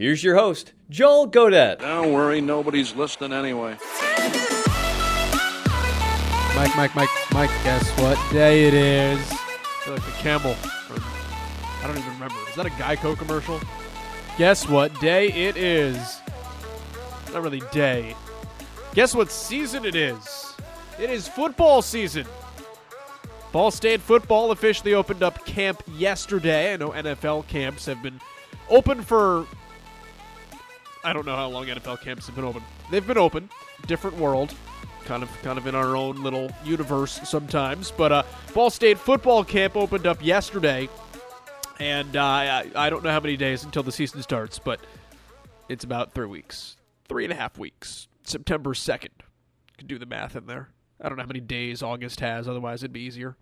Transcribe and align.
here's 0.00 0.24
your 0.24 0.34
host, 0.34 0.72
Joel 0.88 1.26
Godet. 1.26 1.78
Don't 1.78 2.12
worry, 2.12 2.40
nobody's 2.40 2.96
listening 2.96 3.32
anyway. 3.32 3.76
Mike, 6.56 6.74
Mike, 6.74 6.96
Mike, 6.96 7.08
Mike. 7.32 7.50
Guess 7.62 7.88
what 8.00 8.18
day 8.32 8.66
it 8.66 8.74
is? 8.74 9.18
I 9.30 9.36
feel 9.84 9.94
like 9.94 10.04
the 10.04 10.12
camel. 10.12 10.52
Or, 10.90 10.96
I 10.96 11.86
don't 11.86 11.98
even 11.98 12.12
remember. 12.14 12.34
Is 12.48 12.56
that 12.56 12.66
a 12.66 12.70
Geico 12.70 13.16
commercial? 13.16 13.60
Guess 14.36 14.68
what 14.68 14.98
day 15.00 15.28
it 15.32 15.56
is? 15.56 16.18
Not 17.32 17.42
really 17.42 17.62
day. 17.70 18.16
Guess 18.94 19.14
what 19.14 19.30
season 19.30 19.84
it 19.84 19.94
is? 19.94 20.54
It 20.98 21.10
is 21.10 21.28
football 21.28 21.82
season. 21.82 22.26
Ball 23.52 23.70
State 23.70 24.00
football 24.00 24.50
officially 24.50 24.94
opened 24.94 25.22
up 25.22 25.44
camp 25.44 25.82
yesterday. 25.96 26.72
I 26.72 26.76
know 26.76 26.90
NFL 26.90 27.48
camps 27.48 27.86
have 27.86 28.02
been 28.02 28.20
open 28.68 29.02
for 29.02 29.46
I 31.02 31.12
don't 31.12 31.24
know 31.24 31.36
how 31.36 31.48
long 31.48 31.66
NFL 31.66 32.02
camps 32.02 32.26
have 32.26 32.36
been 32.36 32.44
open. 32.44 32.62
They've 32.90 33.06
been 33.06 33.18
open, 33.18 33.48
different 33.86 34.16
world, 34.16 34.54
kind 35.04 35.22
of 35.22 35.30
kind 35.42 35.58
of 35.58 35.66
in 35.66 35.74
our 35.74 35.96
own 35.96 36.22
little 36.22 36.50
universe 36.64 37.20
sometimes. 37.28 37.90
But 37.90 38.12
uh, 38.12 38.22
Ball 38.52 38.68
State 38.68 38.98
football 38.98 39.42
camp 39.42 39.76
opened 39.76 40.06
up 40.06 40.22
yesterday, 40.22 40.88
and 41.78 42.16
uh, 42.16 42.22
I, 42.22 42.70
I 42.74 42.90
don't 42.90 43.02
know 43.02 43.10
how 43.10 43.20
many 43.20 43.36
days 43.36 43.64
until 43.64 43.82
the 43.82 43.92
season 43.92 44.22
starts, 44.22 44.58
but 44.58 44.80
it's 45.70 45.84
about 45.84 46.12
three 46.12 46.26
weeks, 46.26 46.76
three 47.08 47.24
and 47.24 47.32
a 47.32 47.36
half 47.36 47.58
weeks. 47.58 48.08
September 48.24 48.74
second. 48.74 49.12
Can 49.78 49.86
do 49.86 49.98
the 49.98 50.06
math 50.06 50.36
in 50.36 50.46
there. 50.46 50.68
I 51.00 51.08
don't 51.08 51.16
know 51.16 51.22
how 51.22 51.28
many 51.28 51.40
days 51.40 51.82
August 51.82 52.20
has, 52.20 52.46
otherwise 52.46 52.82
it'd 52.82 52.92
be 52.92 53.00
easier. 53.00 53.36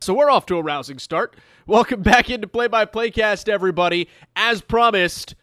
So 0.00 0.14
we're 0.14 0.30
off 0.30 0.46
to 0.46 0.56
a 0.56 0.62
rousing 0.62 0.98
start. 0.98 1.36
Welcome 1.66 2.00
back 2.02 2.30
into 2.30 2.46
Play 2.46 2.68
by 2.68 2.86
Playcast, 2.86 3.48
everybody. 3.48 4.08
As 4.34 4.62
promised, 4.62 5.34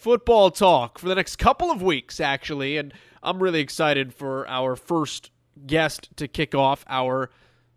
football 0.00 0.50
talk 0.50 0.98
for 0.98 1.08
the 1.08 1.14
next 1.14 1.36
couple 1.36 1.70
of 1.70 1.82
weeks, 1.82 2.20
actually. 2.20 2.78
And 2.78 2.92
I'm 3.22 3.42
really 3.42 3.60
excited 3.60 4.14
for 4.14 4.48
our 4.48 4.74
first 4.74 5.30
guest 5.66 6.08
to 6.16 6.26
kick 6.26 6.54
off 6.54 6.84
our 6.88 7.30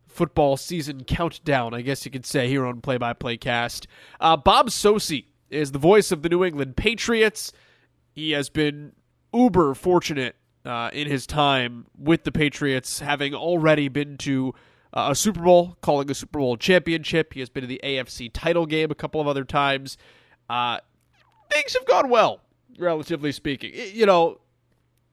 football 0.08 0.56
season 0.56 1.04
countdown, 1.04 1.74
I 1.74 1.82
guess 1.82 2.06
you 2.06 2.12
could 2.12 2.26
say, 2.26 2.48
here 2.48 2.66
on 2.66 2.82
Play 2.82 2.98
by 2.98 3.14
Play 3.14 3.36
Cast. 3.36 3.88
Uh, 4.22 4.38
Bob 4.38 4.70
Socci 4.70 5.26
is 5.50 5.74
the 5.74 5.80
voice 5.80 6.12
of 6.12 6.22
the 6.22 6.30
New 6.30 6.46
England 6.46 6.78
Patriots. 6.78 7.52
He 8.14 8.32
has 8.32 8.50
been 8.50 8.94
uber 9.34 9.74
fortunate 9.74 10.36
uh, 10.66 10.92
in 10.94 11.10
his 11.10 11.28
time 11.28 11.88
with 11.98 12.24
the 12.24 12.32
Patriots, 12.32 13.00
having 13.00 13.34
already 13.34 13.90
been 13.90 14.18
to 14.20 14.54
uh, 14.94 15.10
a 15.12 15.16
Super 15.16 15.42
Bowl, 15.42 15.78
calling 15.82 16.10
a 16.10 16.14
Super 16.14 16.40
Bowl 16.40 16.56
championship. 16.56 17.34
He 17.34 17.42
has 17.42 17.50
been 17.50 17.62
to 17.62 17.68
the 17.68 17.82
AFC 17.84 18.32
title 18.32 18.66
game 18.66 18.92
a 18.92 18.96
couple 18.96 19.20
of 19.20 19.28
other 19.28 19.44
times. 19.44 19.98
Things 21.54 21.74
have 21.74 21.86
gone 21.86 22.10
well, 22.10 22.42
relatively 22.78 23.32
speaking. 23.32 23.72
You 23.74 24.06
know, 24.06 24.40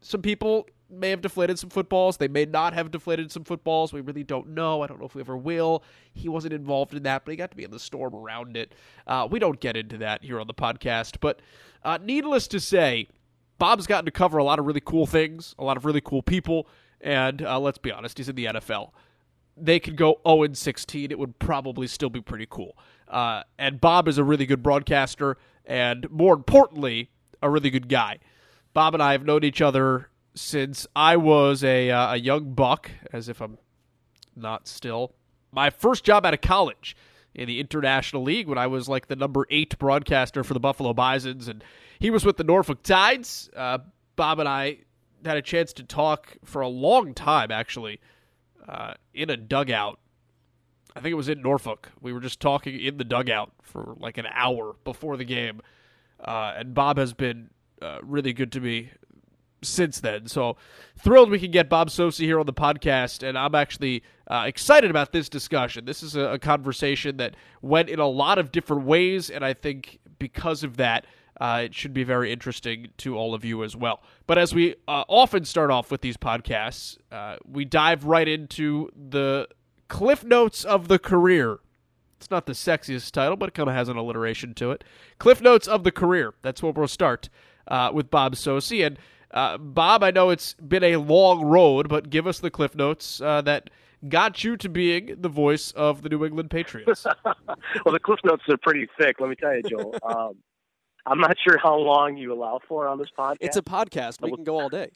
some 0.01 0.23
people 0.23 0.67
may 0.91 1.11
have 1.11 1.21
deflated 1.21 1.59
some 1.59 1.71
footballs. 1.71 2.17
They 2.17 2.29
may 2.29 2.45
not 2.45 2.73
have 2.73 2.91
deflated 2.91 3.31
some 3.31 3.45
footballs. 3.45 3.93
We 3.93 4.01
really 4.01 4.25
don't 4.25 4.49
know. 4.49 4.83
I 4.83 4.87
don't 4.87 4.99
know 4.99 5.07
if 5.07 5.15
we 5.15 5.21
ever 5.21 5.37
will. 5.37 5.85
He 6.13 6.29
wasn't 6.29 6.53
involved 6.53 6.95
in 6.95 7.03
that, 7.05 7.25
but 7.25 7.31
he 7.31 7.37
got 7.37 7.51
to 7.51 7.57
be 7.57 7.65
in 7.65 7.71
the 7.71 7.79
storm 7.79 8.15
around 8.15 8.57
it. 8.57 8.75
Uh, 9.07 9.29
we 9.31 9.39
don't 9.39 9.61
get 9.61 9.77
into 9.77 9.99
that 9.99 10.25
here 10.25 10.41
on 10.41 10.47
the 10.47 10.55
podcast. 10.55 11.19
But 11.21 11.41
uh, 11.85 11.99
needless 12.03 12.49
to 12.49 12.61
say, 12.61 13.09
Bob's 13.59 13.87
gotten 13.87 14.07
to 14.07 14.11
cover 14.11 14.39
a 14.39 14.45
lot 14.45 14.59
of 14.59 14.67
really 14.67 14.81
cool 14.81 15.07
things, 15.07 15.55
a 15.59 15.65
lot 15.65 15.77
of 15.77 15.85
really 15.85 16.01
cool 16.01 16.23
people, 16.23 16.67
and 17.01 17.43
uh, 17.43 17.59
let's 17.61 17.79
be 17.79 17.93
honest, 17.93 18.19
he's 18.19 18.29
in 18.29 18.37
the 18.37 18.47
NFL. 18.47 18.91
They 19.61 19.81
could 19.81 19.97
go 19.97 20.21
0 20.27 20.45
and 20.45 20.57
16. 20.57 21.11
It 21.11 21.19
would 21.19 21.39
probably 21.39 21.87
still 21.87 22.11
be 22.11 22.21
pretty 22.21 22.47
cool. 22.49 22.77
Uh, 23.09 23.43
and 23.59 23.81
Bob 23.81 24.09
is 24.09 24.19
a 24.19 24.25
really 24.25 24.47
good 24.47 24.63
broadcaster, 24.63 25.37
and 25.65 26.11
more 26.11 26.35
importantly, 26.35 27.11
a 27.43 27.51
really 27.51 27.71
good 27.71 27.89
guy. 27.89 28.19
Bob 28.73 28.95
and 28.95 29.03
I 29.03 29.13
have 29.13 29.25
known 29.25 29.45
each 29.45 29.61
other 29.61 30.09
since 30.35 30.87
I 30.95 31.17
was 31.17 31.65
a 31.65 31.91
uh, 31.91 32.15
a 32.15 32.17
young 32.17 32.53
buck, 32.53 32.91
as 33.13 33.29
if 33.29 33.41
I'm 33.41 33.59
not 34.37 34.69
still. 34.69 35.13
My 35.53 35.71
first 35.71 36.05
job 36.05 36.25
out 36.25 36.35
of 36.35 36.41
college 36.41 36.97
in 37.35 37.47
the 37.47 37.61
International 37.61 38.23
League 38.23 38.49
when 38.49 38.59
I 38.59 38.67
was 38.67 38.89
like 38.89 39.09
the 39.09 39.17
number 39.17 39.47
eight 39.51 39.77
broadcaster 39.79 40.45
for 40.45 40.55
the 40.55 40.61
Buffalo 40.61 40.93
Bisons, 40.95 41.49
and 41.49 41.65
he 41.99 42.11
was 42.11 42.25
with 42.25 42.37
the 42.37 42.45
Norfolk 42.45 42.83
Tides. 42.83 43.51
Uh, 43.57 43.79
Bob 44.17 44.39
and 44.39 44.49
I 44.49 44.79
had 45.25 45.37
a 45.37 45.43
chance 45.43 45.73
to 45.75 45.83
talk 45.83 46.37
for 46.45 46.63
a 46.63 46.69
long 46.69 47.15
time, 47.15 47.51
actually, 47.51 48.01
uh, 48.69 48.95
in 49.15 49.31
a 49.31 49.37
dugout. 49.37 49.99
I 50.95 51.01
think 51.01 51.13
it 51.13 51.17
was 51.17 51.29
in 51.29 51.41
Norfolk. 51.41 51.91
We 52.01 52.13
were 52.13 52.21
just 52.21 52.41
talking 52.41 52.79
in 52.81 52.97
the 52.97 53.05
dugout 53.05 53.53
for 53.63 53.95
like 53.99 54.19
an 54.19 54.27
hour 54.33 54.75
before 54.85 55.17
the 55.17 55.25
game, 55.25 55.61
uh, 56.23 56.55
and 56.57 56.75
Bob 56.75 56.99
has 56.99 57.13
been 57.13 57.51
uh, 57.81 57.99
really 58.03 58.33
good 58.33 58.51
to 58.53 58.61
me 58.61 58.91
since 59.63 60.01
then. 60.01 60.27
So 60.27 60.57
thrilled 60.99 61.31
we 61.31 61.39
can 61.39 61.51
get 61.51 61.69
Bob 61.69 61.91
Socci 61.91 62.25
here 62.25 62.41
on 62.41 62.47
the 62.47 62.53
podcast, 62.53 63.23
and 63.27 63.39
I'm 63.39 63.55
actually 63.55 64.03
uh, 64.27 64.45
excited 64.47 64.91
about 64.91 65.13
this 65.13 65.29
discussion. 65.29 65.85
This 65.85 66.03
is 66.03 66.17
a, 66.17 66.33
a 66.33 66.39
conversation 66.39 67.19
that 67.19 67.35
went 67.63 67.89
in 67.89 67.99
a 67.99 68.09
lot 68.09 68.39
of 68.39 68.53
different 68.53 68.85
ways, 68.85 69.31
and 69.31 69.45
I 69.45 69.55
think 69.55 70.01
because 70.19 70.65
of 70.65 70.77
that, 70.79 71.07
uh, 71.41 71.63
it 71.65 71.75
should 71.75 71.95
be 71.95 72.05
very 72.05 72.33
interesting 72.33 72.89
to 72.99 73.17
all 73.17 73.35
of 73.35 73.45
you 73.45 73.65
as 73.65 73.75
well. 73.75 74.03
But 74.27 74.39
as 74.39 74.55
we 74.55 74.77
uh, 74.87 75.05
often 75.09 75.45
start 75.45 75.71
off 75.71 75.91
with 75.91 76.03
these 76.03 76.17
podcasts, 76.17 76.99
uh, 77.11 77.37
we 77.51 77.65
dive 77.65 78.05
right 78.05 78.29
into 78.29 78.91
the 78.95 79.49
cliff 79.89 80.23
notes 80.23 80.65
of 80.65 80.89
the 80.89 80.99
career. 80.99 81.59
It's 82.19 82.31
not 82.31 82.45
the 82.45 82.53
sexiest 82.53 83.11
title, 83.13 83.37
but 83.37 83.49
it 83.49 83.55
kind 83.55 83.69
of 83.69 83.75
has 83.75 83.89
an 83.89 83.97
alliteration 83.97 84.53
to 84.55 84.71
it. 84.73 84.85
Cliff 85.19 85.41
Notes 85.41 85.67
of 85.67 85.85
the 85.85 85.91
Career. 85.91 86.35
That's 86.43 86.63
where 86.63 86.71
we'll 86.71 86.87
start 86.87 87.31
uh, 87.67 87.91
with 87.95 88.11
Bob 88.11 88.35
Socci. 88.35 88.87
And 88.87 88.99
uh, 89.31 89.57
Bob, 89.57 90.05
I 90.05 90.11
know 90.11 90.29
it's 90.29 90.53
been 90.53 90.85
a 90.85 90.97
long 90.97 91.43
road, 91.43 91.89
but 91.89 92.11
give 92.11 92.27
us 92.27 92.39
the 92.39 92.51
Cliff 92.51 92.75
Notes 92.75 93.23
uh, 93.23 93.41
that 93.41 93.71
got 94.09 94.45
you 94.45 94.59
to 94.59 94.69
being 94.69 95.17
the 95.19 95.31
voice 95.31 95.73
of 95.73 96.03
the 96.03 96.11
New 96.11 96.25
England 96.25 96.51
Patriots. 96.51 97.07
well, 97.25 97.93
the 97.93 98.01
cliff 98.01 98.21
notes 98.25 98.43
are 98.49 98.57
pretty 98.57 98.89
thick. 98.99 99.17
Let 99.21 99.31
me 99.31 99.37
tell 99.37 99.55
you, 99.55 99.63
Joel. 99.63 99.97
Um, 100.03 100.37
I'm 101.07 101.19
not 101.19 101.37
sure 101.43 101.59
how 101.59 101.77
long 101.77 102.17
you 102.17 102.33
allow 102.33 102.61
for 102.69 102.87
on 102.87 102.99
this 102.99 103.09
podcast. 103.17 103.39
it's 103.41 103.57
a 103.57 103.63
podcast. 103.63 104.21
We 104.21 104.33
can 104.35 104.45
go 104.45 104.61
all 104.61 104.69
day. 104.69 104.91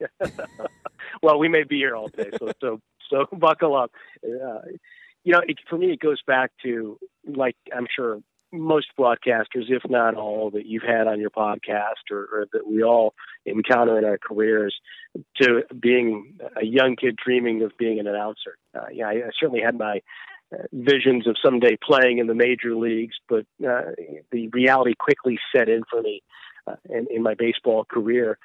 well, 1.22 1.38
we 1.38 1.48
may 1.48 1.64
be 1.64 1.76
here 1.76 1.96
all 1.96 2.08
day, 2.08 2.30
so 2.38 2.52
so 2.60 2.80
so 3.10 3.26
buckle 3.32 3.76
up. 3.76 3.92
Uh, 4.24 4.60
you 5.24 5.32
know, 5.32 5.40
it, 5.46 5.58
for 5.68 5.76
me, 5.76 5.92
it 5.92 6.00
goes 6.00 6.22
back 6.26 6.52
to 6.62 6.98
like 7.26 7.56
I'm 7.74 7.86
sure 7.94 8.20
most 8.52 8.86
broadcasters, 8.98 9.68
if 9.68 9.82
not 9.88 10.14
all, 10.14 10.50
that 10.50 10.66
you've 10.66 10.82
had 10.82 11.06
on 11.06 11.20
your 11.20 11.30
podcast 11.30 12.10
or, 12.10 12.28
or 12.32 12.46
that 12.52 12.66
we 12.66 12.82
all 12.82 13.14
encounter 13.44 13.98
in 13.98 14.04
our 14.04 14.18
careers, 14.18 14.74
to 15.40 15.62
being 15.78 16.38
a 16.60 16.64
young 16.64 16.96
kid 16.96 17.18
dreaming 17.22 17.62
of 17.62 17.76
being 17.78 17.98
an 17.98 18.06
announcer. 18.06 18.56
Uh, 18.74 18.86
yeah, 18.92 19.08
I, 19.08 19.12
I 19.12 19.30
certainly 19.38 19.60
had 19.60 19.76
my 19.76 20.00
visions 20.72 21.26
of 21.26 21.36
someday 21.44 21.76
playing 21.82 22.18
in 22.18 22.26
the 22.26 22.34
major 22.34 22.74
leagues, 22.74 23.16
but 23.28 23.46
uh, 23.66 23.92
the 24.32 24.48
reality 24.48 24.94
quickly 24.98 25.38
set 25.54 25.68
in 25.68 25.82
for 25.90 26.02
me 26.02 26.22
uh, 26.66 26.76
in, 26.88 27.06
in 27.10 27.22
my 27.22 27.34
baseball 27.34 27.84
career. 27.84 28.38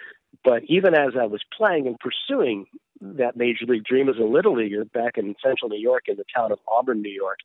But 0.44 0.64
even 0.68 0.94
as 0.94 1.14
I 1.20 1.26
was 1.26 1.42
playing 1.56 1.88
and 1.88 1.98
pursuing 2.00 2.66
that 3.02 3.36
major 3.36 3.66
league 3.68 3.84
dream 3.84 4.10
as 4.10 4.18
a 4.18 4.24
little 4.24 4.56
leaguer 4.56 4.86
back 4.86 5.18
in 5.18 5.36
central 5.44 5.70
New 5.70 5.80
York 5.80 6.04
in 6.08 6.18
the 6.18 6.26
town 6.36 6.52
of 6.52 6.60
Auburn, 6.68 7.02
New 7.02 7.12
York, 7.12 7.40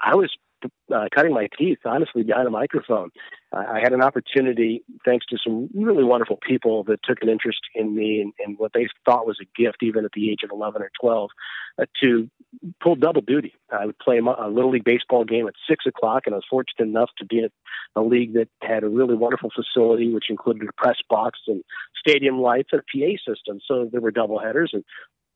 I 0.00 0.14
was 0.14 0.30
uh, 0.64 1.06
cutting 1.14 1.32
my 1.32 1.48
teeth, 1.58 1.78
honestly, 1.84 2.22
behind 2.22 2.46
a 2.46 2.50
microphone. 2.50 3.10
Uh, 3.52 3.64
I 3.68 3.80
had 3.80 3.92
an 3.92 4.02
opportunity, 4.02 4.82
thanks 5.04 5.26
to 5.26 5.38
some 5.42 5.68
really 5.74 6.04
wonderful 6.04 6.38
people 6.46 6.84
that 6.84 7.00
took 7.04 7.22
an 7.22 7.28
interest 7.28 7.60
in 7.74 7.94
me 7.94 8.20
and, 8.20 8.32
and 8.44 8.58
what 8.58 8.72
they 8.72 8.88
thought 9.04 9.26
was 9.26 9.38
a 9.40 9.60
gift, 9.60 9.78
even 9.82 10.04
at 10.04 10.12
the 10.12 10.30
age 10.30 10.40
of 10.44 10.50
11 10.50 10.82
or 10.82 10.90
12, 11.00 11.30
uh, 11.78 11.84
to 12.02 12.28
pull 12.82 12.96
double 12.96 13.20
duty. 13.20 13.54
I 13.70 13.86
would 13.86 13.98
play 13.98 14.18
a 14.18 14.48
little 14.48 14.70
league 14.70 14.84
baseball 14.84 15.24
game 15.24 15.46
at 15.46 15.54
six 15.68 15.84
o'clock, 15.86 16.22
and 16.26 16.34
I 16.34 16.38
was 16.38 16.44
fortunate 16.48 16.88
enough 16.88 17.10
to 17.18 17.24
be 17.24 17.44
at 17.44 17.52
a 17.94 18.02
league 18.02 18.34
that 18.34 18.48
had 18.62 18.84
a 18.84 18.88
really 18.88 19.14
wonderful 19.14 19.50
facility, 19.54 20.12
which 20.12 20.30
included 20.30 20.68
a 20.68 20.72
press 20.72 20.98
box 21.08 21.40
and 21.46 21.62
stadium 21.98 22.40
lights 22.40 22.70
and 22.72 22.80
a 22.80 22.84
PA 22.84 23.16
system. 23.30 23.60
So 23.66 23.88
there 23.90 24.00
were 24.00 24.10
double 24.10 24.38
headers, 24.38 24.70
and 24.72 24.84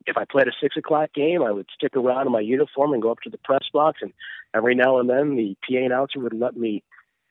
if 0.07 0.17
I 0.17 0.25
played 0.25 0.49
a 0.49 0.53
six 0.61 0.77
o'clock 0.77 1.13
game, 1.15 1.43
I 1.43 1.53
would 1.53 1.67
stick 1.75 1.97
around 1.97 2.27
in 2.27 2.33
my 2.33 2.41
uniform 2.41 2.93
and 2.93 3.03
go 3.03 3.11
up 3.11 3.21
to 3.25 3.31
the 3.31 3.39
press 3.39 3.65
box. 3.73 4.01
And 4.03 4.13
every 4.55 4.75
now 4.75 4.99
and 4.99 5.09
then, 5.09 5.37
the 5.37 5.57
PA 5.67 5.85
announcer 5.85 6.21
would 6.21 6.35
let 6.35 6.57
me 6.57 6.83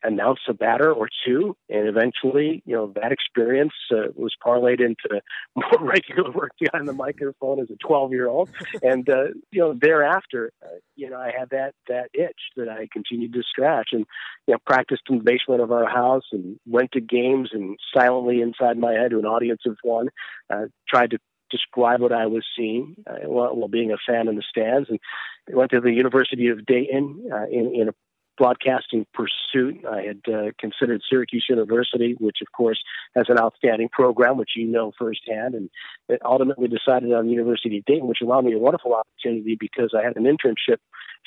announce 0.03 0.39
a 0.47 0.53
batter 0.53 0.91
or 0.91 1.09
two, 1.25 1.55
and 1.69 1.87
eventually, 1.87 2.63
you 2.65 2.75
know, 2.75 2.93
that 2.95 3.11
experience 3.11 3.73
uh, 3.91 4.07
was 4.15 4.33
parlayed 4.45 4.79
into 4.79 5.21
more 5.55 5.89
regular 5.89 6.31
work 6.31 6.51
behind 6.59 6.87
the 6.87 6.93
microphone 6.93 7.59
as 7.59 7.69
a 7.69 7.75
12 7.85 8.11
year 8.11 8.27
old, 8.27 8.49
and 8.81 9.09
uh, 9.09 9.25
you 9.51 9.61
know, 9.61 9.73
thereafter, 9.73 10.51
uh, 10.63 10.77
you 10.95 11.09
know, 11.09 11.17
I 11.17 11.31
had 11.37 11.49
that 11.49 11.73
that 11.87 12.09
itch 12.13 12.39
that 12.55 12.69
I 12.69 12.87
continued 12.91 13.33
to 13.33 13.43
scratch, 13.43 13.89
and 13.91 14.05
you 14.47 14.53
know, 14.53 14.59
practiced 14.65 15.03
in 15.09 15.17
the 15.17 15.23
basement 15.23 15.61
of 15.61 15.71
our 15.71 15.87
house, 15.87 16.25
and 16.31 16.59
went 16.65 16.91
to 16.93 17.01
games, 17.01 17.49
and 17.51 17.77
silently 17.93 18.41
inside 18.41 18.77
my 18.77 18.93
head 18.93 19.11
to 19.11 19.19
an 19.19 19.25
audience 19.25 19.61
of 19.65 19.77
one, 19.83 20.09
uh, 20.49 20.65
tried 20.87 21.11
to 21.11 21.19
describe 21.49 22.01
what 22.01 22.11
I 22.11 22.25
was 22.25 22.45
seeing 22.57 22.95
uh, 23.07 23.27
while, 23.27 23.55
while 23.55 23.67
being 23.67 23.91
a 23.91 23.97
fan 23.97 24.27
in 24.27 24.35
the 24.35 24.43
stands, 24.47 24.89
and 24.89 24.99
went 25.49 25.71
to 25.71 25.81
the 25.81 25.91
University 25.91 26.47
of 26.47 26.65
Dayton 26.65 27.29
uh, 27.31 27.45
in, 27.51 27.73
in 27.75 27.89
a 27.89 27.93
broadcasting 28.39 29.05
pursuit. 29.13 29.85
I 29.85 30.01
had 30.01 30.21
uh, 30.33 30.51
considered 30.57 31.01
Syracuse 31.07 31.45
University, 31.49 32.15
which 32.19 32.37
of 32.41 32.47
course 32.53 32.79
has 33.15 33.25
an 33.27 33.37
outstanding 33.37 33.89
program, 33.89 34.37
which 34.37 34.51
you 34.55 34.65
know 34.65 34.93
firsthand, 34.97 35.55
and 35.55 35.69
ultimately 36.23 36.69
decided 36.69 37.11
on 37.11 37.25
the 37.25 37.31
University 37.31 37.77
of 37.77 37.85
Dayton, 37.85 38.07
which 38.07 38.21
allowed 38.23 38.45
me 38.45 38.53
a 38.53 38.57
wonderful 38.57 38.95
opportunity 38.95 39.57
because 39.59 39.93
I 39.93 40.03
had 40.03 40.15
an 40.15 40.23
internship 40.23 40.77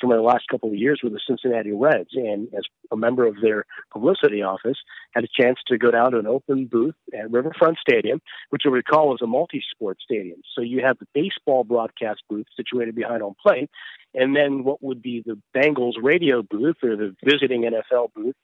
for 0.01 0.07
my 0.07 0.17
last 0.17 0.47
couple 0.49 0.69
of 0.69 0.75
years 0.75 1.01
with 1.03 1.13
the 1.13 1.19
Cincinnati 1.25 1.71
Reds, 1.71 2.09
and 2.13 2.47
as 2.55 2.63
a 2.91 2.97
member 2.97 3.27
of 3.27 3.35
their 3.41 3.65
publicity 3.91 4.41
office, 4.41 4.77
had 5.11 5.23
a 5.23 5.41
chance 5.41 5.59
to 5.67 5.77
go 5.77 5.91
down 5.91 6.11
to 6.11 6.19
an 6.19 6.27
open 6.27 6.65
booth 6.65 6.95
at 7.13 7.31
Riverfront 7.31 7.77
Stadium, 7.77 8.21
which 8.49 8.63
you'll 8.65 8.73
recall 8.73 9.09
was 9.09 9.21
a 9.21 9.27
multi-sport 9.27 9.97
stadium. 10.03 10.41
So 10.55 10.61
you 10.61 10.81
have 10.83 10.97
the 10.97 11.07
baseball 11.13 11.63
broadcast 11.63 12.23
booth 12.27 12.47
situated 12.55 12.95
behind 12.95 13.21
home 13.21 13.35
plate, 13.41 13.69
and 14.13 14.35
then 14.35 14.63
what 14.63 14.83
would 14.83 15.01
be 15.01 15.23
the 15.25 15.39
Bengals 15.55 15.93
radio 16.01 16.43
booth 16.43 16.77
or 16.83 16.95
the 16.95 17.02
visiting 17.23 17.63
NFL 17.63 18.13
booth 18.15 18.35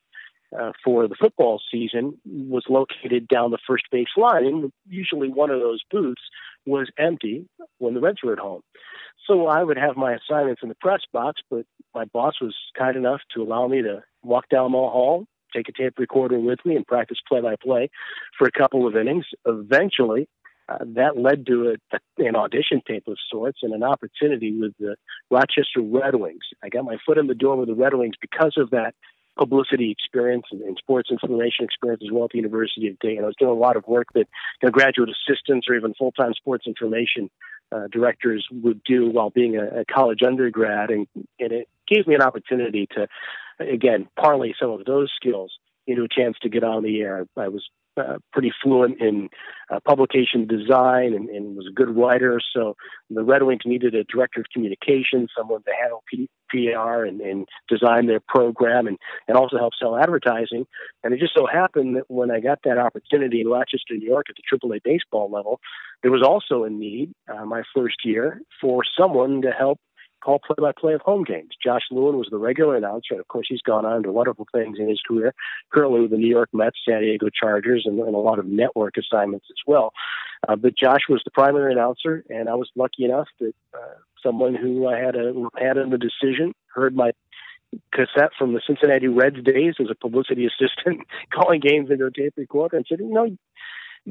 uh, 0.57 0.71
for 0.83 1.07
the 1.07 1.15
football 1.15 1.61
season 1.71 2.17
was 2.25 2.63
located 2.69 3.27
down 3.27 3.51
the 3.51 3.59
first 3.67 3.85
base 3.91 4.07
line. 4.17 4.45
And 4.45 4.71
usually 4.87 5.29
one 5.29 5.51
of 5.51 5.59
those 5.59 5.81
booths 5.91 6.21
was 6.65 6.89
empty 6.97 7.47
when 7.77 7.93
the 7.93 8.01
Reds 8.01 8.23
were 8.23 8.33
at 8.33 8.39
home. 8.39 8.61
So 9.27 9.47
I 9.47 9.63
would 9.63 9.77
have 9.77 9.95
my 9.95 10.15
assignments 10.15 10.61
in 10.63 10.69
the 10.69 10.75
press 10.75 11.01
box, 11.13 11.41
but 11.49 11.65
my 11.93 12.05
boss 12.05 12.35
was 12.41 12.55
kind 12.77 12.95
enough 12.95 13.21
to 13.35 13.43
allow 13.43 13.67
me 13.67 13.81
to 13.83 14.03
walk 14.23 14.49
down 14.49 14.71
the 14.71 14.77
hall, 14.77 15.25
take 15.55 15.69
a 15.69 15.71
tape 15.71 15.99
recorder 15.99 16.39
with 16.39 16.59
me, 16.65 16.75
and 16.75 16.85
practice 16.85 17.19
play 17.27 17.41
by 17.41 17.55
play 17.61 17.89
for 18.37 18.47
a 18.47 18.51
couple 18.51 18.87
of 18.87 18.95
innings. 18.95 19.25
Eventually, 19.45 20.27
uh, 20.69 20.77
that 20.95 21.17
led 21.17 21.47
to 21.47 21.75
a, 21.91 21.97
an 22.17 22.35
audition 22.35 22.81
tape 22.87 23.07
of 23.07 23.17
sorts 23.31 23.59
and 23.63 23.73
an 23.73 23.83
opportunity 23.83 24.55
with 24.57 24.73
the 24.79 24.95
Rochester 25.31 25.81
Red 25.81 26.15
Wings. 26.15 26.43
I 26.63 26.69
got 26.69 26.85
my 26.85 26.97
foot 27.05 27.17
in 27.17 27.27
the 27.27 27.35
door 27.35 27.55
with 27.57 27.69
the 27.69 27.75
Red 27.75 27.93
Wings 27.93 28.15
because 28.21 28.55
of 28.57 28.69
that 28.71 28.93
publicity 29.37 29.89
experience 29.89 30.43
and, 30.51 30.61
and 30.61 30.77
sports 30.77 31.09
information 31.11 31.63
experience 31.63 32.03
as 32.05 32.11
well 32.11 32.25
at 32.25 32.31
the 32.31 32.37
University 32.37 32.87
of 32.87 32.99
Dayton. 32.99 33.23
I 33.23 33.27
was 33.27 33.35
doing 33.39 33.51
a 33.51 33.55
lot 33.55 33.77
of 33.77 33.87
work 33.87 34.07
that 34.13 34.27
you 34.61 34.67
know, 34.67 34.71
graduate 34.71 35.09
assistants 35.09 35.67
or 35.69 35.75
even 35.75 35.93
full 35.93 36.11
time 36.11 36.33
sports 36.33 36.67
information 36.67 37.29
uh, 37.71 37.87
directors 37.91 38.45
would 38.51 38.83
do 38.83 39.09
while 39.09 39.29
being 39.29 39.55
a, 39.55 39.81
a 39.81 39.85
college 39.85 40.21
undergrad, 40.25 40.89
and, 40.89 41.07
and 41.39 41.51
it 41.51 41.69
gave 41.87 42.05
me 42.07 42.15
an 42.15 42.21
opportunity 42.21 42.87
to, 42.91 43.07
again, 43.59 44.07
parlay 44.19 44.53
some 44.59 44.71
of 44.71 44.85
those 44.85 45.11
skills 45.15 45.51
into 45.87 46.03
a 46.03 46.07
chance 46.07 46.37
to 46.41 46.49
get 46.49 46.63
on 46.63 46.83
the 46.83 47.01
air. 47.01 47.25
I 47.37 47.47
was 47.47 47.67
uh, 47.97 48.17
pretty 48.31 48.51
fluent 48.63 48.99
in 49.01 49.29
uh, 49.69 49.79
publication 49.85 50.47
design 50.47 51.13
and, 51.13 51.29
and, 51.29 51.55
was 51.55 51.67
a 51.69 51.73
good 51.73 51.95
writer. 51.95 52.39
So 52.53 52.75
the 53.09 53.23
Red 53.23 53.43
Wings 53.43 53.61
needed 53.65 53.95
a 53.95 54.03
director 54.03 54.41
of 54.41 54.47
communications, 54.53 55.31
someone 55.37 55.63
to 55.63 55.71
handle 55.79 56.03
P- 56.07 56.29
PR 56.49 57.03
and, 57.03 57.21
and, 57.21 57.47
design 57.67 58.07
their 58.07 58.19
program 58.27 58.87
and, 58.87 58.97
and 59.27 59.37
also 59.37 59.57
help 59.57 59.73
sell 59.79 59.97
advertising. 59.97 60.65
And 61.03 61.13
it 61.13 61.19
just 61.19 61.35
so 61.35 61.45
happened 61.45 61.97
that 61.97 62.03
when 62.07 62.31
I 62.31 62.39
got 62.39 62.59
that 62.63 62.77
opportunity 62.77 63.41
in 63.41 63.47
Rochester, 63.47 63.95
New 63.95 64.07
York 64.07 64.27
at 64.29 64.35
the 64.35 64.57
AAA 64.57 64.81
baseball 64.83 65.29
level, 65.31 65.59
there 66.01 66.11
was 66.11 66.23
also 66.23 66.63
a 66.63 66.69
need 66.69 67.13
uh, 67.27 67.45
my 67.45 67.63
first 67.75 67.97
year 68.03 68.41
for 68.61 68.81
someone 68.97 69.41
to 69.43 69.51
help 69.51 69.79
call 70.19 70.39
play-by-play 70.39 70.93
of 70.93 71.01
home 71.01 71.23
games. 71.23 71.49
Josh 71.63 71.83
Lewin 71.91 72.17
was 72.17 72.27
the 72.29 72.37
regular 72.37 72.75
announcer, 72.75 73.11
and 73.11 73.19
of 73.19 73.27
course, 73.27 73.47
he's 73.49 73.61
gone 73.61 73.85
on 73.85 74.03
to 74.03 74.11
wonderful 74.11 74.47
things 74.51 74.77
in 74.79 74.89
his 74.89 75.01
career. 75.07 75.33
Currently 75.71 76.01
with 76.01 76.11
the 76.11 76.17
New 76.17 76.27
York 76.29 76.49
Mets, 76.53 76.77
San 76.87 77.01
Diego 77.01 77.27
Chargers, 77.29 77.83
and, 77.85 77.99
and 77.99 78.15
a 78.15 78.19
lot 78.19 78.39
of 78.39 78.45
network 78.45 78.95
assignments 78.97 79.47
as 79.49 79.57
well. 79.65 79.93
Uh, 80.47 80.55
but 80.55 80.77
Josh 80.77 81.01
was 81.09 81.21
the 81.25 81.31
primary 81.31 81.73
announcer, 81.73 82.23
and 82.29 82.49
I 82.49 82.55
was 82.55 82.69
lucky 82.75 83.05
enough 83.05 83.27
that 83.39 83.53
uh, 83.73 83.95
someone 84.23 84.55
who 84.55 84.87
I 84.87 84.97
had 84.97 85.15
a 85.15 85.33
had 85.59 85.77
in 85.77 85.89
the 85.89 85.97
decision 85.97 86.53
heard 86.73 86.95
my 86.95 87.11
cassette 87.93 88.31
from 88.37 88.53
the 88.53 88.61
Cincinnati 88.65 89.07
Reds 89.07 89.43
days 89.43 89.75
as 89.79 89.87
a 89.91 89.95
publicity 89.95 90.45
assistant, 90.47 91.05
calling 91.33 91.59
games 91.59 91.89
into 91.91 92.05
a 92.05 92.11
tape 92.11 92.33
recorder, 92.37 92.77
and 92.77 92.85
said, 92.87 92.99
"You 92.99 93.13
know, 93.13 93.37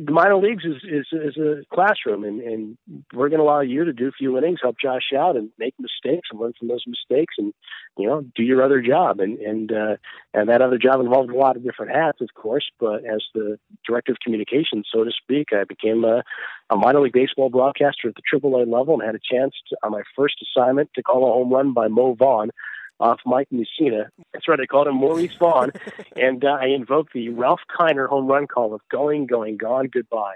the 0.04 0.12
minor 0.12 0.36
leagues 0.36 0.64
is 0.64 0.76
is, 0.84 1.06
is 1.12 1.36
a 1.36 1.62
classroom, 1.74 2.24
and, 2.24 2.40
and 2.40 2.78
we're 3.12 3.28
going 3.28 3.38
to 3.38 3.44
allow 3.44 3.60
you 3.60 3.84
to 3.84 3.92
do 3.92 4.08
a 4.08 4.12
few 4.12 4.36
innings, 4.38 4.60
help 4.62 4.76
Josh 4.80 5.12
out, 5.16 5.36
and 5.36 5.50
make 5.58 5.74
mistakes 5.78 6.28
and 6.30 6.40
learn 6.40 6.52
from 6.58 6.68
those 6.68 6.84
mistakes, 6.86 7.34
and 7.38 7.52
you 7.96 8.06
know 8.06 8.24
do 8.34 8.42
your 8.42 8.62
other 8.62 8.80
job. 8.80 9.20
And 9.20 9.38
and 9.38 9.72
uh, 9.72 9.96
and 10.34 10.48
that 10.48 10.62
other 10.62 10.78
job 10.78 11.00
involved 11.00 11.30
a 11.30 11.36
lot 11.36 11.56
of 11.56 11.64
different 11.64 11.92
hats, 11.92 12.20
of 12.20 12.28
course. 12.34 12.70
But 12.78 13.04
as 13.04 13.22
the 13.34 13.58
director 13.86 14.12
of 14.12 14.18
communications, 14.22 14.88
so 14.92 15.04
to 15.04 15.10
speak, 15.10 15.48
I 15.52 15.64
became 15.64 16.04
a, 16.04 16.22
a 16.70 16.76
minor 16.76 17.00
league 17.00 17.12
baseball 17.12 17.50
broadcaster 17.50 18.08
at 18.08 18.14
the 18.14 18.38
AAA 18.38 18.70
level, 18.70 18.94
and 18.94 19.02
had 19.02 19.14
a 19.14 19.34
chance 19.34 19.54
to, 19.70 19.76
on 19.82 19.92
my 19.92 20.02
first 20.16 20.36
assignment 20.42 20.90
to 20.94 21.02
call 21.02 21.28
a 21.28 21.32
home 21.32 21.52
run 21.52 21.72
by 21.72 21.88
Mo 21.88 22.14
Vaughn 22.14 22.50
off 23.00 23.20
Mike 23.24 23.48
Mussina. 23.52 24.08
That's 24.32 24.48
right, 24.48 24.60
I 24.60 24.66
called 24.66 24.88
him 24.88 24.96
Maurice 24.96 25.34
Vaughn, 25.38 25.72
and 26.16 26.44
uh, 26.44 26.58
I 26.60 26.66
invoked 26.66 27.12
the 27.12 27.28
Ralph 27.30 27.60
Kiner 27.78 28.08
home 28.08 28.26
run 28.26 28.46
call 28.46 28.74
of 28.74 28.80
going, 28.90 29.26
going, 29.26 29.56
gone, 29.56 29.88
goodbye. 29.92 30.34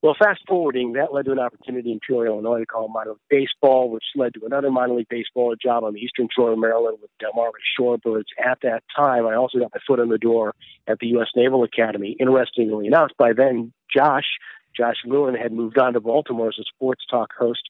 Well, 0.00 0.14
fast 0.16 0.42
forwarding, 0.46 0.92
that 0.92 1.12
led 1.12 1.24
to 1.24 1.32
an 1.32 1.40
opportunity 1.40 1.90
in 1.90 1.98
Peoria, 1.98 2.30
Illinois 2.30 2.60
to 2.60 2.66
call 2.66 2.86
minor 2.86 3.10
league 3.10 3.18
baseball, 3.28 3.90
which 3.90 4.04
led 4.14 4.34
to 4.34 4.46
another 4.46 4.70
minor 4.70 4.94
league 4.94 5.08
baseball 5.08 5.56
job 5.60 5.82
on 5.82 5.92
the 5.92 6.00
Eastern 6.00 6.28
Shore 6.32 6.52
of 6.52 6.58
Maryland 6.58 6.98
with 7.02 7.10
Delmarva 7.20 7.50
Shorebirds. 7.76 8.26
At 8.38 8.58
that 8.62 8.84
time, 8.94 9.26
I 9.26 9.34
also 9.34 9.58
got 9.58 9.72
my 9.74 9.80
foot 9.84 9.98
in 9.98 10.08
the 10.08 10.18
door 10.18 10.54
at 10.86 11.00
the 11.00 11.08
U.S. 11.08 11.28
Naval 11.34 11.64
Academy. 11.64 12.16
Interestingly 12.20 12.86
enough, 12.86 13.10
by 13.18 13.32
then, 13.32 13.72
Josh, 13.92 14.38
Josh 14.76 14.98
Lewin, 15.04 15.34
had 15.34 15.52
moved 15.52 15.78
on 15.78 15.94
to 15.94 16.00
Baltimore 16.00 16.48
as 16.48 16.58
a 16.60 16.64
sports 16.72 17.04
talk 17.10 17.32
host 17.36 17.68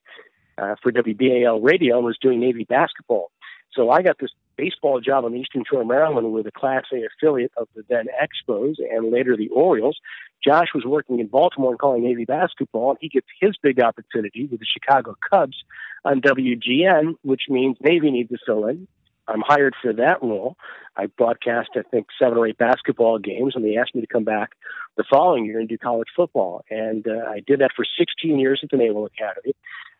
uh, 0.58 0.74
for 0.82 0.92
WBAL 0.92 1.64
radio 1.64 1.96
and 1.96 2.04
was 2.04 2.18
doing 2.20 2.40
Navy 2.40 2.64
basketball. 2.64 3.30
So 3.72 3.90
I 3.90 4.02
got 4.02 4.18
this 4.18 4.30
baseball 4.56 5.00
job 5.00 5.24
on 5.24 5.32
the 5.32 5.38
Eastern 5.38 5.64
Shore 5.68 5.82
of 5.82 5.86
Maryland 5.86 6.32
with 6.32 6.46
a 6.46 6.50
Class 6.50 6.84
A 6.92 7.06
affiliate 7.06 7.52
of 7.56 7.68
the 7.74 7.84
then 7.88 8.06
Expos 8.20 8.74
and 8.78 9.10
later 9.10 9.36
the 9.36 9.48
Orioles. 9.48 9.98
Josh 10.44 10.68
was 10.74 10.84
working 10.84 11.20
in 11.20 11.26
Baltimore 11.26 11.70
and 11.70 11.78
calling 11.78 12.02
Navy 12.02 12.24
basketball, 12.24 12.90
and 12.90 12.98
he 13.00 13.08
gets 13.08 13.26
his 13.40 13.56
big 13.62 13.80
opportunity 13.80 14.46
with 14.46 14.60
the 14.60 14.66
Chicago 14.66 15.16
Cubs 15.30 15.64
on 16.04 16.20
WGN, 16.20 17.14
which 17.22 17.42
means 17.48 17.76
Navy 17.80 18.10
needs 18.10 18.30
to 18.30 18.38
fill 18.44 18.66
in. 18.66 18.88
I'm 19.28 19.42
hired 19.42 19.74
for 19.80 19.92
that 19.92 20.22
role. 20.22 20.56
I 20.96 21.06
broadcast, 21.06 21.70
I 21.76 21.82
think, 21.82 22.06
seven 22.18 22.38
or 22.38 22.46
eight 22.46 22.58
basketball 22.58 23.18
games, 23.18 23.54
and 23.54 23.64
they 23.64 23.76
asked 23.76 23.94
me 23.94 24.00
to 24.00 24.06
come 24.06 24.24
back 24.24 24.52
the 24.96 25.04
following 25.08 25.44
year 25.44 25.60
and 25.60 25.68
do 25.68 25.78
college 25.78 26.08
football. 26.16 26.64
And 26.70 27.06
uh, 27.06 27.28
I 27.28 27.40
did 27.46 27.60
that 27.60 27.70
for 27.76 27.84
16 27.98 28.38
years 28.38 28.60
at 28.62 28.70
the 28.70 28.76
Naval 28.76 29.06
Academy. 29.06 29.54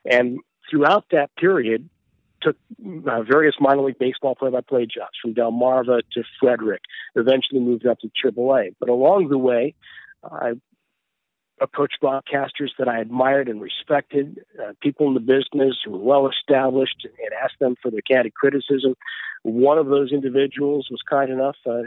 And 0.05 0.41
throughout 0.69 1.05
that 1.13 1.35
period, 1.37 1.89
took 2.41 2.57
uh, 3.09 3.23
various 3.23 3.55
minor 3.61 3.83
league 3.83 3.99
baseball 3.99 4.35
play-by-play 4.35 4.87
jobs 4.87 5.19
from 5.21 5.35
Delmarva 5.35 6.03
to 6.13 6.23
Frederick. 6.41 6.83
Eventually 7.15 7.61
moved 7.61 7.87
up 7.87 7.99
to 8.01 8.09
AAA. 8.09 8.75
But 8.79 8.89
along 8.89 9.29
the 9.29 9.39
way, 9.39 9.75
I 10.25 10.53
approached 11.61 11.99
broadcasters 12.03 12.71
that 12.79 12.89
I 12.89 13.01
admired 13.01 13.49
and 13.49 13.61
respected, 13.61 14.41
uh, 14.63 14.73
people 14.81 15.09
in 15.09 15.15
the 15.15 15.21
business 15.21 15.77
who 15.85 15.93
were 15.93 15.99
well 15.99 16.29
established, 16.29 17.05
and 17.05 17.33
asked 17.43 17.59
them 17.61 17.75
for 17.83 17.91
their 17.91 18.01
candid 18.01 18.35
criticism. 18.35 18.95
One 19.43 19.79
of 19.79 19.87
those 19.87 20.13
individuals 20.13 20.89
was 20.91 21.01
kind 21.09 21.31
enough 21.31 21.57
uh, 21.69 21.83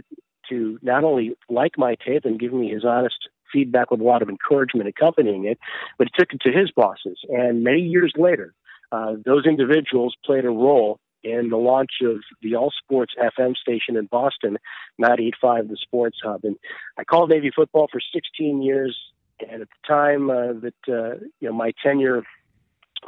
to 0.50 0.80
not 0.82 1.04
only 1.04 1.36
like 1.50 1.78
my 1.78 1.96
tape 1.96 2.26
and 2.26 2.40
give 2.40 2.54
me 2.54 2.70
his 2.70 2.84
honest 2.86 3.30
feedback 3.52 3.92
with 3.92 4.00
a 4.00 4.04
lot 4.04 4.22
of 4.22 4.30
encouragement 4.30 4.88
accompanying 4.88 5.46
it, 5.46 5.60
but 5.98 6.08
he 6.08 6.20
took 6.20 6.34
it 6.34 6.42
to 6.42 6.58
his 6.58 6.72
bosses. 6.72 7.20
And 7.30 7.64
many 7.64 7.82
years 7.82 8.14
later, 8.18 8.54
uh, 8.92 9.16
those 9.26 9.46
individuals 9.46 10.16
played 10.26 10.46
a 10.46 10.50
role 10.50 11.00
in 11.24 11.50
the 11.50 11.58
launch 11.58 11.92
of 12.02 12.18
the 12.42 12.56
All 12.56 12.72
Sports 12.84 13.14
FM 13.18 13.56
station 13.56 13.96
in 13.96 14.06
Boston, 14.06 14.58
985 14.98 15.68
The 15.68 15.78
Sports 15.78 16.18
Hub. 16.24 16.42
And 16.44 16.58
I 16.98 17.04
called 17.04 17.30
Navy 17.30 17.52
football 17.56 17.88
for 17.92 18.02
16 18.14 18.62
years. 18.62 18.98
And 19.40 19.62
at 19.62 19.70
the 19.70 19.88
time 19.88 20.30
uh, 20.30 20.54
that 20.62 20.74
uh, 20.88 21.16
you 21.40 21.50
know 21.50 21.54
my 21.54 21.74
tenure 21.84 22.24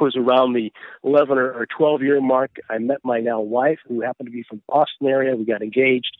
was 0.00 0.16
around 0.16 0.54
the 0.54 0.72
11 1.04 1.38
or, 1.38 1.52
or 1.52 1.66
12 1.66 2.02
year 2.02 2.20
mark, 2.20 2.56
I 2.68 2.78
met 2.78 2.98
my 3.04 3.20
now 3.20 3.40
wife, 3.40 3.78
who 3.86 4.00
happened 4.00 4.26
to 4.26 4.32
be 4.32 4.42
from 4.42 4.60
Boston 4.68 5.06
area. 5.06 5.36
We 5.36 5.44
got 5.44 5.62
engaged. 5.62 6.16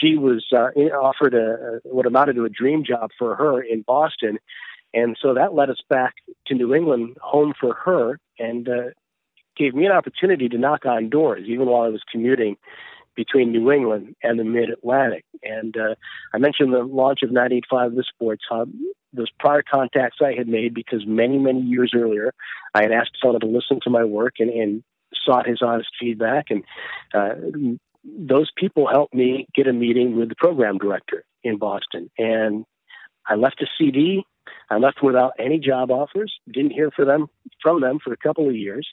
She 0.00 0.16
was 0.16 0.46
uh, 0.52 0.68
offered 0.94 1.34
a, 1.34 1.80
a 1.86 1.94
what 1.94 2.06
amounted 2.06 2.36
to 2.36 2.44
a 2.44 2.48
dream 2.48 2.84
job 2.84 3.10
for 3.18 3.34
her 3.34 3.60
in 3.60 3.82
Boston, 3.82 4.38
and 4.94 5.16
so 5.20 5.34
that 5.34 5.54
led 5.54 5.70
us 5.70 5.82
back 5.88 6.14
to 6.46 6.54
New 6.54 6.74
England, 6.74 7.16
home 7.20 7.54
for 7.58 7.74
her, 7.74 8.20
and 8.38 8.68
uh, 8.68 8.90
gave 9.56 9.74
me 9.74 9.86
an 9.86 9.92
opportunity 9.92 10.48
to 10.48 10.58
knock 10.58 10.86
on 10.86 11.10
doors, 11.10 11.44
even 11.46 11.66
while 11.66 11.82
I 11.82 11.88
was 11.88 12.02
commuting 12.10 12.56
between 13.18 13.50
New 13.50 13.72
England 13.72 14.14
and 14.22 14.38
the 14.38 14.44
Mid 14.44 14.70
Atlantic. 14.70 15.24
And 15.42 15.76
uh, 15.76 15.96
I 16.32 16.38
mentioned 16.38 16.72
the 16.72 16.84
launch 16.84 17.20
of 17.24 17.32
985, 17.32 17.96
the 17.96 18.04
Sports 18.04 18.44
Hub. 18.48 18.70
Those 19.12 19.30
prior 19.40 19.62
contacts 19.68 20.18
I 20.22 20.34
had 20.36 20.46
made 20.46 20.72
because 20.72 21.04
many, 21.04 21.36
many 21.38 21.62
years 21.62 21.92
earlier, 21.96 22.32
I 22.74 22.82
had 22.82 22.92
asked 22.92 23.16
someone 23.20 23.40
to 23.40 23.46
listen 23.46 23.80
to 23.82 23.90
my 23.90 24.04
work 24.04 24.34
and, 24.38 24.50
and 24.50 24.84
sought 25.26 25.48
his 25.48 25.60
honest 25.62 25.88
feedback. 25.98 26.46
And 26.50 26.64
uh, 27.12 27.76
those 28.04 28.52
people 28.56 28.86
helped 28.86 29.14
me 29.14 29.48
get 29.52 29.66
a 29.66 29.72
meeting 29.72 30.16
with 30.16 30.28
the 30.28 30.36
program 30.36 30.78
director 30.78 31.24
in 31.42 31.58
Boston. 31.58 32.10
And 32.18 32.64
I 33.26 33.34
left 33.34 33.62
a 33.62 33.66
CD. 33.78 34.24
I 34.70 34.76
left 34.76 35.02
without 35.02 35.32
any 35.38 35.58
job 35.58 35.90
offers. 35.90 36.32
Didn't 36.50 36.72
hear 36.72 36.90
from 36.90 37.06
them 37.06 37.26
from 37.62 37.80
them 37.80 37.98
for 38.02 38.12
a 38.12 38.16
couple 38.16 38.48
of 38.48 38.54
years. 38.54 38.86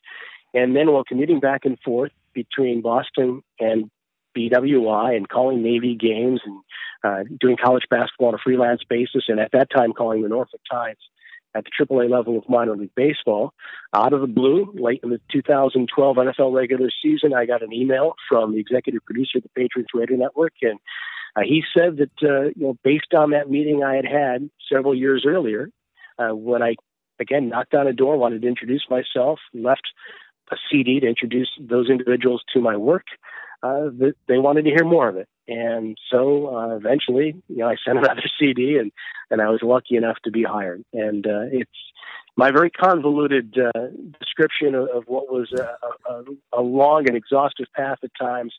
And 0.54 0.76
then 0.76 0.92
while 0.92 1.04
commuting 1.04 1.40
back 1.40 1.66
and 1.66 1.78
forth 1.80 2.12
between 2.34 2.82
Boston 2.82 3.44
and 3.60 3.92
BWI 4.38 5.16
and 5.16 5.28
calling 5.28 5.62
Navy 5.62 5.96
games 5.96 6.42
and 6.46 6.62
uh, 7.04 7.24
doing 7.40 7.58
college 7.62 7.84
basketball 7.90 8.30
on 8.30 8.36
a 8.36 8.40
freelance 8.44 8.82
basis, 8.90 9.26
and 9.28 9.40
at 9.40 9.52
that 9.52 9.70
time 9.70 9.94
calling 9.94 10.22
the 10.22 10.30
Norfolk 10.30 10.62
Tides 10.70 11.00
at 11.56 11.64
the 11.64 11.86
AAA 11.86 12.10
level 12.10 12.38
of 12.38 12.48
minor 12.50 12.76
league 12.76 12.94
baseball. 12.96 13.54
Out 13.94 14.14
of 14.14 14.22
the 14.22 14.28
blue, 14.28 14.74
late 14.76 15.00
in 15.04 15.10
the 15.10 15.22
2012 15.32 16.18
NFL 16.18 16.54
regular 16.54 16.90
season, 17.02 17.34
I 17.34 17.46
got 17.46 17.64
an 17.64 17.72
email 17.72 18.14
from 18.28 18.52
the 18.52 18.60
executive 18.60 19.06
producer 19.06 19.38
of 19.38 19.44
the 19.44 19.50
Patriots 19.50 19.92
Radio 19.94 20.18
Network, 20.18 20.54
and 20.62 20.80
uh, 21.36 21.42
he 21.42 21.64
said 21.76 21.98
that 21.98 22.12
uh, 22.24 22.46
you 22.56 22.68
know, 22.68 22.78
based 22.84 23.14
on 23.16 23.32
that 23.32 23.50
meeting 23.50 23.84
I 23.84 23.96
had 23.96 24.06
had 24.06 24.50
several 24.72 24.96
years 24.96 25.26
earlier, 25.28 25.70
uh, 26.18 26.36
when 26.36 26.64
I 26.64 26.76
again 27.20 27.50
knocked 27.50 27.74
on 27.74 27.88
a 27.88 27.94
door, 27.94 28.18
wanted 28.18 28.42
to 28.44 28.48
introduce 28.48 28.86
myself, 28.90 29.40
left 29.54 29.88
a 30.52 30.56
CD 30.70 31.00
to 31.00 31.08
introduce 31.08 31.50
those 31.60 31.90
individuals 31.90 32.44
to 32.54 32.62
my 32.62 32.78
work. 32.78 33.06
Uh, 33.64 33.90
that 33.98 34.14
they 34.28 34.38
wanted 34.38 34.64
to 34.64 34.70
hear 34.70 34.84
more 34.86 35.10
of 35.10 35.18
it, 35.18 35.28
and 35.48 35.98
so 36.12 36.56
uh, 36.56 36.76
eventually, 36.76 37.36
you 37.48 37.58
know, 37.58 37.68
I 37.68 37.76
sent 37.84 37.98
another 38.04 38.30
CD, 38.40 38.78
and 38.78 38.92
and 39.32 39.42
I 39.42 39.50
was 39.50 39.62
lucky 39.64 39.96
enough 39.96 40.18
to 40.24 40.32
be 40.32 40.44
hired. 40.44 40.84
And 40.94 41.26
uh, 41.26 41.46
it's 41.52 41.72
my 42.38 42.52
very 42.52 42.70
convoluted 42.70 43.58
uh, 43.58 43.88
description 44.20 44.76
of, 44.76 44.90
of 44.90 45.04
what 45.08 45.32
was 45.32 45.52
a, 45.54 45.78
a, 46.10 46.24
a 46.54 46.62
long 46.62 47.08
and 47.08 47.16
exhaustive 47.18 47.68
path 47.76 48.00
at 48.04 48.12
times, 48.20 48.54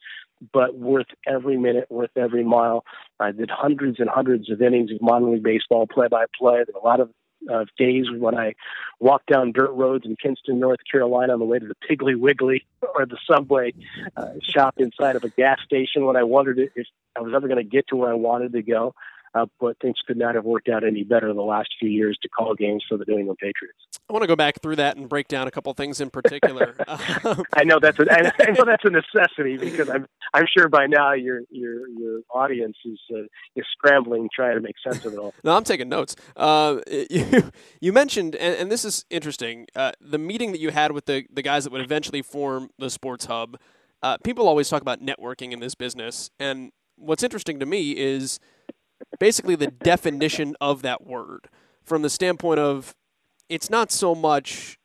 but 0.52 0.76
worth 0.76 1.06
every 1.26 1.56
minute, 1.56 1.86
worth 1.90 2.16
every 2.16 2.44
mile. 2.44 2.84
I 3.18 3.32
did 3.32 3.50
hundreds 3.50 4.00
and 4.00 4.08
hundreds 4.08 4.50
of 4.50 4.60
innings 4.60 4.90
of 4.90 5.00
minor 5.00 5.30
league 5.30 5.42
baseball, 5.42 5.86
play 5.86 6.08
by 6.08 6.26
play. 6.38 6.64
There 6.64 6.74
were 6.74 6.80
A 6.80 6.84
lot 6.84 7.00
of 7.00 7.10
of 7.48 7.68
days 7.78 8.06
when 8.10 8.36
I 8.36 8.54
walked 8.98 9.26
down 9.26 9.52
dirt 9.52 9.70
roads 9.70 10.04
in 10.04 10.16
Kinston, 10.16 10.58
North 10.58 10.80
Carolina, 10.90 11.34
on 11.34 11.38
the 11.38 11.44
way 11.44 11.58
to 11.58 11.66
the 11.66 11.76
Piggly 11.88 12.18
Wiggly 12.18 12.66
or 12.94 13.06
the 13.06 13.18
subway, 13.30 13.72
uh, 14.16 14.32
shop 14.42 14.74
inside 14.78 15.16
of 15.16 15.24
a 15.24 15.28
gas 15.28 15.58
station 15.64 16.06
when 16.06 16.16
I 16.16 16.22
wondered 16.22 16.58
if 16.58 16.86
I 17.16 17.20
was 17.20 17.32
ever 17.34 17.46
going 17.46 17.62
to 17.62 17.68
get 17.68 17.88
to 17.88 17.96
where 17.96 18.10
I 18.10 18.14
wanted 18.14 18.52
to 18.52 18.62
go. 18.62 18.94
Uh, 19.34 19.46
but 19.60 19.78
things 19.80 19.96
could 20.06 20.16
not 20.16 20.34
have 20.34 20.44
worked 20.44 20.68
out 20.68 20.82
any 20.82 21.04
better 21.04 21.28
in 21.28 21.36
the 21.36 21.42
last 21.42 21.68
few 21.78 21.90
years 21.90 22.18
to 22.22 22.28
call 22.28 22.54
games 22.54 22.82
for 22.88 22.96
the 22.96 23.04
New 23.06 23.18
England 23.18 23.38
Patriots. 23.38 23.95
I 24.08 24.12
want 24.12 24.22
to 24.22 24.28
go 24.28 24.36
back 24.36 24.60
through 24.62 24.76
that 24.76 24.96
and 24.96 25.08
break 25.08 25.26
down 25.26 25.48
a 25.48 25.50
couple 25.50 25.72
things 25.74 26.00
in 26.00 26.10
particular. 26.10 26.76
I 26.88 27.64
know 27.64 27.80
that's 27.80 27.98
a, 27.98 28.06
I 28.12 28.50
know 28.52 28.64
that's 28.66 28.84
a 28.84 28.90
necessity 28.90 29.56
because 29.56 29.88
I'm 29.90 30.06
I'm 30.32 30.46
sure 30.46 30.68
by 30.68 30.86
now 30.86 31.12
your 31.12 31.40
your 31.50 31.88
your 31.88 32.20
audience 32.32 32.76
is 32.84 33.00
uh, 33.12 33.22
is 33.56 33.66
scrambling 33.72 34.28
trying 34.34 34.54
to 34.54 34.60
make 34.60 34.76
sense 34.82 35.04
of 35.04 35.12
it 35.14 35.18
all. 35.18 35.34
no, 35.44 35.56
I'm 35.56 35.64
taking 35.64 35.88
notes. 35.88 36.14
Uh, 36.36 36.80
you 36.88 37.50
you 37.80 37.92
mentioned 37.92 38.36
and, 38.36 38.54
and 38.56 38.72
this 38.72 38.84
is 38.84 39.04
interesting 39.10 39.66
uh, 39.74 39.92
the 40.00 40.18
meeting 40.18 40.52
that 40.52 40.60
you 40.60 40.70
had 40.70 40.92
with 40.92 41.06
the 41.06 41.24
the 41.32 41.42
guys 41.42 41.64
that 41.64 41.72
would 41.72 41.82
eventually 41.82 42.22
form 42.22 42.70
the 42.78 42.90
Sports 42.90 43.26
Hub. 43.26 43.58
Uh, 44.02 44.18
people 44.18 44.46
always 44.46 44.68
talk 44.68 44.82
about 44.82 45.00
networking 45.00 45.50
in 45.50 45.58
this 45.58 45.74
business, 45.74 46.30
and 46.38 46.70
what's 46.94 47.24
interesting 47.24 47.58
to 47.58 47.66
me 47.66 47.96
is 47.96 48.38
basically 49.18 49.56
the 49.56 49.66
definition 49.66 50.54
of 50.60 50.82
that 50.82 51.04
word 51.04 51.48
from 51.82 52.02
the 52.02 52.10
standpoint 52.10 52.60
of 52.60 52.94
it's 53.48 53.70
not 53.70 53.90
so 53.90 54.14
much 54.14 54.78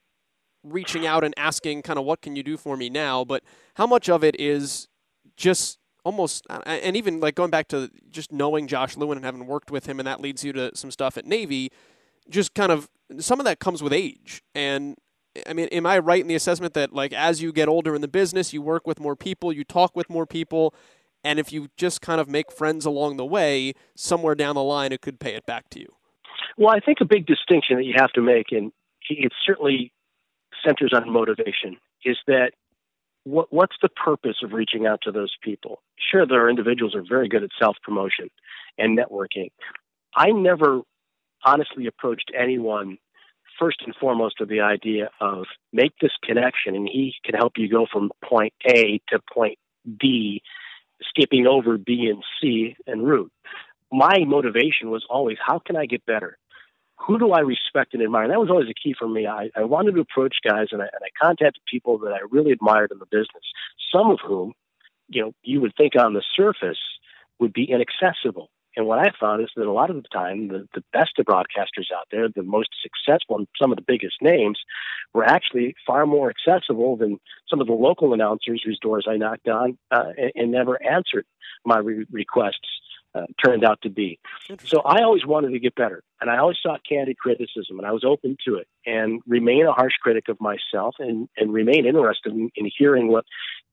reaching 0.64 1.06
out 1.06 1.24
and 1.24 1.34
asking 1.38 1.82
kind 1.82 1.98
of 1.98 2.06
what 2.06 2.22
can 2.22 2.36
you 2.36 2.44
do 2.44 2.58
for 2.58 2.78
me 2.78 2.90
now, 2.90 3.24
but 3.26 3.44
how 3.76 3.88
much 3.88 4.10
of 4.10 4.24
it 4.24 4.40
is 4.40 4.88
just 5.36 5.80
almost 6.04 6.46
and 6.66 6.96
even 6.96 7.20
like 7.20 7.36
going 7.36 7.52
back 7.52 7.68
to 7.68 7.90
just 8.10 8.32
knowing 8.32 8.68
Josh 8.68 8.98
Lewin 8.98 9.18
and 9.18 9.26
having 9.26 9.48
worked 9.48 9.72
with 9.72 9.86
him 9.86 10.00
and 10.00 10.08
that 10.08 10.20
leads 10.20 10.44
you 10.44 10.54
to 10.54 10.76
some 10.76 10.92
stuff 10.92 11.18
at 11.18 11.26
Navy, 11.26 11.72
just 12.30 12.54
kind 12.54 12.72
of 12.72 12.90
some 13.20 13.40
of 13.40 13.46
that 13.46 13.60
comes 13.60 13.82
with 13.82 13.94
age. 13.94 14.44
And 14.54 14.98
I 15.48 15.54
mean, 15.54 15.68
am 15.68 15.86
I 15.86 16.00
right 16.00 16.22
in 16.22 16.28
the 16.28 16.36
assessment 16.36 16.74
that 16.74 16.94
like 16.94 17.14
as 17.14 17.42
you 17.42 17.52
get 17.52 17.68
older 17.68 17.96
in 17.96 18.02
the 18.02 18.08
business, 18.08 18.54
you 18.54 18.62
work 18.62 18.86
with 18.86 19.00
more 19.00 19.16
people, 19.16 19.52
you 19.52 19.64
talk 19.64 19.96
with 19.96 20.10
more 20.10 20.26
people, 20.26 20.74
and 21.24 21.40
if 21.40 21.52
you 21.52 21.70
just 21.78 22.02
kind 22.02 22.20
of 22.20 22.28
make 22.28 22.52
friends 22.52 22.86
along 22.86 23.18
the 23.18 23.26
way, 23.26 23.74
somewhere 23.96 24.36
down 24.36 24.56
the 24.56 24.64
line, 24.64 24.92
it 24.92 25.02
could 25.02 25.20
pay 25.20 25.36
it 25.36 25.46
back 25.46 25.70
to 25.70 25.80
you. 25.80 25.96
Well, 26.58 26.74
I 26.76 26.80
think 26.80 27.00
a 27.02 27.06
big 27.06 27.26
distinction 27.26 27.78
that 27.78 27.86
you 27.86 27.94
have 27.98 28.12
to 28.14 28.22
make, 28.22 28.48
and 28.52 28.72
it 29.10 29.32
certainly 29.46 29.92
centers 30.66 30.92
on 30.94 31.12
motivation, 31.12 31.78
is 32.04 32.18
that 32.28 32.52
what, 33.24 33.52
what's 33.52 33.76
the 33.82 33.90
purpose 33.90 34.38
of 34.44 34.54
reaching 34.54 34.86
out 34.86 35.02
to 35.04 35.12
those 35.12 35.36
people? 35.42 35.82
Sure, 36.12 36.26
there 36.26 36.46
are 36.46 36.50
individuals 36.50 36.94
who 36.94 37.00
are 37.00 37.06
very 37.08 37.28
good 37.28 37.44
at 37.44 37.50
self 37.60 37.78
promotion 37.84 38.30
and 38.78 38.98
networking. 38.98 39.52
I 40.16 40.32
never 40.32 40.82
honestly 41.46 41.88
approached 41.88 42.32
anyone 42.38 42.98
first 43.60 43.78
and 43.86 43.96
foremost 43.96 44.36
with 44.40 44.50
the 44.50 44.62
idea 44.62 45.10
of 45.20 45.46
make 45.72 45.94
this 46.02 46.12
connection 46.24 46.76
and 46.76 46.88
he 46.88 47.14
can 47.24 47.36
help 47.36 47.54
you 47.58 47.70
go 47.70 47.86
from 47.92 48.12
point 48.24 48.54
A 48.68 49.02
to 49.10 49.20
point 49.34 49.58
D 50.00 50.42
skipping 51.04 51.48
over 51.48 51.78
B 51.78 52.08
and 52.12 52.24
C 52.40 52.76
and 52.88 53.06
root. 53.06 53.32
My 53.92 54.20
motivation 54.26 54.90
was 54.90 55.06
always, 55.10 55.38
how 55.46 55.60
can 55.60 55.76
I 55.76 55.86
get 55.86 56.06
better? 56.06 56.38
Who 57.08 57.18
do 57.18 57.32
I 57.32 57.40
respect 57.40 57.94
and 57.94 58.04
admire? 58.04 58.24
And 58.24 58.32
that 58.32 58.40
was 58.40 58.50
always 58.50 58.70
a 58.70 58.74
key 58.74 58.94
for 58.98 59.08
me. 59.08 59.28
I, 59.28 59.50
I 59.56 59.64
wanted 59.64 59.96
to 59.96 60.02
approach 60.02 60.36
guys 60.48 60.68
and 60.72 60.82
I, 60.82 60.86
and 60.86 61.02
I 61.04 61.10
contacted 61.22 61.62
people 61.70 61.98
that 62.00 62.14
I 62.14 62.20
really 62.30 62.52
admired 62.52 62.92
in 62.92 63.00
the 63.00 63.06
business, 63.06 63.44
some 63.94 64.12
of 64.12 64.20
whom, 64.26 64.54
you 65.10 65.22
know, 65.22 65.34
you 65.44 65.62
would 65.62 65.74
think 65.76 65.94
on 66.00 66.14
the 66.14 66.24
surface 66.36 66.80
would 67.40 67.54
be 67.54 67.70
inaccessible. 67.70 68.50
And 68.78 68.86
what 68.86 69.00
I 69.00 69.12
found 69.20 69.42
is 69.42 69.50
that 69.56 69.66
a 69.66 69.72
lot 69.72 69.90
of 69.90 69.98
the 69.98 70.08
time, 70.14 70.48
the, 70.48 70.68
the 70.74 70.84
best 70.94 71.20
of 71.20 71.26
broadcasters 71.26 71.92
out 71.94 72.08
there, 72.10 72.30
the 72.30 72.44
most 72.44 72.70
successful 72.82 73.38
and 73.38 73.48
some 73.62 73.72
of 73.72 73.78
the 73.78 73.84
biggest 73.86 74.16
names, 74.22 74.60
were 75.14 75.26
actually 75.26 75.76
far 75.86 76.06
more 76.06 76.30
accessible 76.32 76.96
than 76.96 77.20
some 77.50 77.60
of 77.60 77.68
the 77.68 77.74
local 77.74 78.14
announcers 78.14 78.62
whose 78.64 78.80
doors 78.80 79.08
I 79.10 79.18
knocked 79.18 79.50
on 79.50 79.78
uh, 79.92 80.14
and, 80.18 80.32
and, 80.36 80.52
never 80.52 80.82
answered 80.82 81.26
my 81.66 81.80
re- 81.80 82.06
requests. 82.12 82.81
Uh, 83.14 83.26
turned 83.44 83.66
out 83.66 83.82
to 83.82 83.90
be. 83.90 84.18
So 84.64 84.80
I 84.86 85.02
always 85.02 85.26
wanted 85.26 85.52
to 85.52 85.60
get 85.60 85.76
better, 85.76 86.02
and 86.22 86.30
I 86.30 86.38
always 86.38 86.56
sought 86.64 86.80
candid 86.88 87.18
criticism, 87.18 87.78
and 87.78 87.86
I 87.86 87.92
was 87.92 88.06
open 88.06 88.38
to 88.48 88.56
it, 88.56 88.70
and 88.86 89.22
remain 89.28 89.66
a 89.66 89.74
harsh 89.74 89.96
critic 90.02 90.30
of 90.30 90.40
myself, 90.40 90.96
and 90.98 91.28
and 91.36 91.52
remain 91.52 91.86
interested 91.86 92.32
in, 92.32 92.50
in 92.56 92.72
hearing 92.78 93.10
what 93.10 93.26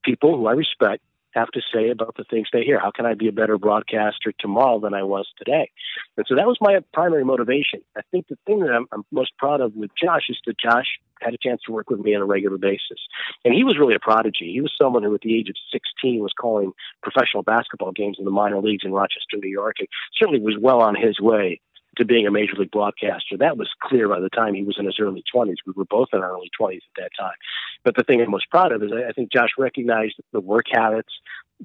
people 0.03 0.35
who 0.35 0.47
I 0.47 0.51
respect 0.51 1.03
have 1.39 1.51
to 1.51 1.61
say 1.73 1.89
about 1.89 2.15
the 2.17 2.23
things 2.29 2.47
they 2.51 2.63
hear. 2.63 2.79
How 2.79 2.91
can 2.91 3.05
I 3.05 3.13
be 3.13 3.27
a 3.27 3.31
better 3.31 3.57
broadcaster 3.57 4.33
tomorrow 4.39 4.79
than 4.79 4.93
I 4.93 5.03
was 5.03 5.27
today? 5.37 5.71
And 6.17 6.25
so 6.27 6.35
that 6.35 6.47
was 6.47 6.57
my 6.61 6.79
primary 6.93 7.25
motivation. 7.25 7.81
I 7.97 8.01
think 8.11 8.27
the 8.27 8.37
thing 8.45 8.59
that 8.61 8.71
I'm, 8.71 8.87
I'm 8.91 9.03
most 9.11 9.31
proud 9.37 9.61
of 9.61 9.75
with 9.75 9.91
Josh 10.01 10.23
is 10.29 10.37
that 10.45 10.59
Josh 10.59 10.85
had 11.21 11.33
a 11.33 11.37
chance 11.37 11.61
to 11.65 11.71
work 11.73 11.89
with 11.89 11.99
me 11.99 12.15
on 12.15 12.21
a 12.21 12.25
regular 12.25 12.57
basis. 12.57 12.99
And 13.43 13.53
he 13.53 13.63
was 13.63 13.77
really 13.77 13.95
a 13.95 13.99
prodigy. 13.99 14.51
He 14.53 14.61
was 14.61 14.73
someone 14.81 15.03
who, 15.03 15.13
at 15.13 15.21
the 15.21 15.35
age 15.37 15.49
of 15.49 15.55
16, 15.71 16.21
was 16.21 16.33
calling 16.39 16.71
professional 17.03 17.43
basketball 17.43 17.91
games 17.91 18.17
in 18.19 18.25
the 18.25 18.31
minor 18.31 18.61
leagues 18.61 18.85
in 18.85 18.93
Rochester, 18.93 19.37
New 19.41 19.49
York, 19.49 19.75
and 19.79 19.87
certainly 20.17 20.39
was 20.39 20.57
well 20.59 20.81
on 20.81 20.95
his 20.95 21.19
way 21.19 21.59
to 21.99 22.05
being 22.05 22.25
a 22.25 22.31
major 22.31 22.55
league 22.57 22.71
broadcaster. 22.71 23.37
That 23.37 23.57
was 23.57 23.69
clear 23.81 24.09
by 24.09 24.19
the 24.19 24.29
time 24.29 24.55
he 24.55 24.63
was 24.63 24.77
in 24.79 24.85
his 24.85 24.99
early 24.99 25.23
20s. 25.33 25.55
We 25.65 25.73
were 25.75 25.85
both 25.85 26.09
in 26.13 26.19
our 26.19 26.31
early 26.31 26.49
20s 26.59 26.77
at 26.77 26.81
that 26.97 27.11
time. 27.19 27.35
But 27.83 27.95
the 27.95 28.03
thing 28.03 28.21
I'm 28.21 28.31
most 28.31 28.49
proud 28.49 28.71
of 28.71 28.81
is 28.81 28.91
I 28.91 29.11
think 29.11 29.31
Josh 29.31 29.51
recognized 29.57 30.15
the 30.31 30.39
work 30.39 30.65
habits, 30.71 31.13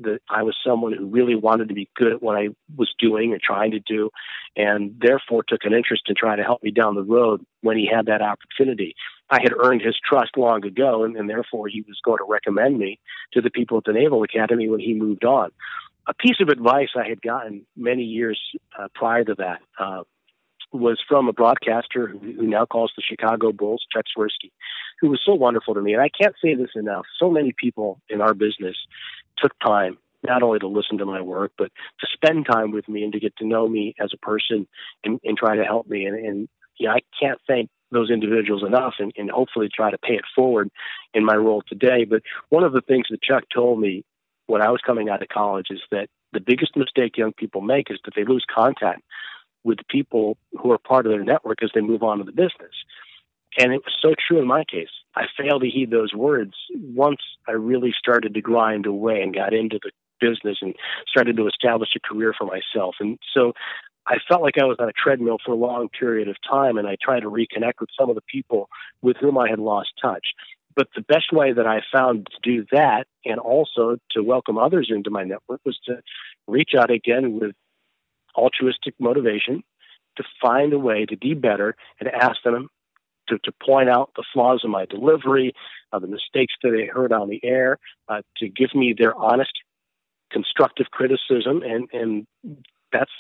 that 0.03 0.21
I 0.29 0.43
was 0.43 0.57
someone 0.67 0.93
who 0.93 1.07
really 1.07 1.37
wanted 1.37 1.69
to 1.69 1.75
be 1.75 1.89
good 1.95 2.13
at 2.13 2.23
what 2.23 2.37
I 2.37 2.49
was 2.77 2.93
doing 2.99 3.33
and 3.33 3.41
trying 3.41 3.71
to 3.73 3.81
do, 3.81 4.11
and 4.57 4.95
therefore 5.01 5.45
took 5.45 5.65
an 5.65 5.73
interest 5.73 6.05
in 6.09 6.17
trying 6.17 6.39
to 6.39 6.43
help 6.43 6.63
me 6.63 6.71
down 6.71 6.97
the 6.97 7.05
road 7.05 7.45
when 7.61 7.77
he 7.77 7.87
had 7.87 8.07
that 8.07 8.21
opportunity. 8.21 8.97
I 9.31 9.41
had 9.41 9.53
earned 9.57 9.83
his 9.83 9.97
trust 10.05 10.37
long 10.37 10.65
ago, 10.65 11.05
and, 11.05 11.17
and 11.17 11.31
therefore 11.31 11.69
he 11.69 11.83
was 11.83 12.01
going 12.05 12.19
to 12.19 12.27
recommend 12.29 12.79
me 12.79 12.99
to 13.33 13.41
the 13.41 13.51
people 13.51 13.79
at 13.79 13.85
the 13.85 13.93
Naval 13.93 14.23
Academy 14.23 14.69
when 14.69 14.81
he 14.81 14.95
moved 14.95 15.25
on. 15.25 15.51
A 16.07 16.15
piece 16.15 16.41
of 16.41 16.49
advice 16.49 16.91
I 16.97 17.09
had 17.09 17.23
gotten 17.23 17.65
many 17.77 18.03
years 18.03 18.39
uh, 18.79 18.89
prior 18.95 19.25
to 19.25 19.35
that 19.37 19.61
uh, 19.79 20.03
was 20.75 21.01
from 21.09 21.29
a 21.29 21.33
broadcaster 21.33 22.09
who, 22.09 22.19
who 22.19 22.47
now 22.47 22.67
calls 22.67 22.93
the 22.97 23.03
Chicago 23.03 23.53
Bulls, 23.53 23.87
Chuck 23.93 24.05
Swirsky, 24.17 24.51
who 25.01 25.09
was 25.09 25.21
so 25.25 25.35
wonderful 25.35 25.75
to 25.75 25.81
me. 25.81 25.93
And 25.95 26.03
I 26.03 26.09
can't 26.09 26.35
say 26.43 26.55
this 26.55 26.71
enough. 26.75 27.07
So 27.19 27.31
many 27.31 27.55
people 27.57 28.01
in 28.09 28.21
our 28.21 28.35
business 28.35 28.77
took 29.39 29.53
time 29.61 29.99
not 30.27 30.43
only 30.43 30.59
to 30.59 30.67
listen 30.67 30.99
to 30.99 31.05
my 31.05 31.21
work, 31.21 31.53
but 31.59 31.71
to 32.01 32.07
spend 32.13 32.47
time 32.47 32.71
with 32.71 32.89
me 32.89 33.05
and 33.05 33.13
to 33.13 33.21
get 33.21 33.37
to 33.37 33.47
know 33.47 33.69
me 33.69 33.95
as 34.01 34.11
a 34.15 34.17
person 34.17 34.67
and, 35.05 35.21
and 35.23 35.37
try 35.37 35.55
to 35.55 35.65
help 35.65 35.87
me. 35.87 36.07
And, 36.07 36.17
and 36.19 36.49
I 36.89 37.01
can't 37.21 37.39
thank 37.47 37.69
those 37.91 38.11
individuals 38.11 38.63
enough 38.67 38.95
and, 38.99 39.13
and 39.17 39.31
hopefully 39.31 39.69
try 39.73 39.91
to 39.91 39.99
pay 39.99 40.15
it 40.15 40.25
forward 40.35 40.71
in 41.13 41.25
my 41.25 41.37
role 41.37 41.63
today. 41.69 42.05
But 42.05 42.23
one 42.49 42.65
of 42.65 42.73
the 42.73 42.81
things 42.81 43.07
that 43.11 43.23
Chuck 43.23 43.45
told 43.55 43.81
me 43.81 44.05
when 44.47 44.63
I 44.63 44.71
was 44.71 44.81
coming 44.85 45.09
out 45.09 45.23
of 45.23 45.29
college 45.29 45.67
is 45.71 45.81
that 45.91 46.09
the 46.33 46.41
biggest 46.41 46.77
mistake 46.77 47.17
young 47.17 47.33
people 47.33 47.61
make 47.61 47.91
is 47.91 47.99
that 48.05 48.15
they 48.17 48.25
lose 48.25 48.45
contact 48.53 49.03
with 49.65 49.79
the 49.79 49.85
people 49.89 50.37
who 50.61 50.71
are 50.71 50.79
part 50.79 51.07
of 51.07 51.13
their 51.13 51.25
network 51.25 51.63
as 51.63 51.71
they 51.75 51.81
move 51.81 52.03
on 52.03 52.19
to 52.19 52.25
the 52.25 52.33
business. 52.33 52.75
And 53.59 53.73
it 53.73 53.83
was 53.85 53.95
so 54.01 54.15
true 54.27 54.41
in 54.41 54.47
my 54.47 54.65
case. 54.65 54.89
I 55.15 55.23
failed 55.39 55.63
to 55.63 55.71
heed 55.71 55.91
those 55.91 56.13
words 56.13 56.55
once 56.73 57.21
I 57.49 57.53
really 57.53 57.95
started 57.97 58.35
to 58.35 58.41
grind 58.41 58.87
away 58.87 59.23
and 59.23 59.35
got 59.35 59.55
into 59.55 59.79
the 59.83 59.91
business 60.21 60.59
and 60.61 60.75
started 61.09 61.37
to 61.37 61.47
establish 61.47 61.91
a 61.97 62.01
career 62.01 62.35
for 62.37 62.47
myself. 62.47 62.97
And 62.99 63.19
so 63.33 63.53
I 64.07 64.17
felt 64.29 64.43
like 64.43 64.59
I 64.61 64.65
was 64.65 64.77
on 64.81 64.89
a 64.89 64.93
treadmill 64.93 65.39
for 65.45 65.53
a 65.53 65.57
long 65.57 65.89
period 65.89 66.29
of 66.29 66.37
time, 66.49 66.77
and 66.77 66.87
I 66.87 66.97
tried 67.03 67.21
to 67.21 67.31
reconnect 67.31 67.81
with 67.81 67.91
some 67.99 68.11
of 68.11 68.17
the 68.17 68.23
people 68.23 68.69
with 69.03 69.17
whom 69.19 69.39
I 69.39 69.49
had 69.49 69.59
lost 69.59 69.91
touch. 70.01 70.27
But 70.77 70.89
the 70.95 71.03
best 71.03 71.33
way 71.33 71.53
that 71.53 71.67
I 71.67 71.81
found 71.93 72.27
to 72.27 72.39
do 72.43 72.67
that 72.73 73.07
and 73.25 73.39
also 73.39 73.97
to 74.11 74.23
welcome 74.23 74.59
others 74.59 74.91
into 74.91 75.11
my 75.11 75.23
network 75.23 75.61
was 75.65 75.79
to 75.87 76.01
reach 76.49 76.73
out 76.79 76.91
again 76.91 77.39
with 77.39 77.55
altruistic 78.37 78.95
motivation 78.99 79.63
to 80.17 80.25
find 80.41 80.73
a 80.73 80.79
way 80.79 81.07
to 81.07 81.17
be 81.17 81.35
better 81.35 81.75
and 82.01 82.09
ask 82.09 82.37
them 82.45 82.69
to, 83.29 83.39
to 83.39 83.53
point 83.65 83.89
out 83.89 84.11
the 84.17 84.25
flaws 84.33 84.63
in 84.65 84.71
my 84.71 84.85
delivery, 84.85 85.55
uh, 85.93 85.99
the 85.99 86.07
mistakes 86.07 86.55
that 86.63 86.71
they 86.71 86.87
heard 86.87 87.13
on 87.13 87.29
the 87.29 87.41
air, 87.43 87.79
uh, 88.09 88.21
to 88.39 88.49
give 88.49 88.75
me 88.75 88.95
their 88.97 89.15
honest, 89.17 89.53
constructive 90.31 90.87
criticism. 90.91 91.63
And, 91.63 91.89
and 91.93 92.27
that's 92.93 93.11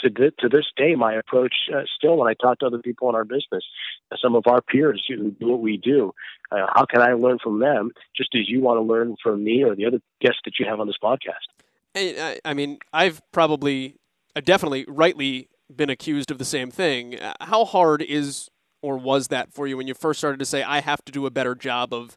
to, 0.00 0.10
to 0.10 0.48
this 0.48 0.66
day 0.76 0.94
my 0.94 1.14
approach 1.14 1.54
uh, 1.74 1.82
still 1.96 2.16
when 2.16 2.28
I 2.28 2.34
talk 2.34 2.58
to 2.58 2.66
other 2.66 2.78
people 2.78 3.08
in 3.08 3.14
our 3.14 3.24
business, 3.24 3.64
uh, 4.10 4.16
some 4.20 4.34
of 4.34 4.44
our 4.46 4.60
peers 4.60 5.04
who 5.08 5.30
do 5.30 5.48
what 5.48 5.60
we 5.60 5.76
do. 5.76 6.12
Uh, 6.50 6.66
how 6.74 6.84
can 6.84 7.00
I 7.00 7.12
learn 7.12 7.38
from 7.42 7.60
them 7.60 7.90
just 8.16 8.30
as 8.34 8.48
you 8.48 8.60
want 8.60 8.78
to 8.78 8.82
learn 8.82 9.16
from 9.22 9.44
me 9.44 9.64
or 9.64 9.74
the 9.74 9.86
other 9.86 10.00
guests 10.20 10.40
that 10.44 10.58
you 10.58 10.66
have 10.66 10.80
on 10.80 10.86
this 10.86 10.98
podcast? 11.02 11.46
I, 11.94 12.40
I 12.44 12.54
mean, 12.54 12.78
I've 12.92 13.20
probably, 13.32 13.96
uh, 14.34 14.40
definitely, 14.40 14.84
rightly 14.88 15.48
been 15.74 15.90
accused 15.90 16.30
of 16.30 16.38
the 16.38 16.44
same 16.44 16.70
thing. 16.70 17.18
Uh, 17.18 17.34
how 17.40 17.64
hard 17.64 18.02
is 18.02 18.48
or 18.82 18.98
was 18.98 19.28
that 19.28 19.52
for 19.52 19.66
you 19.66 19.76
when 19.76 19.86
you 19.86 19.94
first 19.94 20.18
started 20.18 20.38
to 20.38 20.44
say, 20.44 20.62
I 20.62 20.80
have 20.80 21.04
to 21.04 21.12
do 21.12 21.24
a 21.24 21.30
better 21.30 21.54
job 21.54 21.94
of 21.94 22.16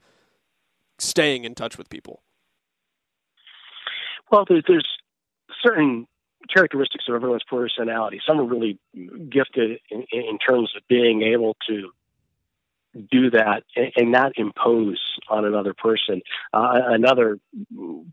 staying 0.98 1.45
in 1.45 1.55
touch 1.55 1.77
with 1.77 1.89
people? 1.89 2.24
Well, 4.31 4.45
there's 4.50 4.88
certain 5.63 6.07
characteristics 6.51 7.05
of 7.07 7.15
everyone's 7.15 7.43
personality. 7.48 8.19
Some 8.27 8.39
are 8.39 8.45
really 8.45 8.79
gifted 9.29 9.79
in, 9.89 10.05
in 10.12 10.38
terms 10.39 10.72
of 10.75 10.84
being 10.89 11.22
able 11.22 11.55
to 11.67 11.91
do 13.11 13.29
that 13.31 13.63
and, 13.75 14.11
not 14.11 14.33
impose 14.37 15.01
on 15.29 15.45
another 15.45 15.73
person. 15.73 16.21
Uh, 16.53 16.79
another 16.87 17.39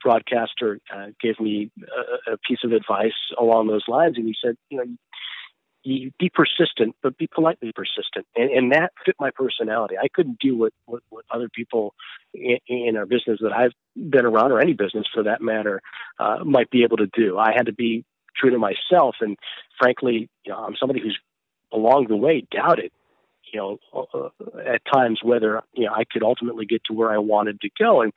broadcaster 0.03 0.81
uh, 0.95 1.07
gave 1.21 1.39
me 1.39 1.71
a, 2.27 2.33
a, 2.33 2.39
piece 2.39 2.59
of 2.65 2.73
advice 2.73 3.13
along 3.39 3.69
those 3.69 3.85
lines, 3.87 4.17
and 4.17 4.27
he 4.27 4.35
said, 4.43 4.57
you 4.69 4.79
know, 4.79 4.85
you 5.85 6.13
be 6.19 6.31
persistent, 6.33 6.95
but 7.03 7.17
be 7.19 7.27
politely 7.27 7.73
persistent, 7.75 8.27
and, 8.37 8.51
and 8.51 8.73
that 8.73 8.93
fit 9.05 9.17
my 9.19 9.31
personality. 9.31 9.97
I 10.01 10.09
couldn't 10.09 10.39
do 10.39 10.57
what 10.57 10.73
what, 10.87 11.03
what 11.11 11.25
other 11.31 11.49
people 11.49 11.95
in, 12.33 12.59
in, 12.69 12.97
our 12.97 13.07
business 13.07 13.41
that 13.43 13.53
I've 13.53 13.73
been 13.97 14.25
around, 14.25 14.53
or 14.53 14.61
any 14.61 14.75
business 14.75 15.07
for 15.13 15.25
that 15.25 15.41
matter, 15.41 15.81
uh, 16.21 16.39
might 16.45 16.71
be 16.71 16.85
able 16.85 16.99
to 16.99 17.09
do. 17.13 17.37
I 17.37 17.53
had 17.53 17.67
to 17.67 17.73
be 17.73 18.05
true 18.37 18.51
to 18.51 18.59
myself, 18.59 19.17
and 19.21 19.37
frankly, 19.79 20.29
you 20.45 20.53
know, 20.53 20.59
I'm 20.59 20.77
somebody 20.79 21.01
who's 21.01 21.19
along 21.73 22.07
the 22.09 22.17
way 22.17 22.47
doubted 22.51 22.93
you 23.53 23.61
know, 23.61 23.79
uh, 24.15 24.29
at 24.67 24.83
times 24.93 25.21
whether 25.23 25.63
you 25.75 25.87
know 25.87 25.93
I 25.93 26.05
could 26.11 26.23
ultimately 26.23 26.67
get 26.67 26.83
to 26.85 26.95
where 26.95 27.11
I 27.11 27.19
wanted 27.19 27.61
to 27.61 27.71
go. 27.79 28.03
And 28.03 28.13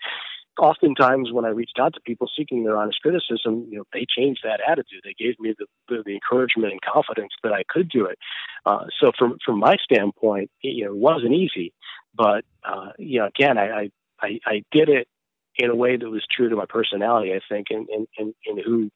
oftentimes 0.59 1.31
when 1.31 1.45
I 1.45 1.49
reached 1.49 1.79
out 1.79 1.93
to 1.95 2.01
people 2.01 2.29
seeking 2.35 2.63
their 2.63 2.77
honest 2.77 3.01
criticism, 3.01 3.67
you 3.69 3.77
know, 3.77 3.83
they 3.93 4.05
changed 4.07 4.41
that 4.43 4.61
attitude. 4.65 5.01
They 5.03 5.13
gave 5.13 5.39
me 5.39 5.53
the, 5.57 5.65
the, 5.89 6.03
the 6.05 6.13
encouragement 6.13 6.71
and 6.71 6.81
confidence 6.81 7.33
that 7.43 7.53
I 7.53 7.63
could 7.67 7.89
do 7.89 8.05
it. 8.05 8.17
Uh, 8.65 8.85
so 8.99 9.11
from 9.17 9.37
from 9.45 9.59
my 9.59 9.75
standpoint, 9.83 10.49
it, 10.61 10.69
you 10.69 10.85
know, 10.85 10.91
it 10.91 10.97
wasn't 10.97 11.33
easy, 11.33 11.73
but 12.15 12.45
uh, 12.63 12.91
you 12.97 13.19
know, 13.19 13.27
again, 13.27 13.57
I, 13.57 13.89
I 14.21 14.39
I 14.45 14.63
did 14.71 14.89
it 14.89 15.07
in 15.57 15.69
a 15.69 15.75
way 15.75 15.95
that 15.95 16.09
was 16.09 16.25
true 16.29 16.49
to 16.49 16.55
my 16.55 16.65
personality, 16.67 17.33
I 17.33 17.41
think, 17.47 17.67
and 17.69 17.87
and 17.89 18.07
and, 18.17 18.33
and 18.45 18.59
who 18.65 18.89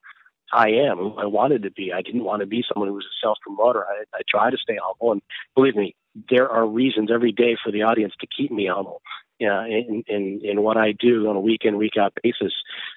I 0.51 0.69
am, 0.69 0.97
who 0.97 1.15
I 1.17 1.25
wanted 1.25 1.63
to 1.63 1.71
be. 1.71 1.93
I 1.93 2.01
didn't 2.01 2.23
want 2.23 2.41
to 2.41 2.47
be 2.47 2.63
someone 2.67 2.89
who 2.89 2.95
was 2.95 3.05
a 3.05 3.25
self 3.25 3.37
promoter. 3.41 3.85
I, 3.85 4.03
I 4.15 4.21
try 4.27 4.49
to 4.49 4.57
stay 4.57 4.77
humble, 4.81 5.11
and 5.11 5.21
believe 5.55 5.75
me, 5.75 5.95
there 6.29 6.49
are 6.49 6.65
reasons 6.65 7.09
every 7.13 7.31
day 7.31 7.57
for 7.63 7.71
the 7.71 7.83
audience 7.83 8.13
to 8.21 8.27
keep 8.27 8.51
me 8.51 8.67
humble. 8.67 9.01
Yeah, 9.39 9.65
in, 9.65 10.03
in 10.07 10.41
in 10.43 10.63
what 10.63 10.75
I 10.75 10.91
do 10.91 11.29
on 11.29 11.37
a 11.37 11.39
week 11.39 11.61
in 11.63 11.77
week 11.77 11.93
out 11.97 12.13
basis 12.21 12.53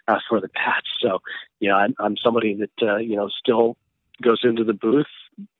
uh, 0.08 0.18
for 0.28 0.40
the 0.40 0.48
Pats. 0.48 0.88
So, 1.00 1.20
you 1.61 1.68
know, 1.68 1.76
I'm, 1.76 1.94
I'm 2.00 2.16
somebody 2.16 2.54
that 2.56 2.87
uh, 2.87 2.96
you 2.96 3.14
know 3.14 3.28
still 3.28 3.76
goes 4.20 4.40
into 4.42 4.64
the 4.64 4.72
booth 4.72 5.06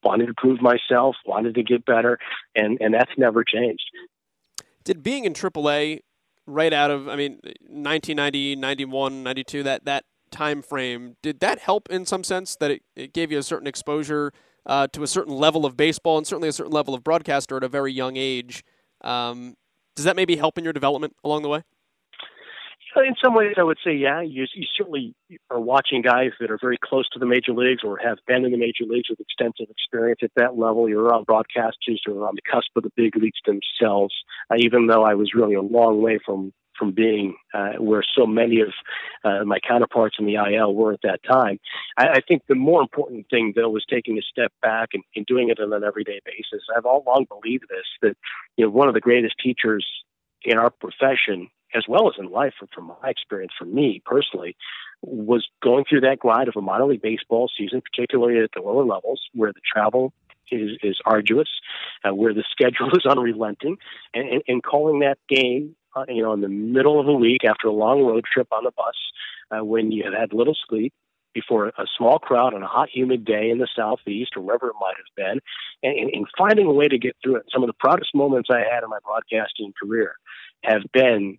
wanted 0.03 0.27
to 0.27 0.35
prove 0.37 0.61
myself, 0.61 1.17
wanted 1.27 1.55
to 1.55 1.63
get 1.63 1.85
better, 1.85 2.19
and 2.55 2.79
and 2.81 2.95
that's 2.95 3.13
never 3.17 3.45
changed. 3.45 3.85
Did 4.85 5.03
being 5.03 5.25
in 5.25 5.35
AAA 5.35 6.01
right 6.47 6.73
out 6.73 6.91
of 6.91 7.09
I 7.09 7.17
mean 7.17 7.39
1990, 7.43 8.57
91, 8.57 9.23
92 9.23 9.63
that 9.63 9.85
that 9.85 10.05
time 10.31 10.63
frame 10.63 11.17
did 11.23 11.41
that 11.41 11.59
help 11.61 11.89
in 11.91 12.07
some 12.07 12.25
sense 12.25 12.57
that 12.57 12.71
it, 12.71 12.83
it 12.97 13.13
gave 13.13 13.31
you 13.31 13.39
a 13.39 13.43
certain 13.43 13.67
exposure 13.67 14.33
uh, 14.67 14.87
to 14.89 15.03
a 15.03 15.07
certain 15.07 15.35
level 15.35 15.67
of 15.67 15.77
baseball 15.77 16.19
and 16.19 16.27
certainly 16.27 16.49
a 16.49 16.53
certain 16.53 16.73
level 16.73 16.95
of 16.95 17.03
broadcaster 17.05 17.57
at 17.57 17.65
a 17.65 17.69
very 17.69 17.93
young 17.93 18.17
age. 18.17 18.65
Um, 19.03 19.57
does 19.97 20.05
that 20.05 20.17
maybe 20.17 20.37
help 20.37 20.59
in 20.59 20.65
your 20.65 20.73
development 20.73 21.17
along 21.25 21.43
the 21.43 21.49
way? 21.49 21.63
In 22.95 23.15
some 23.25 23.35
ways, 23.35 23.55
I 23.57 23.63
would 23.63 23.79
say, 23.83 23.95
yeah. 23.95 24.21
You, 24.21 24.45
you 24.55 24.67
certainly 24.77 25.15
are 25.51 25.61
watching 25.61 26.03
guys 26.03 26.33
that 26.41 26.51
are 26.51 26.59
very 26.61 26.77
close 26.77 27.09
to 27.11 27.19
the 27.19 27.25
major 27.25 27.53
leagues 27.53 27.83
or 27.83 27.97
have 27.97 28.19
been 28.27 28.45
in 28.45 28.53
the 28.53 28.59
major 28.59 28.85
leagues 28.87 29.09
with 29.09 29.19
extensive 29.19 29.71
experience 29.71 30.21
at 30.23 30.31
that 30.37 30.59
level. 30.59 30.89
You're 30.89 31.05
around 31.05 31.27
broadcasters 31.27 32.01
who 32.05 32.21
are 32.21 32.29
on 32.29 32.35
the 32.35 32.43
cusp 32.43 32.69
of 32.77 32.83
the 32.83 32.93
big 32.95 33.17
leagues 33.17 33.41
themselves. 33.47 34.15
Uh, 34.51 34.57
even 34.59 34.89
though 34.89 35.05
I 35.05 35.15
was 35.15 35.33
really 35.35 35.55
a 35.55 35.63
long 35.63 36.03
way 36.03 36.19
from 36.25 36.53
from 36.79 36.93
being 36.93 37.37
uh, 37.55 37.73
where 37.79 38.03
so 38.17 38.27
many 38.27 38.61
of 38.61 38.69
uh, 39.25 39.45
my 39.45 39.59
counterparts 39.67 40.17
in 40.19 40.27
the 40.27 40.35
IL 40.35 40.75
were 40.75 40.93
at 40.93 41.03
that 41.03 41.23
time. 41.23 41.59
I, 41.97 42.09
I 42.09 42.21
think 42.27 42.43
the 42.49 42.55
more 42.55 42.81
important 42.81 43.27
thing, 43.31 43.53
though, 43.55 43.71
was 43.71 43.85
taking 43.89 44.19
a 44.19 44.23
step 44.23 44.53
back 44.63 44.91
and, 44.95 45.03
and 45.17 45.27
doing 45.27 45.49
it 45.49 45.61
on 45.61 45.73
an 45.73 45.85
everyday 45.85 46.21
basis. 46.25 46.65
I've 46.75 46.87
all 46.87 47.05
long 47.07 47.27
believed 47.29 47.65
this 47.69 47.87
that 48.03 48.17
you 48.57 48.65
know 48.65 48.71
one 48.71 48.89
of 48.89 48.95
the 48.95 49.01
greatest 49.01 49.35
teachers 49.43 49.87
in 50.45 50.59
our 50.59 50.71
profession, 50.71 51.49
as 51.75 51.85
well 51.89 52.09
as 52.09 52.15
in 52.19 52.31
life, 52.31 52.55
from 52.75 52.93
my 53.03 53.11
experience, 53.11 53.53
for 53.59 53.65
me 53.65 54.03
personally, 54.05 54.57
was 55.03 55.49
going 55.63 55.85
through 55.89 56.01
that 56.01 56.19
grind 56.19 56.49
of 56.49 56.55
a 56.57 56.61
minor 56.61 56.87
league 56.87 57.03
baseball 57.03 57.51
season, 57.57 57.81
particularly 57.81 58.41
at 58.41 58.51
the 58.55 58.63
lower 58.63 58.85
levels, 58.85 59.21
where 59.35 59.53
the 59.53 59.61
travel 59.73 60.13
is, 60.53 60.79
is 60.83 60.99
arduous, 61.05 61.49
uh, 62.05 62.15
where 62.15 62.35
the 62.35 62.45
schedule 62.51 62.91
is 62.93 63.07
unrelenting, 63.07 63.77
and, 64.15 64.29
and, 64.29 64.43
and 64.47 64.63
calling 64.63 65.01
that 65.01 65.19
game 65.29 65.75
uh, 65.95 66.05
you 66.09 66.23
know, 66.23 66.33
in 66.33 66.41
the 66.41 66.49
middle 66.49 66.99
of 66.99 67.07
a 67.07 67.13
week 67.13 67.45
after 67.45 67.69
a 67.69 67.73
long 67.73 68.03
road 68.03 68.25
trip 68.25 68.49
on 68.51 68.65
the 68.65 68.71
bus, 68.71 68.95
uh, 69.51 69.63
when 69.63 69.93
you 69.93 70.05
have 70.05 70.15
had 70.15 70.33
little 70.33 70.57
sleep, 70.69 70.93
before 71.35 71.69
a 71.69 71.87
small 71.97 72.19
crowd 72.19 72.55
on 72.55 72.63
a 72.63 72.67
hot, 72.67 72.89
humid 72.93 73.25
day 73.25 73.51
in 73.51 73.59
the 73.59 73.69
southeast 73.75 74.33
or 74.37 74.43
wherever 74.43 74.69
it 74.69 74.75
might 74.81 74.95
have 74.97 75.17
been, 75.17 75.41
and, 75.83 76.11
and 76.13 76.27
finding 76.37 76.67
a 76.67 76.73
way 76.73 76.89
to 76.89 76.99
get 76.99 77.17
through 77.23 77.37
it. 77.37 77.45
Some 77.53 77.63
of 77.63 77.69
the 77.69 77.75
proudest 77.79 78.15
moments 78.15 78.51
I 78.53 78.59
had 78.59 78.83
in 78.83 78.91
my 78.91 78.99
broadcasting 79.05 79.73
career 79.81 80.15
have 80.63 80.83
been 80.93 81.39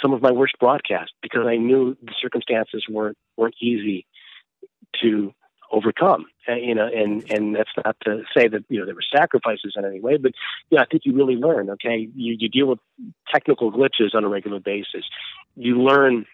some 0.00 0.12
of 0.12 0.22
my 0.22 0.32
worst 0.32 0.54
broadcasts 0.58 1.12
because 1.22 1.46
I 1.46 1.56
knew 1.56 1.96
the 2.02 2.14
circumstances 2.20 2.84
weren't 2.88 3.18
weren't 3.36 3.56
easy 3.60 4.06
to 5.02 5.32
overcome. 5.70 6.26
Uh, 6.48 6.54
you 6.54 6.74
know, 6.74 6.86
and 6.86 7.30
and 7.30 7.54
that's 7.54 7.70
not 7.84 7.96
to 8.04 8.22
say 8.36 8.48
that 8.48 8.64
you 8.68 8.78
know 8.80 8.86
there 8.86 8.94
were 8.94 9.02
sacrifices 9.14 9.74
in 9.76 9.84
any 9.84 10.00
way, 10.00 10.16
but 10.16 10.32
yeah, 10.70 10.80
I 10.80 10.86
think 10.86 11.02
you 11.04 11.14
really 11.14 11.36
learn. 11.36 11.70
Okay, 11.70 12.08
you 12.14 12.36
you 12.38 12.48
deal 12.48 12.66
with 12.66 12.78
technical 13.32 13.72
glitches 13.72 14.14
on 14.14 14.24
a 14.24 14.28
regular 14.28 14.60
basis. 14.60 15.04
You 15.56 15.80
learn 15.82 16.26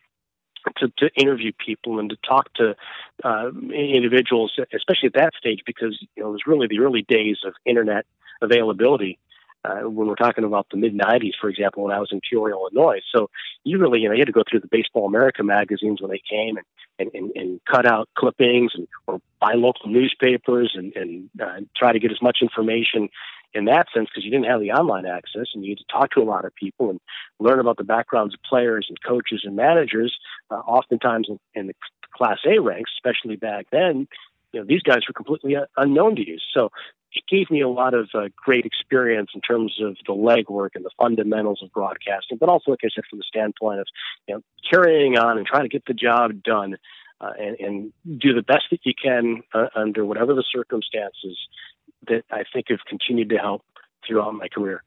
to, 0.78 0.88
to 0.98 1.10
interview 1.14 1.52
people 1.64 1.98
and 1.98 2.10
to 2.10 2.16
talk 2.26 2.52
to 2.54 2.74
uh, 3.22 3.50
individuals, 3.72 4.58
especially 4.74 5.08
at 5.08 5.14
that 5.14 5.32
stage, 5.38 5.60
because 5.66 5.98
you 6.16 6.22
know 6.22 6.30
it 6.30 6.32
was 6.32 6.46
really 6.46 6.66
the 6.68 6.80
early 6.80 7.02
days 7.02 7.38
of 7.44 7.54
internet 7.64 8.06
availability. 8.42 9.18
Uh, 9.64 9.88
when 9.88 10.06
we're 10.06 10.14
talking 10.14 10.44
about 10.44 10.66
the 10.70 10.76
mid 10.76 10.94
90s, 10.96 11.32
for 11.40 11.48
example, 11.48 11.84
when 11.84 11.92
I 11.92 11.98
was 11.98 12.10
in 12.12 12.20
Peoria, 12.28 12.54
Illinois. 12.54 13.00
So 13.14 13.30
you 13.64 13.78
really, 13.78 14.00
you 14.00 14.08
know, 14.08 14.14
you 14.14 14.20
had 14.20 14.26
to 14.26 14.32
go 14.32 14.44
through 14.48 14.60
the 14.60 14.68
Baseball 14.68 15.06
America 15.06 15.42
magazines 15.42 16.02
when 16.02 16.10
they 16.10 16.22
came 16.28 16.56
and 16.56 16.66
and, 16.98 17.10
and, 17.14 17.32
and 17.34 17.60
cut 17.64 17.86
out 17.86 18.08
clippings 18.16 18.72
and 18.74 18.86
or 19.06 19.20
buy 19.40 19.54
local 19.54 19.88
newspapers 19.88 20.72
and, 20.74 20.94
and 20.94 21.28
uh, 21.42 21.60
try 21.76 21.92
to 21.92 21.98
get 21.98 22.12
as 22.12 22.22
much 22.22 22.38
information 22.40 23.08
in 23.52 23.66
that 23.66 23.86
sense 23.94 24.08
because 24.08 24.24
you 24.24 24.30
didn't 24.30 24.46
have 24.46 24.60
the 24.60 24.72
online 24.72 25.06
access 25.06 25.46
and 25.54 25.64
you 25.64 25.72
had 25.72 25.78
to 25.78 25.84
talk 25.92 26.10
to 26.10 26.20
a 26.20 26.24
lot 26.24 26.44
of 26.44 26.54
people 26.54 26.90
and 26.90 27.00
learn 27.38 27.60
about 27.60 27.76
the 27.76 27.84
backgrounds 27.84 28.34
of 28.34 28.40
players 28.42 28.86
and 28.88 28.98
coaches 29.02 29.42
and 29.44 29.56
managers. 29.56 30.16
Uh, 30.50 30.54
oftentimes 30.54 31.28
in, 31.28 31.38
in 31.54 31.66
the 31.68 31.74
Class 32.16 32.38
A 32.46 32.60
ranks, 32.60 32.90
especially 32.96 33.36
back 33.36 33.66
then, 33.70 34.06
you 34.54 34.60
know, 34.60 34.66
these 34.66 34.82
guys 34.82 35.00
were 35.08 35.12
completely 35.12 35.56
unknown 35.76 36.14
to 36.16 36.26
you. 36.26 36.38
So 36.54 36.70
it 37.12 37.24
gave 37.28 37.50
me 37.50 37.60
a 37.60 37.68
lot 37.68 37.92
of 37.92 38.08
uh, 38.14 38.28
great 38.36 38.64
experience 38.64 39.30
in 39.34 39.40
terms 39.40 39.74
of 39.82 39.96
the 40.06 40.12
legwork 40.12 40.70
and 40.74 40.84
the 40.84 40.90
fundamentals 40.98 41.60
of 41.62 41.72
broadcasting, 41.72 42.38
but 42.38 42.48
also, 42.48 42.70
like 42.70 42.80
I 42.84 42.88
said, 42.94 43.04
from 43.10 43.18
the 43.18 43.24
standpoint 43.26 43.80
of 43.80 43.86
you 44.28 44.34
know 44.34 44.40
carrying 44.70 45.18
on 45.18 45.38
and 45.38 45.46
trying 45.46 45.64
to 45.64 45.68
get 45.68 45.84
the 45.86 45.94
job 45.94 46.42
done 46.42 46.76
uh, 47.20 47.30
and, 47.38 47.56
and, 47.60 47.92
do 48.20 48.34
the 48.34 48.42
best 48.42 48.64
that 48.70 48.80
you 48.84 48.92
can 49.00 49.42
uh, 49.54 49.66
under 49.74 50.04
whatever 50.04 50.34
the 50.34 50.44
circumstances 50.52 51.38
that 52.08 52.22
I 52.30 52.42
think 52.52 52.66
have 52.68 52.80
continued 52.88 53.30
to 53.30 53.36
help 53.36 53.62
throughout 54.06 54.34
my 54.34 54.48
career. 54.48 54.82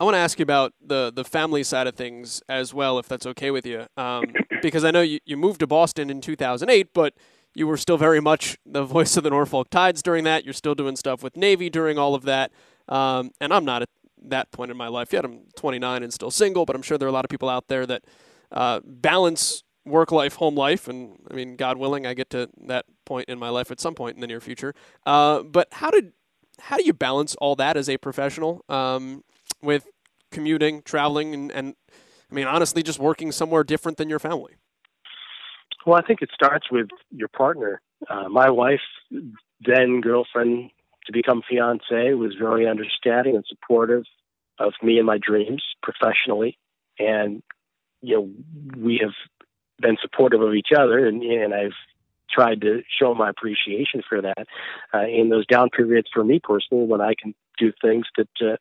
I 0.00 0.04
want 0.04 0.14
to 0.14 0.18
ask 0.18 0.38
you 0.38 0.42
about 0.42 0.72
the 0.84 1.12
the 1.14 1.24
family 1.24 1.62
side 1.62 1.86
of 1.86 1.94
things 1.94 2.42
as 2.48 2.74
well, 2.74 2.98
if 2.98 3.08
that's 3.08 3.26
okay 3.26 3.50
with 3.50 3.64
you, 3.64 3.86
um, 3.96 4.24
because 4.62 4.84
I 4.84 4.90
know 4.90 5.02
you, 5.02 5.18
you 5.24 5.36
moved 5.36 5.60
to 5.60 5.66
Boston 5.66 6.10
in 6.10 6.20
2008, 6.20 6.92
but 6.92 7.14
you 7.54 7.66
were 7.66 7.76
still 7.76 7.98
very 7.98 8.20
much 8.20 8.58
the 8.64 8.84
voice 8.84 9.16
of 9.16 9.24
the 9.24 9.30
Norfolk 9.30 9.70
Tides 9.70 10.02
during 10.02 10.24
that. 10.24 10.44
You're 10.44 10.54
still 10.54 10.74
doing 10.74 10.96
stuff 10.96 11.22
with 11.22 11.36
Navy 11.36 11.70
during 11.70 11.98
all 11.98 12.14
of 12.14 12.22
that. 12.22 12.52
Um, 12.88 13.30
and 13.40 13.52
I'm 13.52 13.64
not 13.64 13.82
at 13.82 13.88
that 14.24 14.50
point 14.52 14.70
in 14.70 14.76
my 14.76 14.88
life 14.88 15.12
yet. 15.12 15.24
I'm 15.24 15.46
29 15.56 16.02
and 16.02 16.12
still 16.12 16.30
single, 16.30 16.64
but 16.64 16.76
I'm 16.76 16.82
sure 16.82 16.98
there 16.98 17.06
are 17.06 17.10
a 17.10 17.12
lot 17.12 17.24
of 17.24 17.28
people 17.28 17.48
out 17.48 17.68
there 17.68 17.86
that 17.86 18.04
uh, 18.50 18.80
balance 18.84 19.62
work 19.84 20.12
life, 20.12 20.36
home 20.36 20.54
life. 20.54 20.88
And 20.88 21.16
I 21.30 21.34
mean, 21.34 21.56
God 21.56 21.76
willing, 21.76 22.06
I 22.06 22.14
get 22.14 22.30
to 22.30 22.48
that 22.66 22.86
point 23.04 23.28
in 23.28 23.38
my 23.38 23.48
life 23.48 23.70
at 23.70 23.80
some 23.80 23.94
point 23.94 24.16
in 24.16 24.20
the 24.20 24.26
near 24.26 24.40
future. 24.40 24.74
Uh, 25.04 25.42
but 25.42 25.68
how 25.72 25.90
did 25.90 26.12
how 26.60 26.76
do 26.76 26.84
you 26.84 26.92
balance 26.92 27.34
all 27.36 27.56
that 27.56 27.76
as 27.76 27.88
a 27.88 27.96
professional 27.96 28.64
um, 28.68 29.24
with 29.62 29.86
commuting, 30.30 30.82
traveling, 30.82 31.34
and, 31.34 31.50
and 31.50 31.74
I 32.30 32.34
mean, 32.34 32.46
honestly, 32.46 32.82
just 32.82 32.98
working 32.98 33.32
somewhere 33.32 33.64
different 33.64 33.98
than 33.98 34.08
your 34.08 34.18
family? 34.18 34.54
Well, 35.86 35.98
I 35.98 36.06
think 36.06 36.22
it 36.22 36.30
starts 36.34 36.70
with 36.70 36.88
your 37.10 37.28
partner. 37.28 37.80
Uh, 38.08 38.28
my 38.28 38.50
wife, 38.50 38.80
then 39.60 40.00
girlfriend 40.00 40.70
to 41.06 41.12
become 41.12 41.42
fiance, 41.48 42.14
was 42.14 42.34
very 42.38 42.68
understanding 42.68 43.34
and 43.34 43.44
supportive 43.48 44.04
of 44.58 44.74
me 44.82 44.98
and 44.98 45.06
my 45.06 45.18
dreams 45.18 45.62
professionally, 45.82 46.58
and 46.98 47.42
you 48.00 48.14
know 48.14 48.30
we 48.78 48.98
have 49.02 49.14
been 49.80 49.96
supportive 50.00 50.40
of 50.40 50.54
each 50.54 50.70
other, 50.76 51.06
and, 51.06 51.22
and 51.22 51.54
I've 51.54 51.72
tried 52.30 52.60
to 52.62 52.82
show 52.98 53.14
my 53.14 53.30
appreciation 53.30 54.02
for 54.08 54.22
that 54.22 54.46
uh, 54.94 55.06
in 55.06 55.28
those 55.28 55.46
down 55.46 55.68
periods 55.70 56.08
for 56.12 56.24
me 56.24 56.40
personally 56.42 56.86
when 56.86 57.00
I 57.00 57.14
can 57.20 57.34
do 57.58 57.72
things 57.82 58.06
that 58.16 58.28
uh, 58.40 58.56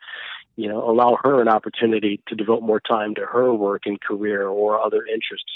you 0.62 0.70
know 0.70 0.90
allow 0.90 1.18
her 1.24 1.42
an 1.42 1.48
opportunity 1.48 2.22
to 2.28 2.36
devote 2.36 2.62
more 2.62 2.80
time 2.80 3.16
to 3.16 3.26
her 3.26 3.54
work 3.54 3.84
and 3.86 4.00
career 4.02 4.48
or 4.48 4.80
other 4.80 5.06
interests 5.06 5.52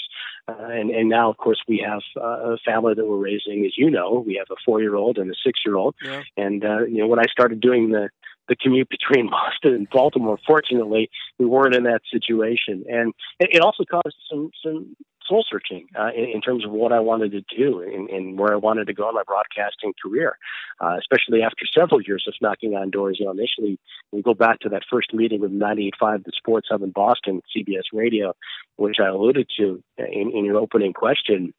uh, 0.48 0.66
and 0.78 0.90
and 0.90 1.08
now 1.08 1.30
of 1.30 1.36
course 1.36 1.60
we 1.68 1.78
have 1.78 2.02
uh, 2.16 2.54
a 2.54 2.58
family 2.58 2.94
that 2.94 3.06
we're 3.06 3.16
raising 3.16 3.64
as 3.64 3.78
you 3.78 3.90
know 3.90 4.24
we 4.26 4.34
have 4.34 4.48
a 4.50 4.60
four 4.64 4.80
year 4.80 4.96
old 4.96 5.18
and 5.18 5.30
a 5.30 5.34
six 5.44 5.60
year 5.64 5.76
old 5.76 5.94
yeah. 6.02 6.22
and 6.36 6.64
uh, 6.64 6.84
you 6.84 6.98
know 6.98 7.06
when 7.06 7.20
I 7.20 7.26
started 7.30 7.60
doing 7.60 7.90
the 7.90 8.08
the 8.48 8.56
commute 8.56 8.88
between 8.96 9.28
Boston 9.30 9.74
and 9.74 9.90
Baltimore. 9.90 10.38
Fortunately, 10.46 11.10
we 11.38 11.46
weren't 11.46 11.74
in 11.74 11.84
that 11.84 12.02
situation, 12.12 12.84
and 12.88 13.12
it, 13.40 13.60
also 13.60 13.84
caused 13.84 14.16
some 14.30 14.50
some 14.62 14.96
soul 15.28 15.44
searching 15.48 15.88
uh, 15.98 16.10
in, 16.16 16.24
in, 16.24 16.40
terms 16.40 16.64
of 16.64 16.70
what 16.70 16.92
I 16.92 17.00
wanted 17.00 17.32
to 17.32 17.42
do 17.56 17.80
and, 17.80 18.08
and, 18.10 18.38
where 18.38 18.52
I 18.52 18.56
wanted 18.56 18.86
to 18.86 18.94
go 18.94 19.08
in 19.08 19.14
my 19.14 19.22
broadcasting 19.26 19.92
career, 20.02 20.38
uh, 20.80 20.96
especially 20.98 21.42
after 21.42 21.66
several 21.66 22.00
years 22.00 22.24
of 22.26 22.34
knocking 22.40 22.74
on 22.74 22.90
doors. 22.90 23.16
You 23.18 23.26
know, 23.26 23.32
initially, 23.32 23.78
we 24.12 24.22
go 24.22 24.34
back 24.34 24.60
to 24.60 24.68
that 24.70 24.82
first 24.90 25.12
meeting 25.14 25.40
with 25.40 25.52
98.5, 25.52 26.24
the 26.24 26.32
Sports 26.36 26.68
Hub 26.70 26.82
in 26.82 26.90
Boston, 26.90 27.42
CBS 27.56 27.84
Radio, 27.92 28.34
which 28.76 28.96
I 29.00 29.08
alluded 29.08 29.48
to 29.58 29.82
in, 29.98 30.32
in 30.34 30.44
your 30.44 30.56
opening 30.56 30.92
question. 30.92 31.52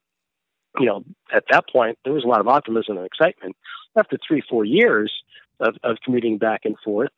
You 0.80 0.86
know, 0.86 1.04
at 1.34 1.46
that 1.50 1.66
point, 1.72 1.98
there 2.04 2.14
was 2.14 2.24
a 2.24 2.28
lot 2.28 2.40
of 2.40 2.48
optimism 2.48 2.98
and 2.98 3.06
excitement. 3.06 3.56
After 3.98 4.18
three, 4.28 4.44
four 4.48 4.64
years 4.64 5.12
of, 5.60 5.76
of 5.84 5.98
commuting 6.04 6.38
back 6.38 6.62
and 6.66 6.76
forth, 6.84 7.10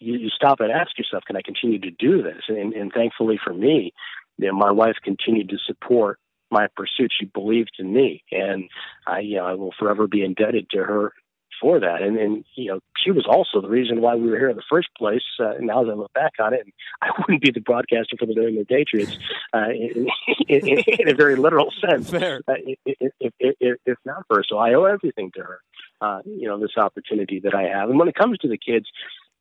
you, 0.00 0.14
you 0.14 0.30
stop 0.30 0.60
and 0.60 0.72
ask 0.72 0.98
yourself, 0.98 1.24
can 1.26 1.36
I 1.36 1.42
continue 1.42 1.78
to 1.78 1.90
do 1.90 2.22
this? 2.22 2.42
And, 2.48 2.72
and 2.72 2.92
thankfully 2.92 3.38
for 3.42 3.52
me, 3.52 3.92
you 4.40 4.48
know, 4.48 4.54
my 4.54 4.70
wife 4.70 4.96
continued 5.02 5.48
to 5.50 5.58
support 5.66 6.18
my 6.50 6.66
pursuit. 6.76 7.12
She 7.18 7.26
believed 7.26 7.72
in 7.78 7.92
me, 7.92 8.24
and 8.32 8.68
I, 9.06 9.20
you 9.20 9.36
know, 9.36 9.46
I 9.46 9.54
will 9.54 9.72
forever 9.78 10.06
be 10.06 10.24
indebted 10.24 10.68
to 10.70 10.78
her 10.78 11.12
for 11.60 11.78
that. 11.80 12.02
And, 12.02 12.16
and 12.16 12.44
you 12.54 12.72
know, 12.72 12.80
she 13.04 13.10
was 13.10 13.26
also 13.28 13.60
the 13.60 13.68
reason 13.68 14.00
why 14.00 14.14
we 14.14 14.30
were 14.30 14.38
here 14.38 14.48
in 14.48 14.56
the 14.56 14.62
first 14.68 14.88
place. 14.96 15.22
Uh, 15.38 15.54
now 15.60 15.84
that 15.84 15.90
I 15.90 15.94
look 15.94 16.12
back 16.12 16.32
on 16.40 16.54
it, 16.54 16.66
I 17.02 17.10
wouldn't 17.18 17.42
be 17.42 17.50
the 17.50 17.60
broadcaster 17.60 18.16
for 18.18 18.26
the 18.26 18.34
New 18.34 18.48
England 18.48 18.68
Patriots 18.68 19.18
uh, 19.54 19.68
in, 19.70 20.08
in, 20.48 20.68
in, 20.68 20.84
in, 21.00 21.08
a 21.08 21.14
very 21.14 21.36
literal 21.36 21.72
sense. 21.80 22.12
Uh, 22.12 22.38
if, 22.46 23.32
if, 23.38 23.76
if, 23.84 23.98
not 24.04 24.24
for 24.26 24.38
her, 24.38 24.44
so 24.48 24.58
I 24.58 24.74
owe 24.74 24.84
everything 24.84 25.30
to 25.36 25.42
her. 25.42 25.60
Uh, 26.00 26.20
you 26.24 26.48
know, 26.48 26.58
this 26.58 26.78
opportunity 26.78 27.40
that 27.40 27.54
I 27.54 27.64
have. 27.64 27.90
And 27.90 27.98
when 27.98 28.08
it 28.08 28.14
comes 28.14 28.38
to 28.38 28.48
the 28.48 28.56
kids, 28.56 28.86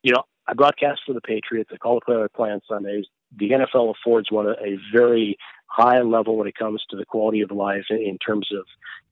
you 0.03 0.11
know, 0.13 0.23
I 0.45 0.53
broadcast 0.53 1.01
for 1.05 1.13
the 1.13 1.21
Patriots. 1.21 1.69
I 1.73 1.77
call 1.77 1.95
the 1.95 2.05
play 2.05 2.27
play 2.35 2.49
on 2.49 2.59
Sundays. 2.67 3.05
The 3.37 3.51
NFL 3.51 3.93
affords 3.95 4.31
one 4.31 4.47
a, 4.47 4.77
very 4.93 5.37
high 5.67 6.01
level 6.01 6.37
when 6.37 6.47
it 6.47 6.55
comes 6.55 6.83
to 6.89 6.97
the 6.97 7.05
quality 7.05 7.41
of 7.41 7.51
life 7.51 7.85
in, 7.89 7.97
in 7.97 8.17
terms 8.17 8.49
of 8.51 8.65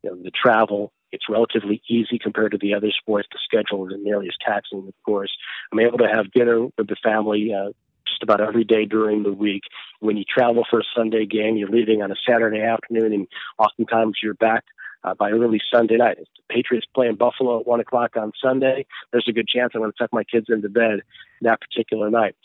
you 0.04 0.10
know, 0.10 0.24
the 0.24 0.32
travel. 0.32 0.92
It's 1.12 1.30
relatively 1.30 1.82
easy 1.90 2.20
compared 2.20 2.52
to 2.52 2.58
the 2.58 2.74
other 2.74 2.92
sports. 2.92 3.28
The 3.32 3.40
schedule 3.44 3.88
isn't 3.88 4.04
nearly 4.04 4.28
as 4.28 4.36
taxing, 4.46 4.88
of 4.88 4.94
course. 5.06 5.32
I'm 5.72 5.80
able 5.80 6.00
to 6.00 6.08
have 6.08 6.32
dinner 6.32 6.66
with 6.78 6.88
the 6.88 6.98
family 7.02 7.54
uh, 7.54 7.72
just 8.06 8.24
about 8.24 8.42
every 8.42 8.64
day 8.64 8.86
during 8.86 9.24
the 9.24 9.32
week. 9.32 9.64
When 10.00 10.18
you 10.18 10.26
travel 10.26 10.66
for 10.70 10.80
a 10.80 10.84
Sunday 10.96 11.26
game, 11.26 11.56
you're 11.56 11.70
leaving 11.70 12.02
on 12.02 12.12
a 12.12 12.16
Saturday 12.28 12.62
afternoon, 12.62 13.14
and 13.14 13.28
oftentimes 13.58 14.18
you're 14.22 14.34
back 14.34 14.66
uh, 15.04 15.14
by 15.14 15.32
early 15.32 15.62
Sunday 15.72 15.98
night. 15.98 16.18
If 16.20 16.28
the 16.36 16.54
Patriots 16.54 16.88
play 16.94 17.08
in 17.08 17.16
Buffalo 17.16 17.60
at 17.60 17.68
one 17.68 17.80
o'clock 17.80 18.18
on 18.18 18.32
Sunday, 18.42 18.86
there's 19.12 19.28
a 19.30 19.34
good 19.34 19.48
chance 19.48 19.72
I'm 19.74 19.82
going 19.82 19.92
to 19.92 19.98
tuck 19.98 20.12
my 20.12 20.24
kids 20.24 20.48
into 20.50 20.70
bed 20.70 21.02
that 21.42 21.62
particular 21.62 22.10
night. 22.10 22.36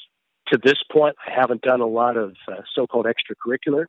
To 0.52 0.58
this 0.62 0.78
point, 0.90 1.16
I 1.26 1.32
haven't 1.38 1.62
done 1.62 1.80
a 1.80 1.86
lot 1.86 2.16
of 2.16 2.36
uh, 2.46 2.62
so-called 2.74 3.06
extracurricular 3.06 3.86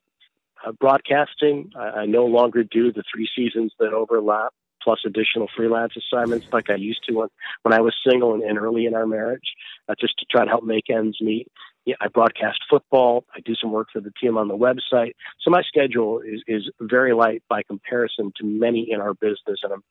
uh, 0.66 0.72
broadcasting. 0.72 1.72
I, 1.78 2.02
I 2.02 2.06
no 2.06 2.26
longer 2.26 2.64
do 2.64 2.92
the 2.92 3.04
three 3.14 3.30
seasons 3.36 3.74
that 3.80 3.94
overlap 3.94 4.54
plus 4.82 5.00
additional 5.06 5.48
freelance 5.56 5.94
assignments 5.96 6.46
like 6.52 6.70
I 6.70 6.76
used 6.76 7.04
to 7.08 7.14
when, 7.14 7.30
when 7.62 7.74
I 7.74 7.80
was 7.80 7.96
single 8.06 8.34
and, 8.34 8.44
and 8.44 8.58
early 8.58 8.86
in 8.86 8.96
our 8.96 9.08
marriage, 9.08 9.54
uh, 9.88 9.96
just 10.00 10.18
to 10.20 10.26
try 10.30 10.44
to 10.44 10.50
help 10.50 10.64
make 10.64 10.90
ends 10.90 11.18
meet 11.22 11.48
yeah, 11.86 11.96
I 12.00 12.08
broadcast 12.08 12.60
football. 12.70 13.26
I 13.36 13.42
do 13.42 13.56
some 13.56 13.72
work 13.72 13.88
for 13.92 14.00
the 14.00 14.12
team 14.22 14.38
on 14.38 14.48
the 14.48 14.58
website. 14.58 15.14
So 15.42 15.52
my 15.52 15.64
schedule 15.64 16.22
is, 16.22 16.42
is 16.48 16.72
very 16.80 17.14
light 17.14 17.44
by 17.50 17.64
comparison 17.64 18.32
to 18.38 18.46
many 18.46 18.88
in 18.90 19.02
our 19.02 19.14
business. 19.14 19.60
And 19.64 19.74
I'm, 19.74 19.84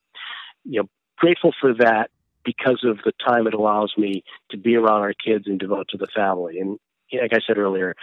you 0.64 0.80
know, 0.80 0.88
grateful 1.18 1.52
for 1.61 1.74
that 1.74 2.11
because 2.44 2.85
of 2.85 2.98
the 3.05 3.12
time 3.26 3.46
it 3.46 3.55
allows 3.55 3.92
me 3.96 4.24
to 4.50 4.57
be 4.57 4.76
around 4.76 5.00
our 5.02 5.14
kids 5.14 5.44
and 5.46 5.59
devote 5.59 5.88
to 5.90 5.98
the 5.98 6.09
family. 6.14 6.59
And 6.59 6.78
like 7.12 7.33
I 7.33 7.40
said 7.46 7.59
earlier, 7.59 7.94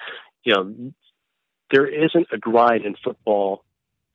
you 0.43 0.53
know, 0.53 0.91
there 1.71 1.87
isn't 1.87 2.27
a 2.31 2.37
grind 2.37 2.85
in 2.85 2.95
football 3.03 3.63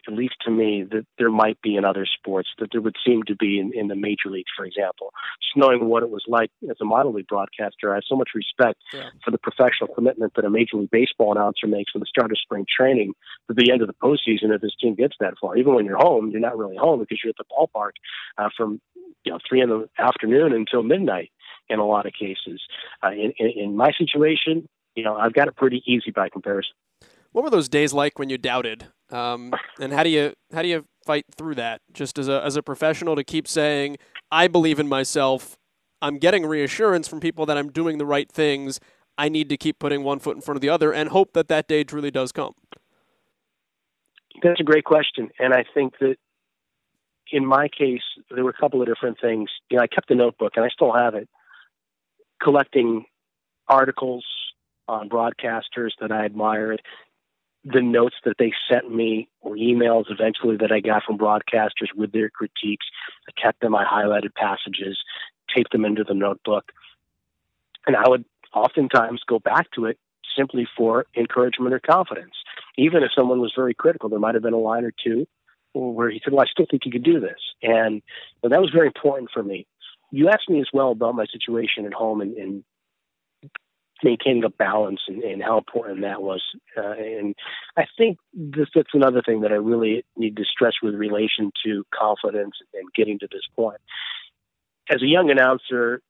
at 0.08 0.14
least 0.14 0.34
to 0.44 0.50
me, 0.50 0.84
that 0.90 1.06
there 1.18 1.30
might 1.30 1.60
be 1.62 1.76
in 1.76 1.84
other 1.84 2.06
sports, 2.06 2.48
that 2.58 2.68
there 2.72 2.80
would 2.80 2.96
seem 3.04 3.22
to 3.24 3.36
be 3.36 3.58
in, 3.58 3.72
in 3.74 3.88
the 3.88 3.96
major 3.96 4.28
leagues, 4.28 4.50
for 4.56 4.64
example. 4.64 5.12
Just 5.42 5.56
knowing 5.56 5.88
what 5.88 6.02
it 6.02 6.10
was 6.10 6.24
like 6.26 6.50
as 6.70 6.76
a 6.80 6.84
minor 6.84 7.10
league 7.10 7.26
broadcaster, 7.26 7.92
I 7.92 7.96
have 7.96 8.04
so 8.08 8.16
much 8.16 8.30
respect 8.34 8.80
yeah. 8.92 9.10
for 9.24 9.30
the 9.30 9.38
professional 9.38 9.94
commitment 9.94 10.34
that 10.34 10.44
a 10.44 10.50
Major 10.50 10.76
League 10.76 10.90
Baseball 10.90 11.32
announcer 11.32 11.66
makes 11.66 11.92
from 11.92 12.00
the 12.00 12.06
start 12.06 12.30
of 12.30 12.38
spring 12.38 12.66
training 12.68 13.12
to 13.48 13.54
the 13.54 13.70
end 13.70 13.82
of 13.82 13.88
the 13.88 13.94
postseason 13.94 14.54
if 14.54 14.62
his 14.62 14.74
team 14.80 14.94
gets 14.94 15.14
that 15.20 15.34
far. 15.40 15.56
Even 15.56 15.74
when 15.74 15.84
you're 15.84 15.98
home, 15.98 16.30
you're 16.30 16.40
not 16.40 16.58
really 16.58 16.76
home 16.76 17.00
because 17.00 17.18
you're 17.22 17.30
at 17.30 17.36
the 17.36 17.44
ballpark 17.44 17.92
uh, 18.38 18.48
from 18.56 18.80
you 19.24 19.32
know 19.32 19.38
three 19.48 19.60
in 19.60 19.68
the 19.68 19.88
afternoon 19.98 20.52
until 20.52 20.82
midnight 20.82 21.30
in 21.68 21.78
a 21.78 21.86
lot 21.86 22.06
of 22.06 22.12
cases. 22.12 22.60
Uh, 23.02 23.10
in, 23.10 23.32
in, 23.38 23.50
in 23.56 23.76
my 23.76 23.90
situation, 23.96 24.68
you 24.94 25.02
know, 25.02 25.16
I've 25.16 25.32
got 25.32 25.48
it 25.48 25.56
pretty 25.56 25.82
easy 25.86 26.10
by 26.10 26.28
comparison. 26.28 26.74
What 27.34 27.42
were 27.42 27.50
those 27.50 27.68
days 27.68 27.92
like 27.92 28.16
when 28.20 28.30
you 28.30 28.38
doubted? 28.38 28.86
Um, 29.10 29.52
and 29.80 29.92
how 29.92 30.04
do 30.04 30.08
you 30.08 30.34
how 30.52 30.62
do 30.62 30.68
you 30.68 30.86
fight 31.04 31.26
through 31.36 31.56
that? 31.56 31.80
Just 31.92 32.16
as 32.16 32.28
a 32.28 32.40
as 32.44 32.54
a 32.54 32.62
professional 32.62 33.16
to 33.16 33.24
keep 33.24 33.48
saying, 33.48 33.96
I 34.30 34.46
believe 34.46 34.78
in 34.78 34.88
myself. 34.88 35.56
I'm 36.00 36.18
getting 36.18 36.46
reassurance 36.46 37.08
from 37.08 37.18
people 37.18 37.44
that 37.46 37.58
I'm 37.58 37.72
doing 37.72 37.98
the 37.98 38.06
right 38.06 38.30
things. 38.30 38.78
I 39.18 39.28
need 39.28 39.48
to 39.48 39.56
keep 39.56 39.80
putting 39.80 40.04
one 40.04 40.20
foot 40.20 40.36
in 40.36 40.42
front 40.42 40.56
of 40.56 40.60
the 40.60 40.68
other 40.68 40.92
and 40.92 41.08
hope 41.08 41.32
that 41.32 41.48
that 41.48 41.66
day 41.66 41.82
truly 41.82 42.12
does 42.12 42.30
come. 42.30 42.52
That's 44.40 44.60
a 44.60 44.64
great 44.64 44.84
question, 44.84 45.30
and 45.40 45.52
I 45.52 45.64
think 45.74 45.94
that 45.98 46.14
in 47.32 47.44
my 47.44 47.66
case, 47.66 48.02
there 48.32 48.44
were 48.44 48.50
a 48.50 48.60
couple 48.60 48.80
of 48.80 48.86
different 48.86 49.18
things. 49.20 49.50
You 49.70 49.78
know, 49.78 49.82
I 49.82 49.88
kept 49.88 50.08
a 50.12 50.14
notebook, 50.14 50.52
and 50.54 50.64
I 50.64 50.68
still 50.68 50.92
have 50.92 51.16
it, 51.16 51.28
collecting 52.40 53.06
articles 53.68 54.24
on 54.86 55.08
broadcasters 55.08 55.90
that 56.00 56.12
I 56.12 56.24
admired, 56.26 56.80
the 57.64 57.80
notes 57.80 58.16
that 58.24 58.36
they 58.38 58.52
sent 58.70 58.94
me 58.94 59.28
or 59.40 59.54
emails 59.54 60.04
eventually 60.10 60.56
that 60.58 60.70
I 60.70 60.80
got 60.80 61.02
from 61.04 61.18
broadcasters 61.18 61.94
with 61.96 62.12
their 62.12 62.28
critiques. 62.28 62.86
I 63.28 63.40
kept 63.40 63.60
them, 63.60 63.74
I 63.74 63.84
highlighted 63.84 64.34
passages, 64.34 64.98
taped 65.54 65.72
them 65.72 65.84
into 65.84 66.04
the 66.04 66.14
notebook. 66.14 66.72
And 67.86 67.96
I 67.96 68.08
would 68.08 68.24
oftentimes 68.52 69.22
go 69.26 69.38
back 69.38 69.70
to 69.72 69.86
it 69.86 69.98
simply 70.36 70.66
for 70.76 71.06
encouragement 71.16 71.74
or 71.74 71.80
confidence. 71.80 72.34
Even 72.76 73.02
if 73.02 73.10
someone 73.16 73.40
was 73.40 73.52
very 73.54 73.74
critical, 73.74 74.08
there 74.08 74.18
might 74.18 74.34
have 74.34 74.42
been 74.42 74.52
a 74.52 74.58
line 74.58 74.84
or 74.84 74.92
two 75.02 75.26
where 75.72 76.10
he 76.10 76.20
said, 76.22 76.32
"Well, 76.32 76.44
I 76.44 76.50
still 76.50 76.66
think 76.70 76.84
you 76.84 76.92
could 76.92 77.02
do 77.02 77.20
this," 77.20 77.38
and 77.62 78.00
well, 78.42 78.50
that 78.50 78.60
was 78.60 78.70
very 78.70 78.86
important 78.86 79.30
for 79.32 79.42
me. 79.42 79.66
You 80.10 80.28
asked 80.28 80.48
me 80.48 80.60
as 80.60 80.68
well 80.72 80.92
about 80.92 81.16
my 81.16 81.26
situation 81.26 81.84
at 81.86 81.92
home 81.92 82.20
and, 82.20 82.36
and 82.36 82.64
maintaining 84.02 84.44
a 84.44 84.50
balance 84.50 85.00
and, 85.08 85.22
and, 85.22 85.42
how 85.42 85.58
important 85.58 86.00
that 86.02 86.22
was. 86.22 86.42
Uh, 86.76 86.92
and 86.92 87.34
I 87.76 87.84
think 87.96 88.18
this, 88.32 88.68
that's 88.74 88.88
another 88.92 89.22
thing 89.24 89.42
that 89.42 89.52
I 89.52 89.56
really 89.56 90.04
need 90.16 90.36
to 90.36 90.44
stress 90.44 90.74
with 90.82 90.94
relation 90.94 91.52
to 91.64 91.84
confidence 91.94 92.54
and 92.74 92.92
getting 92.94 93.18
to 93.20 93.28
this 93.30 93.42
point. 93.54 93.80
As 94.90 95.02
a 95.02 95.06
young 95.06 95.30
announcer, 95.30 96.02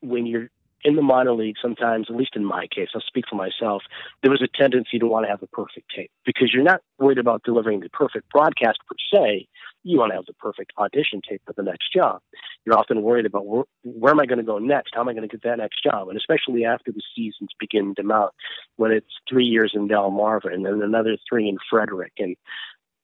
when 0.00 0.26
you're 0.26 0.48
in 0.82 0.96
the 0.96 1.02
minor 1.02 1.32
league, 1.32 1.56
sometimes, 1.60 2.06
at 2.08 2.16
least 2.16 2.36
in 2.36 2.44
my 2.44 2.66
case, 2.66 2.88
I'll 2.94 3.02
speak 3.02 3.26
for 3.28 3.36
myself, 3.36 3.82
there 4.22 4.30
was 4.30 4.42
a 4.42 4.48
tendency 4.48 4.98
to 4.98 5.06
want 5.06 5.26
to 5.26 5.30
have 5.30 5.40
the 5.40 5.46
perfect 5.48 5.92
tape 5.94 6.10
because 6.24 6.50
you're 6.52 6.62
not 6.62 6.80
worried 6.98 7.18
about 7.18 7.42
delivering 7.44 7.80
the 7.80 7.90
perfect 7.90 8.30
broadcast 8.30 8.78
per 8.88 8.96
se. 9.12 9.46
You 9.82 9.98
want 9.98 10.12
to 10.12 10.16
have 10.16 10.26
the 10.26 10.34
perfect 10.34 10.72
audition 10.76 11.22
tape 11.26 11.42
for 11.46 11.54
the 11.54 11.62
next 11.62 11.92
job. 11.92 12.20
You're 12.64 12.78
often 12.78 13.02
worried 13.02 13.26
about 13.26 13.46
where, 13.46 13.64
where 13.82 14.12
am 14.12 14.20
I 14.20 14.26
going 14.26 14.38
to 14.38 14.44
go 14.44 14.58
next? 14.58 14.94
How 14.94 15.00
am 15.00 15.08
I 15.08 15.12
going 15.12 15.28
to 15.28 15.34
get 15.34 15.42
that 15.44 15.58
next 15.58 15.82
job? 15.82 16.08
And 16.08 16.18
especially 16.18 16.64
after 16.64 16.92
the 16.92 17.02
seasons 17.16 17.50
begin 17.58 17.94
to 17.94 18.02
mount, 18.02 18.32
when 18.76 18.90
it's 18.90 19.12
three 19.28 19.46
years 19.46 19.72
in 19.74 19.88
Delmarva 19.88 20.52
and 20.52 20.66
then 20.66 20.82
another 20.82 21.16
three 21.28 21.48
in 21.48 21.56
Frederick, 21.70 22.12
and 22.18 22.36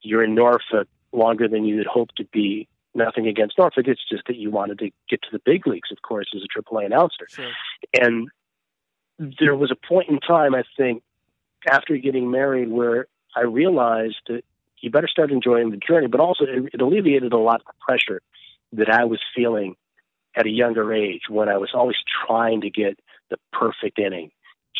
you're 0.02 0.22
in 0.22 0.34
Norfolk 0.34 0.88
longer 1.12 1.48
than 1.48 1.64
you 1.64 1.78
had 1.78 1.86
hoped 1.86 2.16
to 2.16 2.24
be 2.24 2.68
nothing 2.94 3.26
against 3.26 3.58
Norfolk. 3.58 3.86
It's 3.88 4.06
just 4.08 4.24
that 4.26 4.36
you 4.36 4.50
wanted 4.50 4.78
to 4.80 4.90
get 5.08 5.22
to 5.22 5.28
the 5.32 5.40
big 5.44 5.66
leagues, 5.66 5.90
of 5.90 6.02
course, 6.02 6.26
as 6.34 6.42
a 6.42 6.60
AAA 6.60 6.86
announcer. 6.86 7.26
Sure. 7.28 7.50
And 7.98 8.28
there 9.38 9.56
was 9.56 9.70
a 9.70 9.86
point 9.86 10.10
in 10.10 10.18
time, 10.20 10.54
I 10.54 10.64
think, 10.76 11.02
after 11.68 11.96
getting 11.96 12.30
married, 12.30 12.70
where 12.70 13.06
I 13.34 13.42
realized 13.42 14.20
that 14.28 14.42
you 14.80 14.90
better 14.90 15.08
start 15.08 15.30
enjoying 15.30 15.70
the 15.70 15.76
journey, 15.76 16.06
but 16.06 16.20
also 16.20 16.44
it, 16.44 16.70
it 16.74 16.80
alleviated 16.80 17.32
a 17.32 17.38
lot 17.38 17.60
of 17.60 17.66
the 17.66 17.72
pressure 17.80 18.20
that 18.72 18.90
I 18.90 19.04
was 19.04 19.20
feeling 19.34 19.76
at 20.36 20.46
a 20.46 20.50
younger 20.50 20.92
age 20.92 21.22
when 21.28 21.48
I 21.48 21.56
was 21.56 21.70
always 21.74 21.96
trying 22.26 22.60
to 22.60 22.70
get 22.70 22.98
the 23.30 23.36
perfect 23.52 23.98
inning 23.98 24.30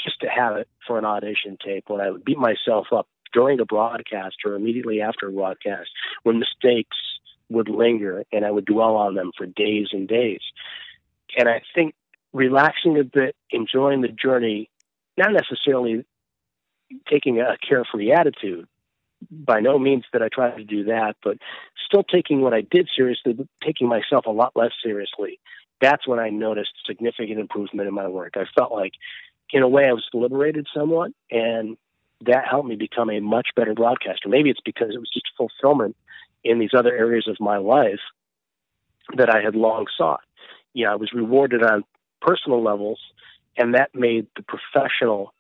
just 0.05 0.21
to 0.21 0.29
have 0.29 0.57
it 0.57 0.69
for 0.87 0.99
an 0.99 1.05
audition 1.05 1.57
tape 1.65 1.85
when 1.89 2.01
I 2.01 2.11
would 2.11 2.25
beat 2.25 2.39
myself 2.39 2.89
up 2.93 3.09
during 3.33 3.59
a 3.61 3.65
broadcast 3.65 4.37
or 4.45 4.55
immediately 4.55 5.01
after 5.01 5.29
a 5.29 5.33
broadcast 5.33 5.91
when 6.23 6.39
mistakes 6.39 6.97
would 7.49 7.69
linger 7.69 8.25
and 8.33 8.45
I 8.45 8.51
would 8.51 8.67
dwell 8.67 8.97
on 8.97 9.15
them 9.15 9.33
for 9.37 9.47
days 9.47 9.89
and 9.93 10.07
days. 10.07 10.41
And 11.37 11.49
I 11.49 11.63
think 11.75 11.95
relaxing 12.33 12.99
a 12.99 13.05
bit, 13.05 13.35
enjoying 13.51 14.03
the 14.03 14.09
journey, 14.09 14.71
not 15.17 15.33
necessarily 15.33 16.05
taking 17.11 17.41
a 17.41 17.57
carefree 17.67 18.13
attitude. 18.13 18.67
By 19.31 19.61
no 19.61 19.79
means 19.79 20.05
that 20.13 20.23
I 20.23 20.29
try 20.29 20.51
to 20.51 20.65
do 20.65 20.85
that, 20.85 21.17
but 21.23 21.39
still 21.87 22.05
taking 22.05 22.43
what 22.43 22.55
I 22.55 22.61
did 22.61 22.89
seriously, 22.95 23.33
but 23.33 23.47
taking 23.65 23.89
myself 23.89 24.27
a 24.27 24.31
lot 24.31 24.53
less 24.55 24.73
seriously. 24.83 25.41
That's 25.81 26.07
when 26.07 26.19
I 26.19 26.31
noticed 26.31 26.73
significant 26.87 27.39
improvement 27.39 27.89
in 27.89 27.95
my 27.95 28.09
work. 28.09 28.35
I 28.37 28.45
felt 28.57 28.73
like, 28.73 28.93
in 29.53 29.63
a 29.63 29.69
way, 29.69 29.87
I 29.89 29.93
was 29.93 30.05
liberated 30.13 30.67
somewhat, 30.75 31.13
and 31.31 31.77
that 32.25 32.47
helped 32.49 32.69
me 32.69 32.77
become 32.77 33.11
a 33.11 33.21
much 33.21 33.49
better 33.55 33.75
broadcaster. 33.75 34.29
Maybe 34.29 34.51
it's 34.51 34.61
because 34.65 34.91
it 34.95 34.99
was 34.99 35.11
just 35.13 35.27
fulfillment 35.37 35.97
in 36.45 36.59
these 36.59 36.75
other 36.77 36.95
areas 36.95 37.27
of 37.29 37.37
my 37.41 37.59
life 37.59 38.01
that 39.17 39.31
I 39.31 39.43
had 39.43 39.55
long 39.55 39.87
sought. 39.97 40.23
Yeah, 40.73 40.93
I 40.93 40.97
was 40.97 41.13
rewarded 41.13 41.63
on 41.63 41.85
personal 42.21 42.63
levels, 42.63 43.01
and 43.57 43.75
that 43.75 43.95
made 43.95 44.27
the 44.37 44.43
professional 44.43 45.33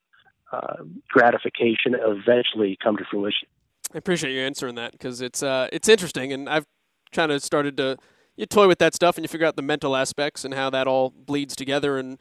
uh, 0.52 0.76
gratification 1.08 1.94
eventually 1.94 2.78
come 2.82 2.96
to 2.96 3.04
fruition. 3.10 3.48
I 3.94 3.98
appreciate 3.98 4.32
you 4.32 4.40
answering 4.40 4.74
that 4.76 4.92
because 4.92 5.20
it's 5.20 5.42
uh, 5.42 5.68
it's 5.72 5.88
interesting, 5.88 6.32
and 6.32 6.48
I've 6.48 6.66
kind 7.12 7.32
of 7.32 7.42
started 7.42 7.76
to 7.76 7.96
you 8.36 8.46
toy 8.46 8.68
with 8.68 8.78
that 8.78 8.94
stuff 8.94 9.16
and 9.16 9.24
you 9.24 9.28
figure 9.28 9.46
out 9.46 9.56
the 9.56 9.62
mental 9.62 9.96
aspects 9.96 10.44
and 10.44 10.54
how 10.54 10.70
that 10.70 10.86
all 10.86 11.10
bleeds 11.10 11.56
together 11.56 11.98
and 11.98 12.18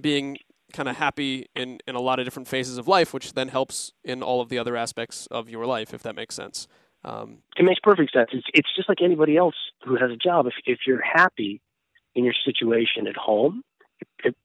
being 0.00 0.38
kind 0.72 0.88
of 0.88 0.96
happy 0.96 1.46
in, 1.56 1.78
in 1.86 1.94
a 1.94 2.00
lot 2.00 2.18
of 2.18 2.26
different 2.26 2.46
phases 2.46 2.78
of 2.78 2.86
life, 2.86 3.12
which 3.12 3.32
then 3.32 3.48
helps 3.48 3.92
in 4.04 4.22
all 4.22 4.40
of 4.40 4.48
the 4.48 4.58
other 4.58 4.76
aspects 4.76 5.26
of 5.30 5.48
your 5.48 5.66
life, 5.66 5.94
if 5.94 6.02
that 6.02 6.14
makes 6.14 6.34
sense. 6.34 6.68
Um, 7.04 7.38
it 7.56 7.64
makes 7.64 7.80
perfect 7.82 8.12
sense. 8.12 8.30
It's, 8.32 8.46
it's 8.52 8.68
just 8.76 8.88
like 8.88 8.98
anybody 9.02 9.36
else 9.36 9.54
who 9.84 9.96
has 9.96 10.10
a 10.10 10.16
job. 10.16 10.46
If, 10.46 10.54
if 10.66 10.80
you're 10.86 11.02
happy 11.02 11.60
in 12.14 12.24
your 12.24 12.34
situation 12.44 13.06
at 13.06 13.16
home, 13.16 13.62
it, 14.24 14.36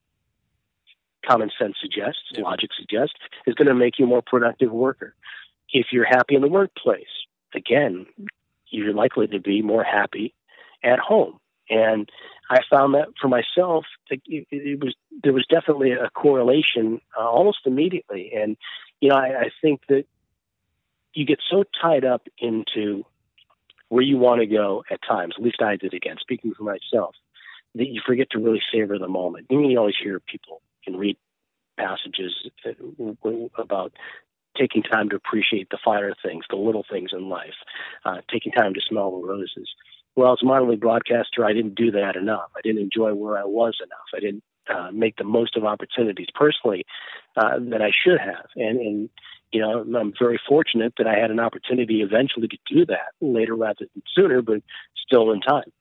common 1.27 1.51
sense 1.59 1.75
suggests, 1.81 2.21
yeah. 2.31 2.43
logic 2.43 2.69
suggests, 2.77 3.15
is 3.45 3.55
going 3.55 3.67
to 3.67 3.75
make 3.75 3.99
you 3.99 4.05
a 4.05 4.07
more 4.07 4.21
productive 4.21 4.71
worker. 4.71 5.15
If 5.73 5.87
you're 5.91 6.05
happy 6.05 6.35
in 6.35 6.41
the 6.41 6.47
workplace, 6.47 7.05
again, 7.53 8.05
you're 8.69 8.93
likely 8.93 9.27
to 9.27 9.39
be 9.39 9.61
more 9.61 9.83
happy 9.83 10.33
at 10.83 10.99
home. 10.99 11.39
And 11.69 12.09
I 12.49 12.59
found 12.69 12.93
that 12.93 13.07
for 13.19 13.27
myself, 13.27 13.85
it, 14.09 14.79
was 14.81 14.95
there 15.23 15.33
was 15.33 15.45
definitely 15.49 15.91
a 15.91 16.09
correlation 16.13 17.01
uh, 17.17 17.27
almost 17.27 17.59
immediately. 17.65 18.31
And 18.35 18.57
you 18.99 19.09
know, 19.09 19.15
I, 19.15 19.45
I 19.45 19.49
think 19.61 19.81
that 19.89 20.05
you 21.13 21.25
get 21.25 21.39
so 21.49 21.63
tied 21.81 22.05
up 22.05 22.27
into 22.37 23.05
where 23.89 24.03
you 24.03 24.17
want 24.17 24.41
to 24.41 24.47
go 24.47 24.83
at 24.89 24.99
times. 25.07 25.35
At 25.37 25.43
least 25.43 25.61
I 25.61 25.75
did. 25.75 25.93
Again, 25.93 26.17
speaking 26.19 26.53
for 26.53 26.63
myself, 26.63 27.15
that 27.75 27.87
you 27.87 28.01
forget 28.05 28.29
to 28.31 28.39
really 28.39 28.61
savor 28.71 28.97
the 28.97 29.07
moment. 29.07 29.47
You, 29.49 29.61
you 29.67 29.77
always 29.77 29.95
hear 30.01 30.19
people 30.19 30.61
and 30.85 30.99
read 30.99 31.17
passages 31.77 32.49
about 33.57 33.93
taking 34.57 34.83
time 34.83 35.09
to 35.09 35.15
appreciate 35.15 35.69
the 35.69 35.77
finer 35.83 36.13
things, 36.23 36.45
the 36.49 36.55
little 36.55 36.85
things 36.89 37.11
in 37.13 37.29
life, 37.29 37.55
uh, 38.05 38.17
taking 38.31 38.51
time 38.51 38.73
to 38.73 38.81
smell 38.87 39.11
the 39.11 39.27
roses. 39.27 39.69
Well, 40.15 40.33
as 40.33 40.39
a 40.43 40.61
league 40.61 40.79
broadcaster, 40.79 41.43
I 41.43 41.53
didn't 41.53 41.75
do 41.75 41.91
that 41.91 42.15
enough. 42.15 42.51
I 42.55 42.61
didn't 42.61 42.83
enjoy 42.83 43.13
where 43.13 43.37
I 43.37 43.45
was 43.45 43.77
enough. 43.81 44.07
I 44.15 44.19
didn't 44.19 44.43
uh, 44.69 44.91
make 44.91 45.15
the 45.17 45.23
most 45.23 45.57
of 45.57 45.65
opportunities 45.65 46.27
personally 46.35 46.85
uh, 47.35 47.57
that 47.71 47.81
I 47.81 47.89
should 48.03 48.19
have. 48.19 48.45
And, 48.55 48.79
and 48.79 49.09
you 49.51 49.61
know, 49.61 49.81
I'm 49.99 50.13
very 50.19 50.39
fortunate 50.47 50.93
that 50.97 51.07
I 51.07 51.17
had 51.17 51.31
an 51.31 51.39
opportunity 51.39 52.01
eventually 52.01 52.47
to 52.47 52.57
do 52.67 52.85
that 52.87 53.13
later 53.21 53.55
rather 53.55 53.85
than 53.93 54.03
sooner, 54.15 54.41
but 54.41 54.61
still 55.05 55.31
in 55.31 55.41
time. 55.41 55.71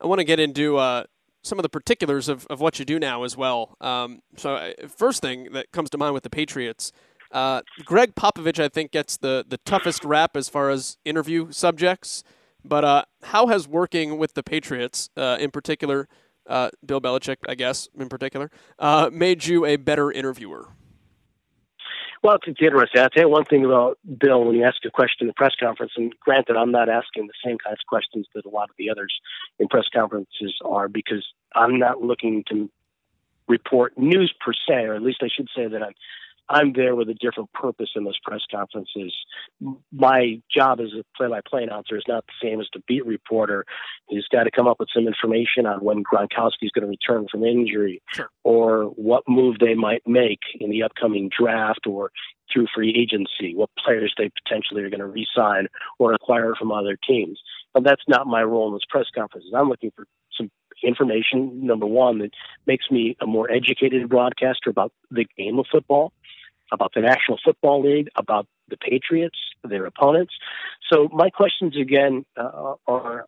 I 0.00 0.06
want 0.06 0.20
to 0.20 0.24
get 0.24 0.40
into 0.40 0.76
uh, 0.76 1.04
some 1.42 1.58
of 1.58 1.62
the 1.62 1.68
particulars 1.68 2.28
of, 2.28 2.46
of 2.46 2.60
what 2.60 2.78
you 2.78 2.84
do 2.84 2.98
now 2.98 3.24
as 3.24 3.36
well. 3.36 3.76
Um, 3.80 4.22
so, 4.36 4.54
uh, 4.54 4.72
first 4.88 5.20
thing 5.20 5.52
that 5.52 5.72
comes 5.72 5.90
to 5.90 5.98
mind 5.98 6.14
with 6.14 6.22
the 6.22 6.30
Patriots, 6.30 6.92
uh, 7.32 7.62
Gregg 7.84 8.14
Popovich, 8.14 8.62
I 8.62 8.68
think, 8.68 8.90
gets 8.90 9.16
the, 9.16 9.44
the 9.48 9.58
toughest 9.58 10.04
rap 10.04 10.36
as 10.36 10.48
far 10.48 10.70
as 10.70 10.98
interview 11.04 11.50
subjects. 11.50 12.24
But 12.64 12.84
uh, 12.84 13.04
how 13.22 13.46
has 13.46 13.66
working 13.66 14.18
with 14.18 14.34
the 14.34 14.42
Patriots, 14.42 15.10
uh, 15.16 15.38
in 15.40 15.50
particular, 15.50 16.08
uh, 16.46 16.70
Bill 16.84 17.00
Belichick, 17.00 17.36
I 17.48 17.54
guess, 17.54 17.88
in 17.98 18.08
particular, 18.08 18.50
made 19.12 19.46
you 19.46 19.64
a 19.64 19.76
better 19.76 20.10
interviewer? 20.12 20.68
Well, 22.22 22.36
it's 22.36 22.60
interesting. 22.60 23.00
I'll 23.00 23.08
tell 23.08 23.22
you 23.22 23.28
one 23.30 23.46
thing 23.46 23.64
about 23.64 23.98
Bill 24.18 24.44
when 24.44 24.54
you 24.54 24.64
ask 24.64 24.76
a 24.84 24.90
question 24.90 25.22
in 25.22 25.26
the 25.28 25.32
press 25.32 25.54
conference, 25.58 25.92
and 25.96 26.12
granted, 26.20 26.54
I'm 26.54 26.70
not 26.70 26.90
asking 26.90 27.28
the 27.28 27.32
same 27.42 27.56
kinds 27.56 27.78
of 27.80 27.86
questions 27.88 28.26
that 28.34 28.44
a 28.44 28.50
lot 28.50 28.68
of 28.68 28.76
the 28.76 28.90
others 28.90 29.14
in 29.58 29.68
press 29.68 29.86
conferences 29.92 30.54
are 30.62 30.88
because 30.88 31.26
I'm 31.54 31.78
not 31.78 32.02
looking 32.02 32.44
to 32.50 32.68
report 33.48 33.96
news 33.96 34.34
per 34.38 34.52
se, 34.52 34.84
or 34.84 34.94
at 34.94 35.02
least 35.02 35.22
I 35.22 35.28
should 35.34 35.48
say 35.56 35.66
that 35.66 35.82
I'm 35.82 35.94
I'm 36.50 36.72
there 36.72 36.96
with 36.96 37.08
a 37.08 37.14
different 37.14 37.52
purpose 37.52 37.90
in 37.94 38.02
those 38.02 38.18
press 38.24 38.40
conferences. 38.50 39.14
My 39.92 40.42
job 40.52 40.80
as 40.80 40.88
a 40.98 41.04
play-by-play 41.16 41.62
announcer 41.62 41.96
is 41.96 42.04
not 42.08 42.24
the 42.26 42.46
same 42.46 42.60
as 42.60 42.66
the 42.74 42.82
beat 42.88 43.06
reporter 43.06 43.64
who's 44.08 44.26
got 44.32 44.44
to 44.44 44.50
come 44.50 44.66
up 44.66 44.80
with 44.80 44.88
some 44.92 45.06
information 45.06 45.64
on 45.64 45.78
when 45.84 46.02
Gronkowski 46.02 46.62
is 46.62 46.72
going 46.72 46.82
to 46.82 46.88
return 46.88 47.28
from 47.30 47.44
injury, 47.44 48.02
sure. 48.12 48.28
or 48.42 48.84
what 48.96 49.22
move 49.28 49.56
they 49.60 49.74
might 49.74 50.02
make 50.06 50.40
in 50.58 50.70
the 50.70 50.82
upcoming 50.82 51.30
draft, 51.36 51.86
or 51.86 52.10
through 52.52 52.66
free 52.74 52.90
agency, 52.98 53.54
what 53.54 53.70
players 53.78 54.12
they 54.18 54.28
potentially 54.42 54.82
are 54.82 54.90
going 54.90 54.98
to 54.98 55.06
re-sign 55.06 55.68
or 56.00 56.12
acquire 56.12 56.54
from 56.58 56.72
other 56.72 56.98
teams. 57.08 57.40
But 57.72 57.84
that's 57.84 58.02
not 58.08 58.26
my 58.26 58.42
role 58.42 58.66
in 58.66 58.74
those 58.74 58.84
press 58.88 59.06
conferences. 59.14 59.52
I'm 59.56 59.68
looking 59.68 59.92
for 59.94 60.06
some 60.36 60.50
information, 60.82 61.64
number 61.64 61.86
one, 61.86 62.18
that 62.18 62.30
makes 62.66 62.90
me 62.90 63.16
a 63.20 63.26
more 63.26 63.48
educated 63.50 64.08
broadcaster 64.08 64.70
about 64.70 64.92
the 65.10 65.26
game 65.36 65.60
of 65.60 65.66
football 65.70 66.12
about 66.72 66.92
the 66.94 67.00
National 67.00 67.38
Football 67.44 67.82
League, 67.82 68.08
about 68.16 68.46
the 68.68 68.76
Patriots, 68.76 69.38
their 69.64 69.86
opponents. 69.86 70.34
So 70.90 71.08
my 71.12 71.30
questions 71.30 71.76
again 71.76 72.24
uh, 72.36 72.74
are, 72.86 73.26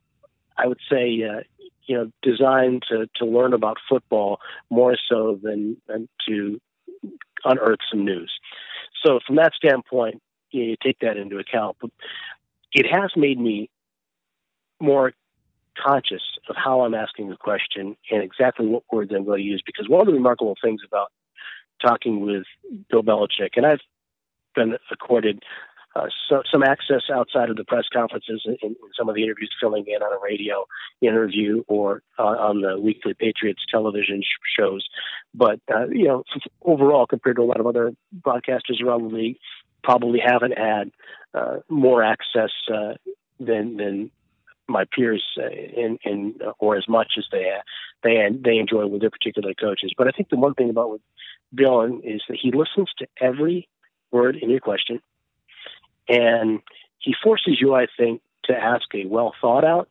I 0.57 0.67
would 0.67 0.81
say, 0.91 1.23
uh, 1.23 1.41
you 1.87 1.97
know, 1.97 2.11
designed 2.23 2.85
to 2.91 3.09
to 3.17 3.25
learn 3.25 3.53
about 3.53 3.77
football 3.89 4.39
more 4.71 4.97
so 5.09 5.39
than 5.43 5.77
than 5.89 6.09
to 6.29 6.61
unearth 7.45 7.81
some 7.91 8.05
news. 8.05 8.33
So 9.05 9.19
from 9.27 9.37
that 9.37 9.53
standpoint, 9.55 10.23
you, 10.51 10.63
know, 10.63 10.69
you 10.71 10.77
take 10.83 11.01
that 11.01 11.17
into 11.17 11.39
account. 11.39 11.77
But 11.81 11.91
it 12.73 12.87
has 12.91 13.11
made 13.17 13.39
me 13.39 13.69
more 14.81 15.13
conscious 15.77 16.23
of 16.49 16.57
how 16.57 16.83
I'm 16.83 16.95
asking 16.95 17.31
the 17.31 17.37
question 17.37 17.97
and 18.11 18.23
exactly 18.23 18.67
what 18.67 18.83
words 18.93 19.11
I'm 19.15 19.25
going 19.25 19.41
to 19.41 19.45
use. 19.45 19.63
Because 19.65 19.89
one 19.89 20.01
of 20.03 20.07
the 20.07 20.13
remarkable 20.13 20.57
things 20.63 20.83
about 20.87 21.11
talking 21.85 22.21
with 22.21 22.45
Bill 22.91 23.03
Belichick, 23.03 23.57
and 23.57 23.67
I've 23.67 23.81
been 24.55 24.77
accorded 24.91 25.43
uh, 25.95 26.07
so, 26.29 26.43
some 26.51 26.63
access 26.63 27.03
outside 27.13 27.51
of 27.51 27.57
the 27.57 27.65
press 27.65 27.85
conferences 27.93 28.43
in, 28.47 28.57
in, 28.63 28.77
some 28.99 29.09
of 29.09 29.15
the 29.15 29.23
interviews, 29.23 29.55
filling 29.61 29.85
in 29.87 30.03
on 30.03 30.13
a 30.13 30.19
radio 30.23 30.65
interview 31.03 31.63
or 31.69 32.03
uh, 32.19 32.23
on 32.23 32.63
the 32.63 32.81
weekly 32.81 33.13
Patriots 33.13 33.63
television 33.71 34.23
sh- 34.23 34.59
shows. 34.59 34.89
But 35.35 35.61
uh, 35.73 35.89
you 35.89 36.07
know, 36.09 36.25
overall, 36.63 37.07
compared 37.07 37.37
to 37.37 37.43
a 37.43 37.45
lot 37.45 37.61
of 37.61 37.67
other 37.67 37.93
broadcasters 38.25 38.83
around 38.83 39.11
the 39.11 39.15
league, 39.15 39.37
probably 39.85 40.21
haven't 40.25 40.57
had 40.57 40.93
uh, 41.35 41.59
more 41.69 42.03
access 42.03 42.51
uh, 42.73 42.95
than 43.39 43.77
than 43.77 44.11
my 44.69 44.85
peers 44.85 45.25
uh, 45.39 45.49
in, 45.49 45.99
in 46.05 46.35
or 46.59 46.77
as 46.77 46.89
much 46.89 47.15
as 47.19 47.25
they 47.31 47.51
they 48.03 48.29
they 48.33 48.59
enjoy 48.59 48.87
with 48.87 49.01
their 49.01 49.11
particular 49.11 49.55
coaches. 49.55 49.93
But 49.97 50.09
I 50.09 50.11
think 50.11 50.29
the 50.29 50.37
one 50.37 50.55
thing 50.55 50.71
about 50.71 50.91
with 50.91 51.01
is 51.55 52.23
that 52.29 52.39
he 52.41 52.51
listens 52.51 52.91
to 52.99 53.07
every 53.21 53.69
word 54.11 54.37
in 54.37 54.51
your 54.51 54.61
question, 54.61 55.01
and 56.09 56.61
he 56.99 57.15
forces 57.23 57.59
you, 57.61 57.75
I 57.75 57.87
think, 57.97 58.23
to 58.45 58.55
ask 58.55 58.87
a 58.95 59.05
well 59.07 59.35
thought 59.41 59.65
out, 59.65 59.89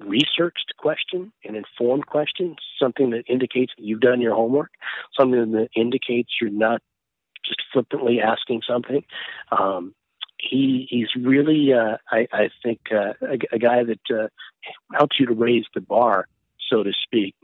researched 0.00 0.74
question, 0.78 1.32
an 1.44 1.56
informed 1.56 2.06
question, 2.06 2.56
something 2.80 3.10
that 3.10 3.24
indicates 3.28 3.72
that 3.76 3.84
you've 3.84 4.00
done 4.00 4.20
your 4.20 4.34
homework, 4.34 4.70
something 5.18 5.52
that 5.52 5.68
indicates 5.74 6.30
you're 6.40 6.50
not 6.50 6.82
just 7.44 7.62
flippantly 7.72 8.20
asking 8.20 8.62
something. 8.66 9.04
Um, 9.52 9.94
he 10.38 10.86
he's 10.90 11.08
really 11.16 11.72
uh, 11.72 11.96
I, 12.10 12.28
I 12.32 12.50
think 12.62 12.80
uh, 12.92 13.14
a, 13.22 13.38
a 13.52 13.58
guy 13.58 13.84
that 13.84 14.00
uh, 14.10 14.28
helps 14.92 15.18
you 15.18 15.26
to 15.26 15.34
raise 15.34 15.64
the 15.74 15.80
bar, 15.80 16.28
so 16.70 16.82
to 16.82 16.92
speak, 17.02 17.34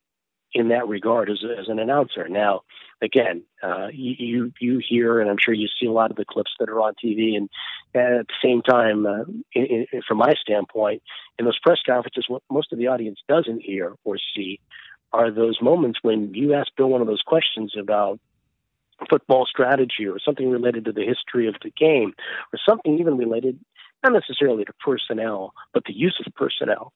in 0.52 0.68
that 0.68 0.88
regard 0.88 1.30
as, 1.30 1.42
as 1.58 1.68
an 1.68 1.78
announcer. 1.78 2.28
Now, 2.28 2.62
again, 3.00 3.44
uh, 3.62 3.88
you 3.92 4.52
you 4.60 4.80
hear, 4.86 5.20
and 5.20 5.30
I'm 5.30 5.38
sure 5.42 5.54
you 5.54 5.68
see 5.80 5.86
a 5.86 5.92
lot 5.92 6.10
of 6.10 6.16
the 6.16 6.24
clips 6.24 6.52
that 6.60 6.68
are 6.68 6.80
on 6.80 6.94
TV, 7.02 7.36
and 7.36 7.48
at 7.94 8.26
the 8.26 8.34
same 8.42 8.62
time, 8.62 9.06
uh, 9.06 9.24
in, 9.54 9.86
in, 9.92 10.02
from 10.06 10.18
my 10.18 10.34
standpoint, 10.40 11.02
in 11.38 11.44
those 11.44 11.58
press 11.60 11.78
conferences, 11.84 12.26
what 12.28 12.42
most 12.50 12.72
of 12.72 12.78
the 12.78 12.88
audience 12.88 13.20
doesn't 13.28 13.62
hear 13.62 13.94
or 14.04 14.16
see 14.34 14.60
are 15.12 15.30
those 15.30 15.60
moments 15.60 15.98
when 16.02 16.32
you 16.34 16.54
ask 16.54 16.68
Bill 16.76 16.88
one 16.88 17.02
of 17.02 17.06
those 17.06 17.22
questions 17.22 17.74
about 17.78 18.18
football 19.08 19.46
strategy 19.46 20.06
or 20.06 20.18
something 20.18 20.50
related 20.50 20.84
to 20.86 20.92
the 20.92 21.04
history 21.04 21.48
of 21.48 21.54
the 21.62 21.70
game 21.70 22.12
or 22.52 22.58
something 22.68 22.98
even 22.98 23.16
related 23.16 23.58
not 24.02 24.12
necessarily 24.12 24.64
to 24.64 24.72
personnel 24.84 25.54
but 25.72 25.84
the 25.84 25.92
use 25.92 26.20
of 26.24 26.32
personnel. 26.34 26.92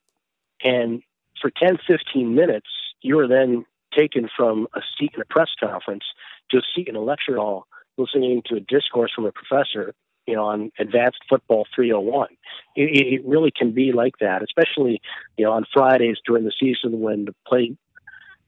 And 0.65 1.03
for 1.41 1.51
10 1.51 1.79
15 1.87 2.35
minutes 2.35 2.69
you 3.03 3.19
are 3.19 3.29
then 3.29 3.65
taken 3.97 4.29
from 4.37 4.67
a 4.75 4.81
seat 4.99 5.13
in 5.15 5.21
a 5.21 5.25
press 5.25 5.51
conference 5.59 6.05
to 6.51 6.59
a 6.59 6.63
seat 6.75 6.89
in 6.89 6.97
a 6.97 7.01
lecture 7.01 7.37
hall 7.37 7.67
listening 7.97 8.43
to 8.47 8.57
a 8.57 8.61
discourse 8.61 9.13
from 9.15 9.27
a 9.27 9.33
professor 9.33 9.95
you 10.27 10.35
know 10.35 10.45
on 10.45 10.71
advanced 10.79 11.21
football 11.29 11.67
301 11.75 12.29
it, 12.75 12.83
it 12.83 13.27
really 13.27 13.51
can 13.51 13.73
be 13.73 13.93
like 13.93 14.15
that 14.21 14.43
especially 14.43 15.01
you 15.37 15.45
know 15.45 15.53
on 15.53 15.65
fridays 15.73 16.19
during 16.27 16.45
the 16.45 16.53
season 16.59 17.01
when 17.01 17.25
the 17.27 17.35
play 17.47 17.77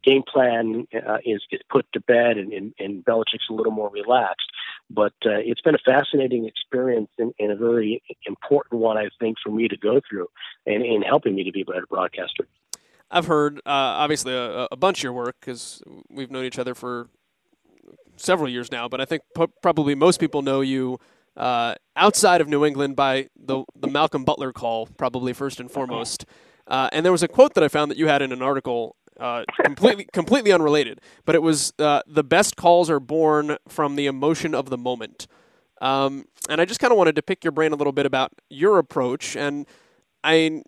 game 0.04 0.22
plan 0.22 0.86
uh, 0.94 1.18
is 1.24 1.42
is 1.50 1.60
put 1.70 1.86
to 1.92 2.00
bed 2.00 2.38
and, 2.38 2.52
and, 2.52 2.74
and 2.78 3.04
Belichick's 3.04 3.48
a 3.50 3.52
little 3.52 3.72
more 3.72 3.90
relaxed. 3.90 4.50
But 4.90 5.14
uh, 5.26 5.38
it's 5.38 5.60
been 5.60 5.74
a 5.74 5.84
fascinating 5.84 6.46
experience 6.46 7.10
and, 7.18 7.34
and, 7.38 7.52
a 7.52 7.56
very 7.56 8.02
important 8.26 8.80
one, 8.80 8.96
I 8.96 9.08
think, 9.20 9.36
for 9.42 9.50
me 9.50 9.68
to 9.68 9.76
go 9.76 10.00
through 10.08 10.28
and 10.66 10.84
in 10.84 11.02
helping 11.02 11.34
me 11.34 11.44
to 11.44 11.52
be 11.52 11.62
a 11.62 11.64
better 11.64 11.86
broadcaster. 11.88 12.46
I've 13.10 13.26
heard, 13.26 13.58
uh, 13.58 14.00
obviously, 14.04 14.34
a, 14.34 14.68
a, 14.70 14.76
bunch 14.76 14.98
of 14.98 15.04
your 15.04 15.12
work 15.14 15.36
because 15.40 15.82
we've 16.10 16.30
known 16.30 16.44
each 16.44 16.58
other 16.58 16.74
for 16.74 17.08
several 18.16 18.48
years 18.48 18.70
now. 18.70 18.88
But 18.88 19.00
I 19.00 19.04
think 19.04 19.22
probably 19.62 19.94
most 19.94 20.20
people 20.20 20.42
know 20.42 20.60
you 20.60 20.98
uh, 21.36 21.74
outside 21.96 22.40
of 22.40 22.48
New 22.48 22.64
England 22.64 22.96
by 22.96 23.28
the 23.36 23.64
the 23.74 23.88
Malcolm 23.88 24.24
Butler 24.24 24.52
call, 24.52 24.86
probably 24.86 25.32
first 25.32 25.60
and 25.60 25.70
foremost. 25.70 26.24
Uh, 26.66 26.90
and 26.92 27.04
there 27.04 27.12
was 27.12 27.22
a 27.22 27.28
quote 27.28 27.54
that 27.54 27.64
I 27.64 27.68
found 27.68 27.90
that 27.90 27.96
you 27.96 28.08
had 28.08 28.20
in 28.20 28.30
an 28.30 28.42
article 28.42 28.94
uh, 29.18 29.44
completely 29.64 30.04
completely 30.12 30.52
unrelated. 30.52 31.00
But 31.24 31.34
it 31.34 31.42
was 31.42 31.72
uh, 31.78 32.02
the 32.06 32.24
best 32.24 32.56
calls 32.56 32.90
are 32.90 33.00
born 33.00 33.56
from 33.68 33.96
the 33.96 34.06
emotion 34.06 34.54
of 34.54 34.70
the 34.70 34.78
moment. 34.78 35.26
Um, 35.80 36.24
and 36.48 36.60
I 36.60 36.64
just 36.64 36.80
kind 36.80 36.92
of 36.92 36.98
wanted 36.98 37.16
to 37.16 37.22
pick 37.22 37.44
your 37.44 37.52
brain 37.52 37.72
a 37.72 37.76
little 37.76 37.92
bit 37.92 38.06
about 38.06 38.32
your 38.50 38.78
approach. 38.78 39.36
And 39.36 39.66
I, 40.24 40.62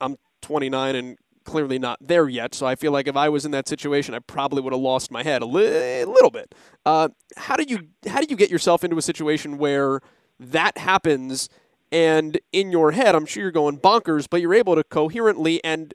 I'm 0.00 0.16
29 0.42 0.94
and 0.94 1.18
clearly 1.44 1.78
not 1.78 1.98
there 2.00 2.28
yet. 2.28 2.54
So 2.54 2.66
I 2.66 2.74
feel 2.74 2.92
like 2.92 3.08
if 3.08 3.16
I 3.16 3.28
was 3.28 3.44
in 3.44 3.50
that 3.52 3.66
situation, 3.66 4.14
I 4.14 4.20
probably 4.20 4.62
would 4.62 4.72
have 4.72 4.80
lost 4.80 5.10
my 5.10 5.22
head 5.22 5.42
a 5.42 5.46
li- 5.46 6.04
little 6.04 6.30
bit. 6.30 6.54
Uh, 6.86 7.08
how 7.36 7.56
do 7.56 7.64
you 7.64 7.88
how 8.06 8.20
do 8.20 8.26
you 8.28 8.36
get 8.36 8.50
yourself 8.50 8.84
into 8.84 8.96
a 8.98 9.02
situation 9.02 9.58
where 9.58 10.00
that 10.38 10.78
happens? 10.78 11.48
And 11.92 12.38
in 12.52 12.70
your 12.70 12.92
head, 12.92 13.16
I'm 13.16 13.26
sure 13.26 13.42
you're 13.42 13.50
going 13.50 13.78
bonkers, 13.78 14.28
but 14.30 14.40
you're 14.40 14.54
able 14.54 14.76
to 14.76 14.84
coherently 14.84 15.62
and 15.64 15.92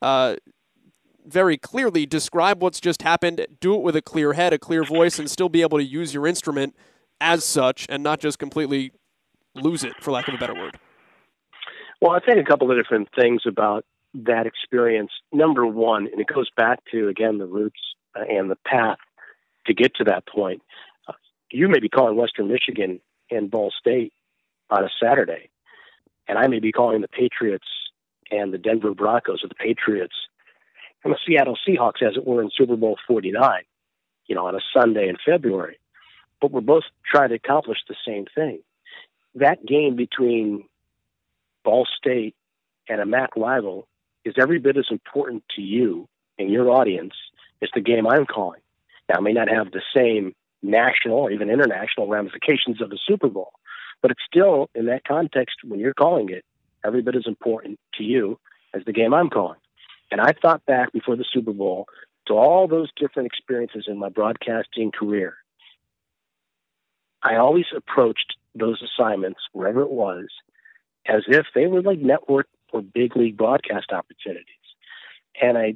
uh, 0.00 0.36
very 1.24 1.56
clearly 1.56 2.06
describe 2.06 2.62
what's 2.62 2.80
just 2.80 3.02
happened, 3.02 3.46
do 3.60 3.74
it 3.74 3.82
with 3.82 3.96
a 3.96 4.02
clear 4.02 4.34
head, 4.34 4.52
a 4.52 4.58
clear 4.58 4.84
voice, 4.84 5.18
and 5.18 5.30
still 5.30 5.48
be 5.48 5.62
able 5.62 5.78
to 5.78 5.84
use 5.84 6.14
your 6.14 6.26
instrument 6.26 6.76
as 7.20 7.44
such 7.44 7.86
and 7.88 8.02
not 8.02 8.20
just 8.20 8.38
completely 8.38 8.92
lose 9.54 9.84
it, 9.84 9.94
for 10.00 10.10
lack 10.10 10.28
of 10.28 10.34
a 10.34 10.38
better 10.38 10.54
word? 10.54 10.78
Well, 12.00 12.12
I 12.12 12.20
think 12.20 12.38
a 12.38 12.44
couple 12.44 12.70
of 12.70 12.76
different 12.76 13.08
things 13.18 13.42
about 13.46 13.84
that 14.14 14.46
experience. 14.46 15.10
Number 15.32 15.66
one, 15.66 16.06
and 16.06 16.20
it 16.20 16.26
goes 16.26 16.48
back 16.56 16.80
to, 16.92 17.08
again, 17.08 17.38
the 17.38 17.46
roots 17.46 17.80
uh, 18.14 18.24
and 18.28 18.50
the 18.50 18.58
path 18.66 18.98
to 19.66 19.74
get 19.74 19.94
to 19.96 20.04
that 20.04 20.26
point. 20.26 20.62
Uh, 21.08 21.12
you 21.50 21.68
may 21.68 21.80
be 21.80 21.88
calling 21.88 22.16
Western 22.16 22.48
Michigan 22.48 23.00
and 23.30 23.50
Ball 23.50 23.72
State 23.78 24.12
on 24.70 24.84
a 24.84 24.88
Saturday, 25.02 25.48
and 26.28 26.38
I 26.38 26.46
may 26.48 26.58
be 26.58 26.72
calling 26.72 27.00
the 27.00 27.08
Patriots 27.08 27.66
and 28.30 28.52
the 28.52 28.58
Denver 28.58 28.94
Broncos 28.94 29.42
or 29.42 29.48
the 29.48 29.54
Patriots 29.54 30.14
and 31.04 31.12
the 31.12 31.18
Seattle 31.26 31.58
Seahawks, 31.68 32.02
as 32.02 32.16
it 32.16 32.26
were, 32.26 32.42
in 32.42 32.50
Super 32.56 32.76
Bowl 32.76 32.96
49, 33.06 33.62
you 34.26 34.34
know, 34.34 34.46
on 34.46 34.54
a 34.54 34.60
Sunday 34.72 35.08
in 35.08 35.16
February. 35.24 35.78
But 36.40 36.50
we're 36.50 36.62
both 36.62 36.84
trying 37.10 37.28
to 37.28 37.36
accomplish 37.36 37.78
the 37.88 37.96
same 38.06 38.26
thing. 38.34 38.60
That 39.34 39.64
game 39.64 39.96
between 39.96 40.64
Ball 41.64 41.86
State 41.98 42.34
and 42.88 43.00
a 43.00 43.06
MAC 43.06 43.36
rival 43.36 43.86
is 44.24 44.34
every 44.38 44.58
bit 44.58 44.76
as 44.76 44.86
important 44.90 45.44
to 45.56 45.62
you 45.62 46.08
and 46.38 46.50
your 46.50 46.70
audience 46.70 47.14
as 47.62 47.68
the 47.74 47.80
game 47.80 48.06
I'm 48.06 48.26
calling. 48.26 48.60
Now, 49.08 49.18
it 49.18 49.22
may 49.22 49.32
not 49.32 49.48
have 49.48 49.70
the 49.70 49.82
same 49.94 50.34
national 50.62 51.18
or 51.18 51.30
even 51.30 51.50
international 51.50 52.08
ramifications 52.08 52.80
of 52.80 52.90
the 52.90 52.98
Super 53.06 53.28
Bowl, 53.28 53.52
but 54.00 54.10
it's 54.10 54.22
still, 54.26 54.70
in 54.74 54.86
that 54.86 55.04
context, 55.04 55.56
when 55.62 55.78
you're 55.78 55.94
calling 55.94 56.30
it, 56.30 56.44
every 56.84 57.02
bit 57.02 57.16
as 57.16 57.26
important 57.26 57.78
to 57.94 58.04
you 58.04 58.38
as 58.72 58.82
the 58.84 58.92
game 58.92 59.12
I'm 59.12 59.30
calling. 59.30 59.58
And 60.10 60.20
I 60.20 60.32
thought 60.32 60.64
back 60.66 60.92
before 60.92 61.16
the 61.16 61.24
Super 61.30 61.52
Bowl 61.52 61.86
to 62.26 62.34
all 62.34 62.68
those 62.68 62.90
different 62.96 63.26
experiences 63.26 63.84
in 63.86 63.98
my 63.98 64.08
broadcasting 64.08 64.90
career. 64.90 65.36
I 67.22 67.36
always 67.36 67.66
approached 67.74 68.36
those 68.54 68.82
assignments, 68.82 69.40
wherever 69.52 69.82
it 69.82 69.90
was, 69.90 70.26
as 71.06 71.22
if 71.26 71.46
they 71.54 71.66
were 71.66 71.82
like 71.82 71.98
network 71.98 72.46
or 72.72 72.82
big 72.82 73.16
league 73.16 73.36
broadcast 73.36 73.92
opportunities. 73.92 74.46
And 75.40 75.58
I 75.58 75.74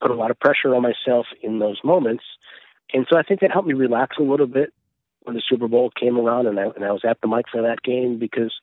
put 0.00 0.10
a 0.10 0.14
lot 0.14 0.30
of 0.30 0.38
pressure 0.38 0.74
on 0.74 0.82
myself 0.82 1.26
in 1.42 1.58
those 1.58 1.78
moments. 1.84 2.24
And 2.92 3.06
so 3.08 3.16
I 3.16 3.22
think 3.22 3.40
that 3.40 3.52
helped 3.52 3.68
me 3.68 3.74
relax 3.74 4.16
a 4.18 4.22
little 4.22 4.46
bit 4.46 4.72
when 5.22 5.34
the 5.34 5.42
Super 5.46 5.68
Bowl 5.68 5.90
came 5.90 6.18
around 6.18 6.46
and 6.46 6.58
I, 6.58 6.64
and 6.74 6.84
I 6.84 6.92
was 6.92 7.02
at 7.04 7.20
the 7.20 7.28
mic 7.28 7.46
for 7.50 7.62
that 7.62 7.82
game 7.82 8.18
because 8.18 8.54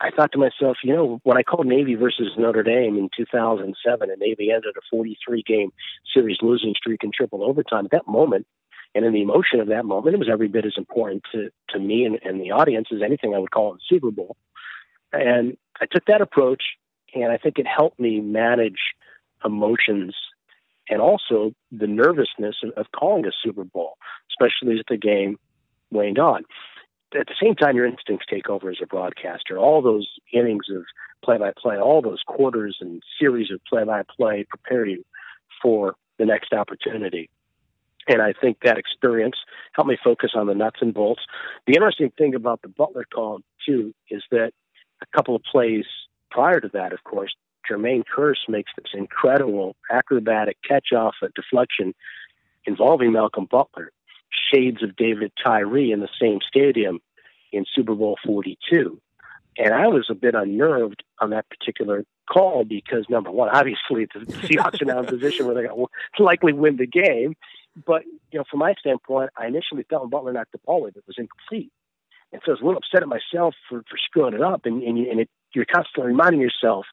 I 0.00 0.10
thought 0.10 0.32
to 0.32 0.38
myself, 0.38 0.78
you 0.84 0.94
know, 0.94 1.20
when 1.24 1.36
I 1.36 1.42
called 1.42 1.66
Navy 1.66 1.94
versus 1.94 2.32
Notre 2.38 2.62
Dame 2.62 2.96
in 2.96 3.08
2007, 3.16 4.10
and 4.10 4.20
Navy 4.20 4.50
ended 4.52 4.76
a 4.76 4.80
43 4.90 5.42
game 5.42 5.72
series 6.14 6.38
losing 6.40 6.74
streak 6.76 7.02
in 7.02 7.10
triple 7.12 7.42
overtime, 7.42 7.86
at 7.86 7.90
that 7.90 8.06
moment, 8.06 8.46
and 8.94 9.04
in 9.04 9.12
the 9.12 9.22
emotion 9.22 9.60
of 9.60 9.68
that 9.68 9.84
moment, 9.84 10.14
it 10.14 10.18
was 10.18 10.28
every 10.30 10.48
bit 10.48 10.64
as 10.64 10.74
important 10.76 11.24
to, 11.32 11.50
to 11.70 11.78
me 11.80 12.04
and, 12.04 12.18
and 12.22 12.40
the 12.40 12.52
audience 12.52 12.88
as 12.92 13.02
anything 13.02 13.34
I 13.34 13.38
would 13.38 13.50
call 13.50 13.72
the 13.72 13.80
Super 13.88 14.10
Bowl. 14.10 14.36
And 15.12 15.56
I 15.80 15.86
took 15.86 16.04
that 16.06 16.20
approach, 16.20 16.62
and 17.14 17.32
I 17.32 17.36
think 17.36 17.58
it 17.58 17.66
helped 17.66 17.98
me 17.98 18.20
manage 18.20 18.94
emotions 19.44 20.14
and 20.88 21.00
also 21.00 21.52
the 21.72 21.86
nervousness 21.86 22.56
of, 22.62 22.70
of 22.76 22.86
calling 22.92 23.26
a 23.26 23.32
Super 23.42 23.64
Bowl, 23.64 23.98
especially 24.30 24.78
as 24.78 24.84
the 24.88 24.96
game 24.96 25.38
waned 25.90 26.18
on 26.18 26.44
at 27.18 27.26
the 27.26 27.34
same 27.40 27.54
time, 27.54 27.76
your 27.76 27.86
instincts 27.86 28.26
take 28.28 28.48
over 28.48 28.70
as 28.70 28.78
a 28.82 28.86
broadcaster. 28.86 29.58
All 29.58 29.80
those 29.82 30.08
innings 30.32 30.66
of 30.70 30.84
play-by-play, 31.24 31.78
all 31.78 32.02
those 32.02 32.22
quarters 32.26 32.78
and 32.80 33.02
series 33.18 33.50
of 33.50 33.60
play-by-play 33.64 34.46
prepare 34.48 34.86
you 34.86 35.04
for 35.62 35.94
the 36.18 36.26
next 36.26 36.52
opportunity. 36.52 37.30
And 38.08 38.22
I 38.22 38.32
think 38.32 38.58
that 38.62 38.78
experience 38.78 39.36
helped 39.72 39.90
me 39.90 39.98
focus 40.02 40.32
on 40.34 40.46
the 40.46 40.54
nuts 40.54 40.78
and 40.80 40.94
bolts. 40.94 41.22
The 41.66 41.74
interesting 41.74 42.10
thing 42.16 42.34
about 42.34 42.62
the 42.62 42.68
Butler 42.68 43.04
call, 43.12 43.40
too, 43.66 43.94
is 44.10 44.22
that 44.30 44.52
a 45.02 45.06
couple 45.16 45.36
of 45.36 45.42
plays 45.42 45.84
prior 46.30 46.60
to 46.60 46.68
that, 46.72 46.92
of 46.92 47.04
course, 47.04 47.34
Jermaine 47.70 48.04
Kearse 48.04 48.48
makes 48.48 48.72
this 48.76 48.92
incredible 48.94 49.76
acrobatic 49.90 50.56
catch 50.66 50.92
off 50.92 51.16
a 51.22 51.28
deflection 51.28 51.94
involving 52.64 53.12
Malcolm 53.12 53.46
Butler 53.50 53.92
shades 54.52 54.82
of 54.82 54.96
David 54.96 55.32
Tyree 55.42 55.92
in 55.92 56.00
the 56.00 56.08
same 56.20 56.38
stadium. 56.46 57.00
In 57.52 57.64
Super 57.74 57.94
Bowl 57.94 58.16
42. 58.24 59.00
And 59.58 59.74
I 59.74 59.88
was 59.88 60.06
a 60.08 60.14
bit 60.14 60.34
unnerved 60.34 61.02
on 61.20 61.30
that 61.30 61.46
particular 61.48 62.04
call 62.32 62.64
because 62.64 63.06
number 63.08 63.30
one, 63.30 63.48
obviously 63.48 64.06
the 64.06 64.20
Seahawks 64.20 64.80
are 64.80 64.84
now 64.84 65.00
in 65.00 65.06
a 65.06 65.08
position 65.08 65.46
where 65.46 65.54
they're 65.54 65.68
going 65.68 65.86
to 66.16 66.22
likely 66.22 66.52
win 66.52 66.76
the 66.76 66.86
game. 66.86 67.34
But 67.86 68.04
you 68.30 68.38
know, 68.38 68.44
from 68.50 68.60
my 68.60 68.74
standpoint, 68.78 69.30
I 69.36 69.46
initially 69.46 69.84
felt 69.88 70.10
Butler 70.10 70.32
knocked 70.32 70.52
the 70.52 70.58
ball 70.58 70.82
away, 70.82 70.90
but 70.94 71.00
it 71.00 71.06
was 71.06 71.16
incomplete. 71.18 71.72
And 72.32 72.42
so 72.44 72.52
I 72.52 72.54
was 72.54 72.60
a 72.60 72.64
little 72.64 72.78
upset 72.78 73.02
at 73.02 73.08
myself 73.08 73.54
for, 73.68 73.80
for 73.82 73.96
screwing 73.96 74.34
it 74.34 74.42
up. 74.42 74.62
And, 74.64 74.82
and, 74.82 74.98
and 74.98 75.20
it, 75.20 75.30
you're 75.54 75.64
constantly 75.64 76.08
reminding 76.12 76.40
yourself 76.40 76.86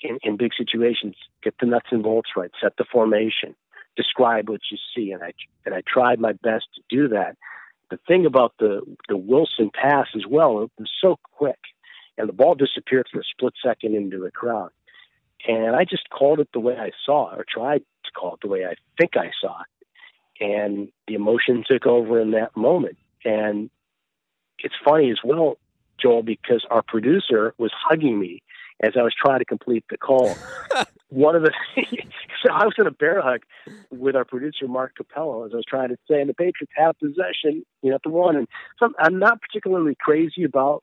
in, 0.00 0.18
in 0.22 0.36
big 0.36 0.52
situations, 0.56 1.16
get 1.42 1.54
the 1.60 1.66
nuts 1.66 1.88
and 1.90 2.02
bolts 2.02 2.30
right, 2.36 2.50
set 2.60 2.76
the 2.76 2.84
formation, 2.90 3.54
describe 3.96 4.48
what 4.48 4.60
you 4.70 4.78
see. 4.94 5.12
And 5.12 5.22
I, 5.22 5.32
and 5.66 5.74
I 5.74 5.82
tried 5.86 6.18
my 6.18 6.32
best 6.32 6.66
to 6.76 6.82
do 6.88 7.08
that. 7.08 7.36
The 7.90 7.98
thing 8.06 8.26
about 8.26 8.54
the, 8.58 8.82
the 9.08 9.16
Wilson 9.16 9.70
pass 9.72 10.08
as 10.14 10.26
well, 10.28 10.62
it 10.62 10.70
was 10.78 10.90
so 11.00 11.18
quick 11.22 11.58
and 12.18 12.28
the 12.28 12.32
ball 12.32 12.54
disappeared 12.54 13.08
for 13.10 13.20
a 13.20 13.24
split 13.24 13.54
second 13.64 13.94
into 13.94 14.18
the 14.18 14.30
crowd. 14.30 14.70
And 15.46 15.76
I 15.76 15.84
just 15.84 16.10
called 16.10 16.40
it 16.40 16.48
the 16.52 16.60
way 16.60 16.76
I 16.76 16.90
saw 17.06 17.32
it, 17.32 17.38
or 17.38 17.46
tried 17.48 17.82
to 18.04 18.10
call 18.10 18.34
it 18.34 18.40
the 18.42 18.48
way 18.48 18.66
I 18.66 18.74
think 18.98 19.16
I 19.16 19.30
saw 19.40 19.60
it. 19.60 20.44
And 20.44 20.88
the 21.06 21.14
emotion 21.14 21.64
took 21.66 21.86
over 21.86 22.20
in 22.20 22.32
that 22.32 22.56
moment. 22.56 22.98
And 23.24 23.70
it's 24.58 24.74
funny 24.84 25.10
as 25.10 25.18
well, 25.24 25.58
Joel, 26.00 26.22
because 26.22 26.66
our 26.70 26.82
producer 26.82 27.54
was 27.56 27.70
hugging 27.72 28.18
me 28.18 28.42
as 28.80 28.92
I 28.98 29.02
was 29.02 29.14
trying 29.14 29.40
to 29.40 29.44
complete 29.44 29.84
the 29.90 29.98
call. 29.98 30.34
One 31.10 31.34
of 31.34 31.42
the 31.42 31.52
so 32.42 32.52
I 32.52 32.64
was 32.64 32.74
in 32.78 32.86
a 32.86 32.90
bear 32.90 33.22
hug 33.22 33.40
with 33.90 34.14
our 34.14 34.24
producer 34.24 34.68
Mark 34.68 34.92
Capello 35.00 35.46
as 35.46 35.52
I 35.52 35.56
was 35.56 35.64
trying 35.66 35.88
to 35.88 35.96
say, 36.08 36.20
and 36.20 36.28
the 36.28 36.34
Patriots 36.34 36.72
have 36.76 36.98
possession, 36.98 37.64
you 37.82 37.90
know, 37.90 37.94
at 37.96 38.02
the 38.02 38.10
one. 38.10 38.36
And 38.36 38.48
so 38.78 38.90
I'm 38.98 39.18
not 39.18 39.40
particularly 39.40 39.96
crazy 39.98 40.44
about 40.44 40.82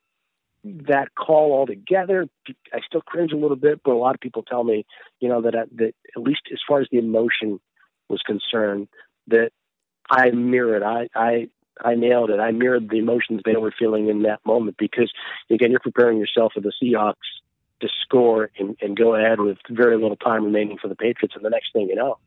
that 0.63 1.13
call 1.13 1.53
altogether. 1.53 2.27
I 2.73 2.79
still 2.85 3.01
cringe 3.01 3.31
a 3.31 3.37
little 3.37 3.55
bit, 3.55 3.81
but 3.83 3.91
a 3.91 3.97
lot 3.97 4.15
of 4.15 4.21
people 4.21 4.41
tell 4.41 4.63
me, 4.63 4.85
you 5.19 5.29
know, 5.29 5.41
that 5.41 5.53
that 5.75 5.93
at 6.15 6.21
least 6.21 6.41
as 6.51 6.59
far 6.67 6.81
as 6.81 6.87
the 6.91 6.97
emotion 6.97 7.59
was 8.09 8.21
concerned, 8.21 8.87
that 9.27 9.51
I 10.09 10.31
mirrored. 10.31 10.81
I 10.81 11.07
I 11.13 11.49
I 11.83 11.93
nailed 11.93 12.31
it. 12.31 12.39
I 12.39 12.51
mirrored 12.51 12.89
the 12.89 12.97
emotions 12.97 13.41
they 13.45 13.55
were 13.57 13.73
feeling 13.77 14.09
in 14.09 14.23
that 14.23 14.39
moment 14.45 14.77
because 14.77 15.11
again, 15.51 15.69
you're 15.69 15.79
preparing 15.79 16.17
yourself 16.17 16.53
for 16.53 16.61
the 16.61 16.73
Seahawks 16.81 17.13
to 17.86 17.93
score 18.01 18.49
and, 18.57 18.77
and 18.81 18.97
go 18.97 19.15
ahead 19.15 19.39
with 19.39 19.57
very 19.69 19.97
little 19.97 20.17
time 20.17 20.43
remaining 20.43 20.77
for 20.77 20.88
the 20.88 20.95
Patriots, 20.95 21.36
and 21.36 21.45
the 21.45 21.49
next 21.49 21.73
thing 21.73 21.88
you 21.89 21.95
know, 21.95 22.17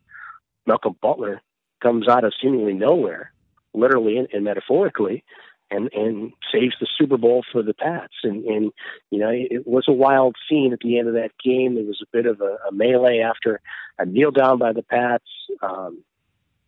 Malcolm 0.66 0.96
Butler 1.00 1.40
comes 1.82 2.08
out 2.08 2.24
of 2.24 2.32
seemingly 2.40 2.74
nowhere, 2.74 3.32
literally 3.74 4.18
and, 4.18 4.28
and 4.32 4.44
metaphorically, 4.44 5.24
and 5.70 5.90
and 5.92 6.32
saves 6.52 6.74
the 6.80 6.86
Super 6.98 7.16
Bowl 7.16 7.44
for 7.52 7.62
the 7.62 7.74
Pats. 7.74 8.14
And 8.22 8.44
and 8.44 8.72
you 9.10 9.18
know 9.18 9.30
it 9.30 9.66
was 9.66 9.84
a 9.88 9.92
wild 9.92 10.36
scene 10.48 10.72
at 10.72 10.80
the 10.80 10.98
end 10.98 11.08
of 11.08 11.14
that 11.14 11.32
game. 11.42 11.74
There 11.74 11.84
was 11.84 12.02
a 12.02 12.10
bit 12.12 12.26
of 12.26 12.40
a, 12.40 12.58
a 12.68 12.72
melee 12.72 13.20
after 13.20 13.60
a 13.98 14.06
kneel 14.06 14.30
down 14.30 14.58
by 14.58 14.72
the 14.72 14.82
Pats. 14.82 15.28
Um, 15.62 16.02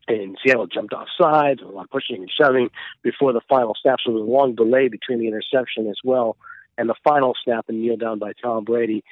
and 0.08 0.36
Seattle 0.42 0.66
jumped 0.66 0.92
off 0.92 1.06
sides, 1.16 1.60
a 1.62 1.66
lot 1.66 1.84
of 1.84 1.90
pushing 1.90 2.16
and 2.16 2.30
shoving 2.30 2.70
before 3.02 3.32
the 3.32 3.42
final 3.48 3.74
snap. 3.80 4.00
So 4.04 4.10
there 4.10 4.20
was 4.20 4.28
a 4.28 4.32
long 4.32 4.56
delay 4.56 4.88
between 4.88 5.20
the 5.20 5.28
interception 5.28 5.86
as 5.88 5.98
well 6.02 6.36
and 6.80 6.88
the 6.88 6.94
final 7.04 7.34
snap 7.44 7.66
and 7.68 7.82
kneel 7.82 7.96
down 7.96 8.18
by 8.18 8.32
Tom 8.32 8.64
Brady. 8.64 9.04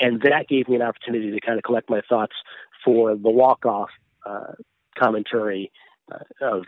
And 0.00 0.22
that 0.22 0.48
gave 0.48 0.68
me 0.68 0.76
an 0.76 0.82
opportunity 0.82 1.30
to 1.30 1.40
kind 1.40 1.58
of 1.58 1.64
collect 1.64 1.90
my 1.90 2.00
thoughts 2.08 2.32
for 2.82 3.14
the 3.14 3.30
walk 3.30 3.66
off 3.66 3.90
uh, 4.24 4.54
commentary 4.98 5.70
uh, 6.10 6.18
of 6.40 6.64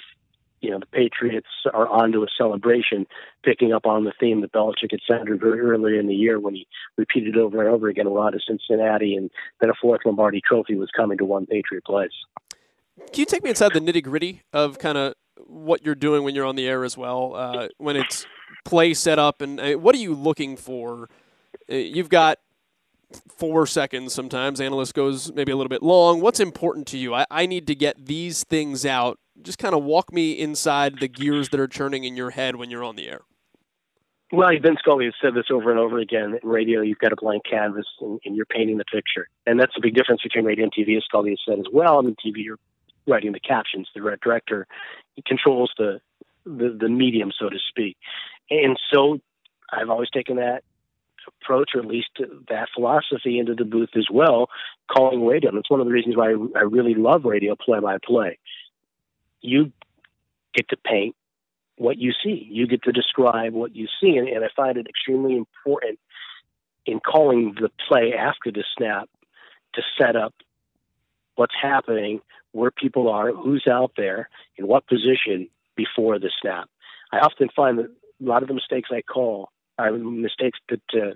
you 0.60 0.70
know, 0.70 0.78
the 0.78 0.86
Patriots 0.86 1.48
are 1.74 1.88
onto 1.88 2.22
a 2.22 2.26
celebration, 2.38 3.06
picking 3.42 3.72
up 3.72 3.84
on 3.84 4.04
the 4.04 4.12
theme 4.20 4.42
that 4.42 4.52
Belichick 4.52 4.92
had 4.92 5.00
sounded 5.10 5.40
very 5.40 5.58
early 5.58 5.98
in 5.98 6.06
the 6.06 6.14
year 6.14 6.38
when 6.38 6.54
he 6.54 6.68
repeated 6.96 7.36
over 7.36 7.60
and 7.60 7.68
over 7.68 7.88
again 7.88 8.06
around 8.06 8.32
to 8.32 8.38
Cincinnati, 8.46 9.16
and 9.16 9.28
that 9.60 9.70
a 9.70 9.74
fourth 9.80 10.02
Lombardi 10.04 10.40
trophy 10.40 10.76
was 10.76 10.88
coming 10.96 11.18
to 11.18 11.24
one 11.24 11.46
Patriot 11.46 11.84
place. 11.84 12.12
Can 12.96 13.20
you 13.20 13.26
take 13.26 13.42
me 13.42 13.50
inside 13.50 13.72
the 13.72 13.80
nitty 13.80 14.04
gritty 14.04 14.42
of 14.52 14.78
kind 14.78 14.96
of 14.96 15.14
what 15.38 15.84
you're 15.84 15.94
doing 15.94 16.22
when 16.22 16.34
you're 16.34 16.46
on 16.46 16.56
the 16.56 16.66
air 16.66 16.84
as 16.84 16.96
well? 16.96 17.34
Uh, 17.34 17.68
when 17.78 17.96
it's 17.96 18.26
play 18.64 18.94
set 18.94 19.18
up, 19.18 19.40
and 19.40 19.60
uh, 19.60 19.72
what 19.74 19.94
are 19.94 19.98
you 19.98 20.14
looking 20.14 20.56
for? 20.56 21.08
Uh, 21.70 21.76
you've 21.76 22.08
got 22.08 22.38
four 23.36 23.66
seconds 23.66 24.14
sometimes. 24.14 24.60
Analyst 24.60 24.94
goes 24.94 25.32
maybe 25.32 25.52
a 25.52 25.56
little 25.56 25.68
bit 25.68 25.82
long. 25.82 26.20
What's 26.20 26.40
important 26.40 26.86
to 26.88 26.98
you? 26.98 27.14
I, 27.14 27.26
I 27.30 27.46
need 27.46 27.66
to 27.66 27.74
get 27.74 28.06
these 28.06 28.44
things 28.44 28.86
out 28.86 29.18
just 29.40 29.58
kind 29.58 29.74
of 29.74 29.82
walk 29.82 30.12
me 30.12 30.32
inside 30.32 31.00
the 31.00 31.08
gears 31.08 31.48
that 31.50 31.60
are 31.60 31.68
churning 31.68 32.04
in 32.04 32.16
your 32.16 32.30
head 32.30 32.56
when 32.56 32.70
you're 32.70 32.84
on 32.84 32.96
the 32.96 33.08
air. 33.08 33.22
Well, 34.30 34.48
Vin 34.62 34.76
Scully 34.78 35.04
has 35.06 35.14
said 35.20 35.34
this 35.34 35.46
over 35.50 35.70
and 35.70 35.78
over 35.78 35.98
again. 35.98 36.38
In 36.42 36.48
radio, 36.48 36.80
you've 36.80 36.98
got 36.98 37.12
a 37.12 37.16
blank 37.16 37.42
canvas 37.48 37.86
and, 38.00 38.18
and 38.24 38.34
you're 38.34 38.46
painting 38.46 38.78
the 38.78 38.84
picture. 38.84 39.28
And 39.46 39.60
that's 39.60 39.76
a 39.76 39.80
big 39.80 39.94
difference 39.94 40.22
between 40.22 40.46
radio 40.46 40.64
and 40.64 40.72
TV, 40.72 40.96
as 40.96 41.04
Scully 41.04 41.30
has 41.30 41.40
said 41.46 41.58
as 41.58 41.66
well. 41.70 41.98
I 41.98 42.02
mean, 42.02 42.16
TV, 42.24 42.36
you're 42.44 42.58
writing 43.06 43.32
the 43.32 43.40
captions. 43.40 43.88
The 43.94 44.16
director 44.22 44.66
controls 45.26 45.72
the, 45.78 46.00
the, 46.44 46.76
the 46.78 46.88
medium, 46.88 47.32
so 47.38 47.48
to 47.48 47.58
speak. 47.68 47.96
And 48.50 48.78
so 48.92 49.20
I've 49.72 49.90
always 49.90 50.10
taken 50.10 50.36
that 50.36 50.62
approach, 51.40 51.70
or 51.74 51.80
at 51.80 51.86
least 51.86 52.08
that 52.48 52.68
philosophy, 52.74 53.38
into 53.38 53.54
the 53.54 53.64
booth 53.64 53.90
as 53.96 54.06
well, 54.10 54.48
calling 54.90 55.24
radio. 55.24 55.50
And 55.50 55.58
that's 55.58 55.70
one 55.70 55.80
of 55.80 55.86
the 55.86 55.92
reasons 55.92 56.16
why 56.16 56.30
I, 56.30 56.58
I 56.58 56.62
really 56.62 56.94
love 56.94 57.24
radio 57.24 57.54
play 57.54 57.78
by 57.80 57.98
play 58.04 58.38
you 59.42 59.72
get 60.54 60.68
to 60.68 60.76
paint 60.76 61.14
what 61.76 61.98
you 61.98 62.12
see. 62.24 62.46
You 62.50 62.66
get 62.66 62.84
to 62.84 62.92
describe 62.92 63.52
what 63.52 63.76
you 63.76 63.88
see. 64.00 64.16
And, 64.16 64.28
and 64.28 64.44
I 64.44 64.48
find 64.56 64.78
it 64.78 64.86
extremely 64.86 65.36
important 65.36 65.98
in 66.86 67.00
calling 67.00 67.54
the 67.60 67.70
play 67.88 68.14
after 68.14 68.50
the 68.50 68.64
snap 68.76 69.08
to 69.74 69.82
set 69.98 70.16
up 70.16 70.34
what's 71.34 71.54
happening, 71.60 72.20
where 72.52 72.70
people 72.70 73.08
are, 73.08 73.32
who's 73.32 73.66
out 73.70 73.92
there, 73.96 74.28
in 74.56 74.66
what 74.66 74.86
position 74.86 75.48
before 75.76 76.18
the 76.18 76.30
snap. 76.40 76.68
I 77.12 77.18
often 77.18 77.48
find 77.54 77.78
that 77.78 77.86
a 77.86 78.28
lot 78.28 78.42
of 78.42 78.48
the 78.48 78.54
mistakes 78.54 78.90
I 78.92 79.02
call 79.02 79.50
are 79.78 79.92
mistakes 79.92 80.58
that 80.68 80.82
uh, 80.94 81.14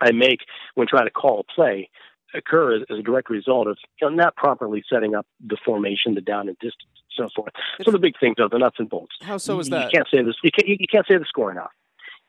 I 0.00 0.12
make 0.12 0.40
when 0.74 0.86
trying 0.86 1.06
to 1.06 1.10
call 1.10 1.40
a 1.40 1.52
play 1.52 1.88
occur 2.34 2.76
as, 2.76 2.82
a 2.90 3.02
direct 3.02 3.30
result 3.30 3.66
of 3.66 3.76
you 4.00 4.08
know, 4.08 4.14
not 4.14 4.36
properly 4.36 4.84
setting 4.92 5.14
up 5.14 5.26
the 5.44 5.56
formation, 5.64 6.14
the 6.14 6.20
down 6.20 6.48
and 6.48 6.56
distance, 6.58 6.90
and 7.18 7.28
so 7.28 7.34
forth. 7.34 7.52
So 7.82 7.90
the 7.90 7.98
big 7.98 8.14
things 8.20 8.36
are 8.38 8.48
the 8.48 8.58
nuts 8.58 8.76
and 8.78 8.88
bolts. 8.88 9.14
How 9.20 9.36
so 9.36 9.58
is 9.58 9.68
that? 9.70 9.92
You 9.92 9.98
can't 9.98 10.08
say 10.12 10.22
this. 10.22 10.36
You 10.42 10.50
can't, 10.50 10.68
you 10.68 10.86
can't 10.90 11.06
say 11.06 11.16
the 11.16 11.24
score 11.24 11.50
enough. 11.50 11.72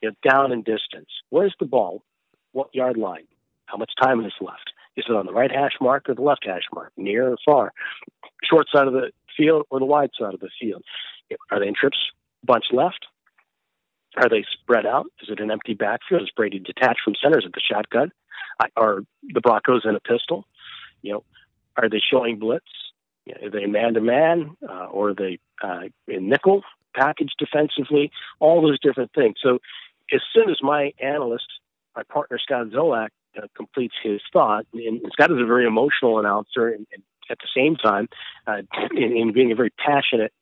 You 0.02 0.10
know, 0.10 0.16
down 0.28 0.52
and 0.52 0.66
distance. 0.66 1.10
Where's 1.30 1.56
the 1.60 1.66
ball? 1.66 2.04
What 2.54 2.74
yard 2.74 2.98
line? 2.98 3.28
How 3.68 3.78
much 3.78 3.92
time 4.02 4.26
is 4.26 4.34
left? 4.42 4.72
Is 4.98 5.06
it 5.08 5.16
on 5.16 5.26
the 5.26 5.34
right 5.34 5.52
hash 5.52 5.74
mark 5.80 6.10
or 6.10 6.16
the 6.16 6.22
left 6.22 6.46
hash 6.46 6.64
mark? 6.74 6.92
Near 6.98 7.32
or 7.32 7.38
far? 7.46 7.74
Short 8.44 8.68
side 8.74 8.88
of 8.88 8.94
the 8.94 9.12
field 9.38 9.66
or 9.70 9.80
the 9.80 9.86
wide 9.86 10.12
side 10.20 10.34
of 10.34 10.40
the 10.40 10.50
field? 10.60 10.84
Are 11.50 11.60
they 11.60 11.68
in 11.68 11.76
trips 11.80 11.98
bunch 12.44 12.66
left? 12.72 13.06
Are 14.18 14.28
they 14.28 14.44
spread 14.52 14.86
out? 14.86 15.06
Is 15.22 15.30
it 15.30 15.40
an 15.40 15.52
empty 15.52 15.74
backfield? 15.74 16.24
Is 16.24 16.30
Brady 16.36 16.60
detached 16.60 17.00
from 17.04 17.16
centers 17.22 17.46
at 17.46 17.54
the 17.54 17.62
shotgun? 17.62 18.12
Are 18.76 19.02
the 19.24 19.42
Broncos 19.42 19.84
in 19.86 19.96
a 19.96 20.00
pistol? 20.00 20.46
You 21.02 21.14
know, 21.14 21.24
are 21.78 21.90
they 21.90 22.00
showing 22.00 22.38
blitz? 22.38 22.66
Are 23.42 23.50
they 23.50 23.66
man 23.66 23.94
to 23.94 24.02
man, 24.02 24.58
or 24.62 25.10
are 25.10 25.16
they 25.16 25.40
uh, 25.64 25.84
in 26.08 26.28
nickel 26.28 26.64
package 26.96 27.32
defensively? 27.40 28.12
All 28.40 28.62
those 28.62 28.80
different 28.80 29.12
things. 29.14 29.36
So, 29.42 29.60
as 30.14 30.22
soon 30.36 30.50
as 30.50 30.58
my 30.62 30.92
analyst, 31.00 31.48
my 31.96 32.04
partner 32.04 32.38
Scott 32.40 32.68
Zolak, 32.68 33.10
uh, 33.38 33.48
completes 33.56 33.96
his 34.04 34.22
thought, 34.32 34.66
and 34.74 35.02
Scott 35.14 35.32
is 35.32 35.42
a 35.42 35.46
very 35.46 35.66
emotional 35.66 36.20
announcer, 36.20 36.68
and, 36.68 36.86
and 36.94 37.04
at 37.30 37.38
the 37.40 37.48
same 37.56 37.76
time, 37.76 38.10
uh, 38.48 38.62
in, 38.92 39.16
in 39.16 39.34
being 39.34 39.52
a 39.52 39.56
very 39.56 39.72
passionate 39.72 40.34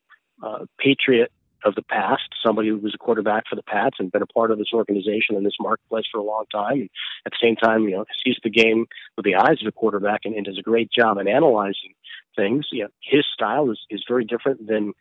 uh, 0.42 0.66
patriot 0.78 1.30
of 1.64 1.74
the 1.74 1.82
past, 1.82 2.22
somebody 2.44 2.68
who 2.68 2.78
was 2.78 2.94
a 2.94 2.98
quarterback 2.98 3.44
for 3.48 3.56
the 3.56 3.62
Pats 3.62 3.96
and 3.98 4.10
been 4.10 4.22
a 4.22 4.26
part 4.26 4.50
of 4.50 4.58
this 4.58 4.72
organization 4.72 5.36
and 5.36 5.44
this 5.44 5.56
marketplace 5.60 6.06
for 6.10 6.18
a 6.18 6.22
long 6.22 6.44
time. 6.50 6.80
And 6.80 6.90
at 7.26 7.32
the 7.32 7.38
same 7.42 7.56
time, 7.56 7.84
you 7.84 7.96
know, 7.96 8.04
sees 8.24 8.36
the 8.42 8.50
game 8.50 8.86
with 9.16 9.24
the 9.24 9.34
eyes 9.34 9.60
of 9.60 9.68
a 9.68 9.72
quarterback 9.72 10.20
and, 10.24 10.34
and 10.34 10.46
does 10.46 10.58
a 10.58 10.62
great 10.62 10.90
job 10.90 11.18
in 11.18 11.28
analyzing 11.28 11.94
things. 12.34 12.66
You 12.72 12.84
know, 12.84 12.88
his 13.02 13.26
style 13.32 13.70
is, 13.70 13.78
is 13.90 14.02
very 14.08 14.24
different 14.24 14.66
than 14.66 14.94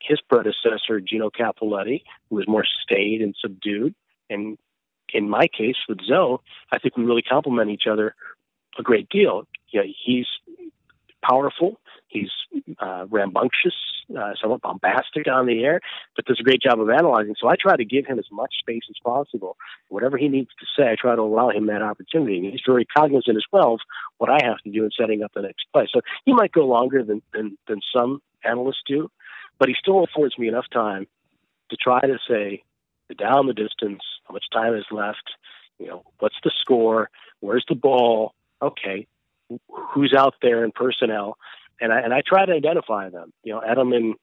his 0.00 0.20
predecessor, 0.20 1.00
Gino 1.00 1.30
Cappelletti, 1.30 2.02
who 2.28 2.36
was 2.36 2.46
more 2.46 2.64
staid 2.82 3.22
and 3.22 3.34
subdued. 3.40 3.94
And 4.28 4.58
in 5.12 5.28
my 5.28 5.46
case 5.46 5.76
with 5.88 5.98
Zoe, 6.06 6.38
I 6.72 6.78
think 6.78 6.96
we 6.96 7.04
really 7.04 7.22
complement 7.22 7.70
each 7.70 7.86
other 7.90 8.14
a 8.78 8.82
great 8.82 9.08
deal. 9.08 9.46
You 9.70 9.80
know, 9.80 9.86
he's 10.04 10.26
powerful. 11.22 11.80
He's 12.08 12.30
uh, 12.78 13.06
rambunctious, 13.10 13.74
uh, 14.16 14.34
somewhat 14.40 14.62
bombastic 14.62 15.26
on 15.28 15.46
the 15.46 15.64
air, 15.64 15.80
but 16.14 16.24
does 16.24 16.38
a 16.40 16.44
great 16.44 16.62
job 16.62 16.80
of 16.80 16.88
analyzing. 16.88 17.34
So 17.38 17.48
I 17.48 17.56
try 17.60 17.76
to 17.76 17.84
give 17.84 18.06
him 18.06 18.18
as 18.18 18.26
much 18.30 18.54
space 18.60 18.84
as 18.88 18.96
possible. 19.04 19.56
Whatever 19.88 20.16
he 20.16 20.28
needs 20.28 20.50
to 20.60 20.66
say, 20.76 20.88
I 20.90 20.96
try 20.98 21.16
to 21.16 21.22
allow 21.22 21.50
him 21.50 21.66
that 21.66 21.82
opportunity. 21.82 22.38
And 22.38 22.46
he's 22.52 22.62
very 22.64 22.84
cognizant 22.84 23.36
as 23.36 23.44
well 23.52 23.74
of 23.74 23.80
what 24.18 24.30
I 24.30 24.38
have 24.44 24.58
to 24.58 24.70
do 24.70 24.84
in 24.84 24.90
setting 24.98 25.22
up 25.22 25.32
the 25.34 25.42
next 25.42 25.66
play. 25.72 25.88
So 25.92 26.00
he 26.24 26.32
might 26.32 26.52
go 26.52 26.66
longer 26.66 27.02
than, 27.02 27.22
than, 27.34 27.58
than 27.66 27.80
some 27.94 28.22
analysts 28.44 28.82
do, 28.86 29.10
but 29.58 29.68
he 29.68 29.74
still 29.78 30.04
affords 30.04 30.38
me 30.38 30.48
enough 30.48 30.66
time 30.72 31.06
to 31.70 31.76
try 31.76 32.00
to 32.00 32.18
say 32.28 32.62
down 33.14 33.46
the 33.46 33.54
distance, 33.54 34.02
how 34.26 34.34
much 34.34 34.44
time 34.52 34.74
is 34.74 34.84
left, 34.90 35.32
you 35.78 35.86
know, 35.86 36.02
what's 36.18 36.36
the 36.42 36.50
score, 36.60 37.10
where's 37.40 37.64
the 37.68 37.74
ball, 37.74 38.34
okay, 38.60 39.06
who's 39.70 40.14
out 40.16 40.34
there 40.42 40.64
in 40.64 40.72
personnel, 40.72 41.36
and 41.80 41.92
I 41.92 42.00
and 42.00 42.12
I 42.12 42.22
try 42.26 42.46
to 42.46 42.52
identify 42.52 43.08
them. 43.10 43.32
You 43.44 43.54
know, 43.54 43.60
Edelman, 43.60 44.14
you 44.14 44.16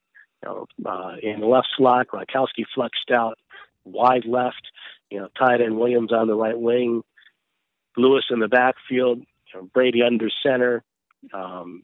know, 0.44 0.68
uh, 0.86 1.16
in 1.22 1.40
the 1.40 1.46
left 1.46 1.68
slot, 1.78 2.08
Gronkowski 2.08 2.66
flexed 2.74 3.12
out 3.12 3.38
wide 3.86 4.26
left, 4.26 4.68
you 5.10 5.20
know, 5.20 5.30
tight 5.38 5.62
end 5.62 5.78
Williams 5.78 6.12
on 6.12 6.28
the 6.28 6.36
right 6.36 6.60
wing, 6.60 7.04
Lewis 7.98 8.26
in 8.30 8.40
the 8.40 8.48
backfield, 8.48 9.20
you 9.20 9.60
know, 9.60 9.70
Brady 9.74 10.02
under 10.02 10.30
center, 10.42 10.84
um, 11.34 11.84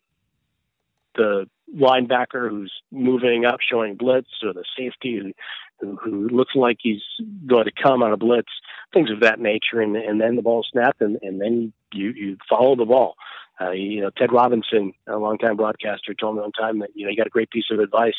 the 1.15 1.47
linebacker 1.75 2.49
who's 2.49 2.73
moving 2.91 3.45
up, 3.45 3.59
showing 3.61 3.95
blitz, 3.95 4.29
or 4.43 4.53
the 4.53 4.65
safety 4.77 5.33
who, 5.79 5.95
who 5.97 6.27
looks 6.29 6.55
like 6.55 6.77
he's 6.79 7.01
going 7.45 7.65
to 7.65 7.71
come 7.71 8.03
on 8.03 8.11
a 8.11 8.17
blitz, 8.17 8.49
things 8.93 9.11
of 9.11 9.21
that 9.21 9.39
nature, 9.39 9.81
and, 9.81 9.95
and 9.95 10.19
then 10.19 10.35
the 10.35 10.41
ball 10.41 10.65
snapped, 10.69 11.01
and, 11.01 11.17
and 11.21 11.39
then 11.41 11.73
you 11.93 12.11
you 12.11 12.37
follow 12.49 12.75
the 12.75 12.85
ball. 12.85 13.15
Uh, 13.61 13.71
you 13.71 13.99
know, 13.99 14.09
Ted 14.09 14.31
Robinson, 14.31 14.93
a 15.07 15.17
longtime 15.17 15.57
broadcaster, 15.57 16.13
told 16.13 16.35
me 16.35 16.41
one 16.41 16.51
time 16.53 16.79
that 16.79 16.91
you 16.95 17.05
know 17.05 17.09
he 17.09 17.17
got 17.17 17.27
a 17.27 17.31
great 17.31 17.49
piece 17.49 17.65
of 17.71 17.79
advice 17.79 18.15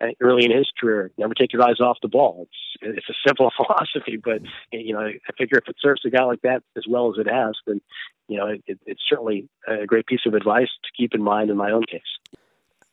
uh, 0.00 0.08
early 0.20 0.44
in 0.44 0.50
his 0.50 0.70
career. 0.80 1.10
Never 1.16 1.34
take 1.34 1.52
your 1.52 1.62
eyes 1.62 1.80
off 1.80 1.98
the 2.02 2.08
ball. 2.08 2.48
It's 2.80 2.98
it's 2.98 3.08
a 3.08 3.28
simple 3.28 3.52
philosophy, 3.56 4.16
but 4.16 4.42
you 4.72 4.92
know, 4.92 5.00
I 5.00 5.32
figure 5.38 5.58
if 5.58 5.68
it 5.68 5.76
serves 5.80 6.04
a 6.04 6.10
guy 6.10 6.24
like 6.24 6.42
that 6.42 6.62
as 6.76 6.84
well 6.88 7.12
as 7.12 7.18
it 7.18 7.30
has, 7.30 7.56
then 7.66 7.80
you 8.28 8.38
know, 8.38 8.46
it, 8.66 8.78
it's 8.86 9.02
certainly 9.08 9.48
a 9.66 9.86
great 9.86 10.06
piece 10.06 10.26
of 10.26 10.34
advice 10.34 10.70
to 10.84 10.90
keep 10.96 11.14
in 11.14 11.22
mind 11.22 11.50
in 11.50 11.56
my 11.56 11.70
own 11.70 11.84
case. 11.84 12.00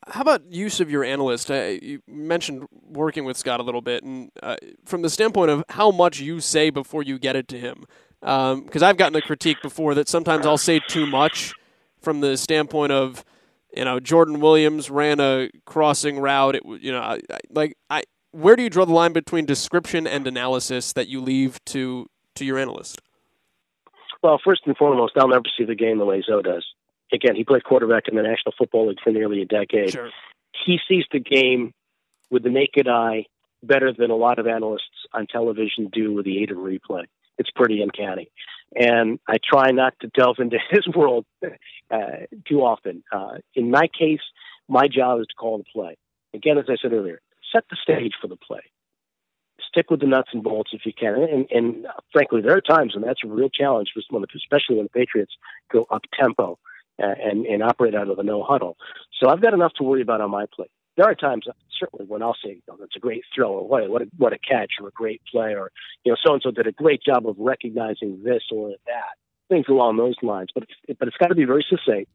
How 0.09 0.21
about 0.21 0.51
use 0.51 0.79
of 0.79 0.89
your 0.89 1.03
analyst? 1.03 1.51
Uh, 1.51 1.77
you 1.81 2.01
mentioned 2.07 2.67
working 2.71 3.25
with 3.25 3.37
Scott 3.37 3.59
a 3.59 3.63
little 3.63 3.81
bit, 3.81 4.03
and 4.03 4.31
uh, 4.41 4.55
from 4.85 5.01
the 5.01 5.09
standpoint 5.09 5.51
of 5.51 5.63
how 5.69 5.91
much 5.91 6.19
you 6.19 6.39
say 6.39 6.69
before 6.69 7.03
you 7.03 7.19
get 7.19 7.35
it 7.35 7.47
to 7.49 7.59
him, 7.59 7.85
because 8.21 8.83
um, 8.83 8.83
I've 8.83 8.97
gotten 8.97 9.15
a 9.15 9.21
critique 9.21 9.61
before 9.61 9.93
that 9.95 10.07
sometimes 10.07 10.45
I'll 10.45 10.57
say 10.57 10.79
too 10.87 11.05
much 11.05 11.53
from 12.01 12.21
the 12.21 12.37
standpoint 12.37 12.91
of 12.91 13.23
you 13.75 13.85
know 13.85 13.99
Jordan 13.99 14.39
Williams 14.39 14.89
ran 14.89 15.19
a 15.19 15.49
crossing 15.65 16.19
route. 16.19 16.55
It 16.55 16.63
you 16.65 16.91
know 16.91 17.01
I, 17.01 17.19
I, 17.29 17.39
like 17.49 17.77
I 17.89 18.03
where 18.31 18.55
do 18.55 18.63
you 18.63 18.69
draw 18.69 18.85
the 18.85 18.93
line 18.93 19.13
between 19.13 19.45
description 19.45 20.07
and 20.07 20.27
analysis 20.27 20.93
that 20.93 21.07
you 21.07 21.21
leave 21.21 21.63
to 21.65 22.07
to 22.35 22.45
your 22.45 22.57
analyst? 22.57 23.01
Well, 24.21 24.39
first 24.43 24.61
and 24.65 24.75
foremost, 24.75 25.13
I'll 25.17 25.29
never 25.29 25.43
see 25.57 25.63
the 25.63 25.75
game 25.75 25.97
the 25.97 26.05
way 26.05 26.21
Zoe 26.25 26.43
does. 26.43 26.65
Again, 27.11 27.35
he 27.35 27.43
played 27.43 27.63
quarterback 27.63 28.07
in 28.07 28.15
the 28.15 28.21
National 28.21 28.53
Football 28.57 28.89
League 28.89 28.99
for 29.03 29.11
nearly 29.11 29.41
a 29.41 29.45
decade. 29.45 29.91
Sure. 29.91 30.09
He 30.65 30.79
sees 30.87 31.05
the 31.11 31.19
game 31.19 31.73
with 32.29 32.43
the 32.43 32.49
naked 32.49 32.87
eye 32.87 33.25
better 33.63 33.91
than 33.91 34.11
a 34.11 34.15
lot 34.15 34.39
of 34.39 34.47
analysts 34.47 35.07
on 35.13 35.27
television 35.27 35.89
do 35.91 36.13
with 36.13 36.25
the 36.25 36.41
aid 36.41 36.51
of 36.51 36.57
replay. 36.57 37.05
It's 37.37 37.49
pretty 37.51 37.81
uncanny 37.81 38.29
and 38.75 39.19
I 39.27 39.37
try 39.43 39.71
not 39.71 39.93
to 40.01 40.07
delve 40.07 40.39
into 40.39 40.57
his 40.69 40.87
world 40.87 41.25
uh, 41.43 42.25
too 42.47 42.61
often. 42.61 43.03
Uh, 43.11 43.37
in 43.55 43.71
my 43.71 43.87
case, 43.87 44.21
my 44.67 44.87
job 44.87 45.19
is 45.19 45.27
to 45.27 45.35
call 45.35 45.57
the 45.57 45.63
play. 45.63 45.97
Again, 46.33 46.57
as 46.57 46.65
I 46.69 46.75
said 46.81 46.93
earlier, 46.93 47.21
set 47.53 47.63
the 47.69 47.77
stage 47.81 48.13
for 48.21 48.27
the 48.27 48.35
play. 48.35 48.61
Stick 49.67 49.91
with 49.91 49.99
the 49.99 50.07
nuts 50.07 50.29
and 50.33 50.43
bolts 50.43 50.71
if 50.73 50.85
you 50.85 50.93
can. 50.93 51.15
And, 51.15 51.47
and 51.51 51.85
uh, 51.85 51.91
frankly, 52.11 52.41
there 52.41 52.55
are 52.55 52.61
times 52.61 52.95
when 52.95 53.03
that's 53.03 53.21
a 53.23 53.27
real 53.27 53.49
challenge, 53.49 53.89
especially 53.95 54.77
when 54.77 54.85
the 54.85 54.89
Patriots 54.99 55.33
go 55.71 55.85
up 55.91 56.03
tempo 56.19 56.57
and, 56.99 57.45
and 57.45 57.63
operate 57.63 57.95
out 57.95 58.09
of 58.09 58.17
the 58.17 58.23
no 58.23 58.43
huddle. 58.43 58.77
So 59.19 59.29
I've 59.29 59.41
got 59.41 59.53
enough 59.53 59.73
to 59.77 59.83
worry 59.83 60.01
about 60.01 60.21
on 60.21 60.31
my 60.31 60.45
plate 60.53 60.71
there 60.99 61.09
are 61.09 61.15
times 61.15 61.45
certainly 61.79 62.05
when 62.07 62.21
I'll 62.21 62.35
say, 62.43 62.61
oh, 62.69 62.75
that's 62.77 62.97
a 62.97 62.99
great 62.99 63.23
throw, 63.33 63.53
or 63.53 63.65
what, 63.65 63.89
what 63.89 64.01
a, 64.01 64.07
what 64.17 64.33
a 64.33 64.37
catch, 64.37 64.73
or 64.81 64.89
a 64.89 64.91
great 64.91 65.21
play, 65.31 65.55
or 65.55 65.71
you 66.03 66.11
know, 66.11 66.17
so 66.21 66.33
and 66.33 66.41
so 66.41 66.51
did 66.51 66.67
a 66.67 66.73
great 66.73 67.01
job 67.01 67.25
of 67.25 67.37
recognizing 67.39 68.21
this 68.21 68.43
or 68.51 68.71
that, 68.85 69.15
things 69.47 69.67
along 69.69 69.95
those 69.95 70.15
lines. 70.21 70.49
But 70.53 70.63
it's, 70.63 70.99
but 70.99 71.07
it's 71.07 71.15
got 71.15 71.27
to 71.27 71.35
be 71.35 71.45
very 71.45 71.65
succinct, 71.69 72.11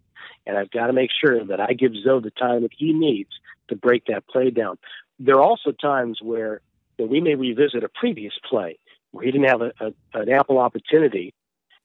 and 0.47 0.59
I've 0.59 0.71
got 0.71 0.89
to 0.89 0.93
make 0.93 1.09
sure 1.19 1.43
that 1.47 1.61
I 1.61 1.73
give 1.73 1.93
Zoe 2.05 2.21
the 2.21 2.31
time 2.31 2.61
that 2.61 2.73
he 2.77 2.93
needs 2.93 3.31
to 3.69 3.75
break 3.75 4.05
that 4.09 4.27
play 4.27 4.51
down. 4.51 4.77
There 5.19 5.37
are 5.37 5.43
also 5.43 5.73
times 5.73 6.19
where 6.21 6.61
you 6.99 7.07
know, 7.07 7.11
we 7.11 7.23
may 7.23 7.37
revisit 7.37 7.85
a 7.85 7.89
previous 7.89 8.35
play 8.47 8.79
where 9.13 9.25
he 9.25 9.31
didn't 9.31 9.49
have 9.49 9.63
a, 9.63 9.73
a, 9.81 10.21
an 10.21 10.29
ample 10.29 10.59
opportunity 10.59 11.33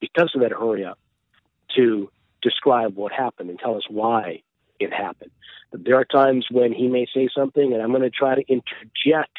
because 0.01 0.31
of 0.35 0.41
that 0.41 0.51
hurry 0.51 0.83
up 0.83 0.99
to 1.77 2.11
describe 2.41 2.95
what 2.95 3.11
happened 3.11 3.49
and 3.49 3.59
tell 3.59 3.75
us 3.75 3.83
why 3.89 4.41
it 4.79 4.93
happened. 4.93 5.31
But 5.71 5.83
there 5.83 5.95
are 5.95 6.05
times 6.05 6.47
when 6.49 6.71
he 6.73 6.87
may 6.87 7.05
say 7.13 7.29
something, 7.35 7.73
and 7.73 7.81
I'm 7.81 7.89
going 7.89 8.01
to 8.01 8.09
try 8.09 8.35
to 8.35 8.43
interject 8.47 9.37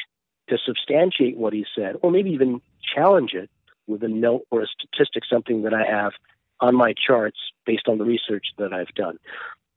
to 0.49 0.57
substantiate 0.65 1.37
what 1.37 1.53
he 1.53 1.65
said, 1.75 1.95
or 2.01 2.11
maybe 2.11 2.31
even 2.31 2.61
challenge 2.95 3.33
it 3.33 3.49
with 3.87 4.03
a 4.03 4.07
note 4.07 4.45
or 4.51 4.61
a 4.61 4.67
statistic, 4.67 5.23
something 5.29 5.63
that 5.63 5.73
I 5.73 5.83
have 5.85 6.13
on 6.59 6.75
my 6.75 6.93
charts 6.93 7.39
based 7.65 7.87
on 7.87 7.97
the 7.97 8.05
research 8.05 8.47
that 8.57 8.73
I've 8.73 8.93
done. 8.95 9.17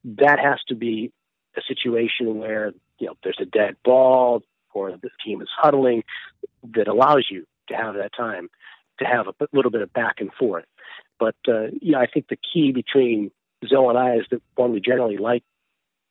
That 0.05 0.39
has 0.39 0.61
to 0.69 0.75
be 0.75 1.13
a 1.57 1.63
situation 1.67 2.39
where 2.39 2.73
you 2.99 3.07
know 3.07 3.15
there's 3.23 3.39
a 3.41 3.47
dead 3.47 3.77
ball 3.85 4.43
or 4.75 4.93
the 4.93 5.11
team 5.25 5.41
is 5.41 5.49
huddling 5.57 6.03
that 6.75 6.89
allows 6.89 7.27
you 7.31 7.47
to 7.69 7.75
have 7.75 7.95
that 7.95 8.13
time 8.15 8.51
to 8.99 9.05
have 9.05 9.27
a 9.27 9.35
little 9.53 9.71
bit 9.71 9.83
of 9.83 9.93
back 9.93 10.17
and 10.19 10.33
forth. 10.35 10.65
But 11.19 11.37
uh, 11.49 11.69
yeah, 11.81 11.99
I 11.99 12.07
think 12.07 12.29
the 12.29 12.39
key 12.53 12.73
between 12.73 13.31
Zoe 13.69 13.89
and 13.89 13.99
I 13.99 14.17
is 14.17 14.27
that 14.31 14.43
one 14.57 14.73
we 14.73 14.81
generally 14.81 15.17
like 15.17 15.43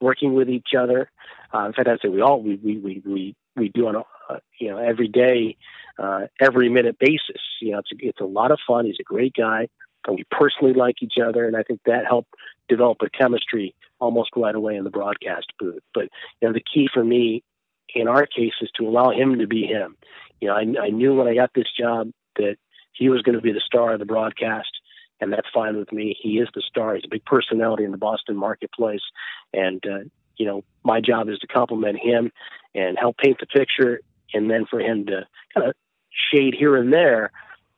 working 0.01 0.33
with 0.33 0.49
each 0.49 0.69
other. 0.77 1.09
Uh, 1.53 1.65
in 1.65 1.73
fact, 1.73 1.87
I'd 1.87 1.99
say 2.01 2.09
we 2.09 2.21
all 2.21 2.41
we 2.41 2.55
we 2.55 2.77
we 2.77 3.01
we, 3.05 3.35
we 3.55 3.69
do 3.69 3.87
on 3.87 3.95
a 3.95 4.03
uh, 4.29 4.39
you 4.59 4.69
know 4.69 4.77
every 4.77 5.07
day, 5.07 5.57
uh, 5.99 6.27
every 6.39 6.69
minute 6.69 6.97
basis. 6.99 7.41
You 7.61 7.71
know, 7.71 7.79
it's 7.79 7.91
a, 7.91 8.07
it's 8.07 8.21
a 8.21 8.25
lot 8.25 8.51
of 8.51 8.59
fun. 8.67 8.85
He's 8.85 8.97
a 8.99 9.03
great 9.03 9.33
guy, 9.33 9.67
and 10.07 10.15
we 10.15 10.23
personally 10.31 10.73
like 10.73 11.01
each 11.01 11.15
other, 11.23 11.45
and 11.45 11.55
I 11.55 11.63
think 11.63 11.81
that 11.85 12.05
helped 12.05 12.33
develop 12.69 12.97
a 13.01 13.09
chemistry 13.09 13.75
almost 13.99 14.31
right 14.35 14.55
away 14.55 14.75
in 14.75 14.83
the 14.83 14.89
broadcast 14.89 15.47
booth. 15.59 15.83
But 15.93 16.09
you 16.41 16.47
know, 16.47 16.53
the 16.53 16.63
key 16.73 16.87
for 16.93 17.03
me 17.03 17.43
in 17.95 18.07
our 18.07 18.25
case 18.25 18.53
is 18.61 18.69
to 18.77 18.87
allow 18.87 19.11
him 19.11 19.39
to 19.39 19.47
be 19.47 19.65
him. 19.65 19.95
You 20.41 20.49
know, 20.49 20.55
I, 20.55 20.85
I 20.85 20.89
knew 20.89 21.15
when 21.15 21.27
I 21.27 21.35
got 21.35 21.51
this 21.53 21.67
job 21.77 22.09
that 22.37 22.57
he 22.93 23.09
was 23.09 23.21
going 23.21 23.35
to 23.35 23.41
be 23.41 23.51
the 23.51 23.61
star 23.65 23.93
of 23.93 23.99
the 23.99 24.05
broadcast 24.05 24.69
and 25.23 25.33
that's 25.33 25.47
fine 25.53 25.77
with 25.77 25.91
me. 25.91 26.15
He 26.19 26.37
is 26.37 26.49
the 26.53 26.61
star. 26.61 26.95
He's 26.95 27.05
a 27.05 27.09
big 27.09 27.25
personality 27.25 27.83
in 27.83 27.91
the 27.91 27.97
Boston 27.97 28.35
marketplace, 28.35 29.01
and 29.53 29.83
uh, 29.85 29.99
you 30.37 30.45
know 30.45 30.63
my 30.83 31.01
job 31.01 31.29
is 31.29 31.39
to 31.39 31.47
compliment 31.47 31.97
him 31.97 32.31
and 32.75 32.97
help 32.97 33.17
paint 33.17 33.37
the 33.39 33.47
picture, 33.47 34.01
and 34.33 34.49
then 34.49 34.65
for 34.69 34.79
him 34.79 35.05
to 35.07 35.25
kind 35.53 35.69
of 35.69 35.75
shade 36.31 36.53
here 36.57 36.75
and 36.75 36.91
there, 36.91 37.31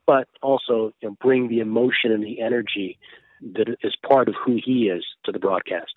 but 0.06 0.28
also 0.42 0.94
you 1.02 1.10
know, 1.10 1.18
bring 1.22 1.48
the 1.48 1.60
emotion 1.60 2.12
and 2.12 2.24
the 2.24 2.42
energy 2.42 2.98
that 3.54 3.68
is 3.82 3.96
part 4.08 4.28
of 4.28 4.36
who 4.44 4.60
he 4.64 4.88
is 4.90 5.06
to 5.24 5.32
the 5.32 5.40
broadcast. 5.40 5.94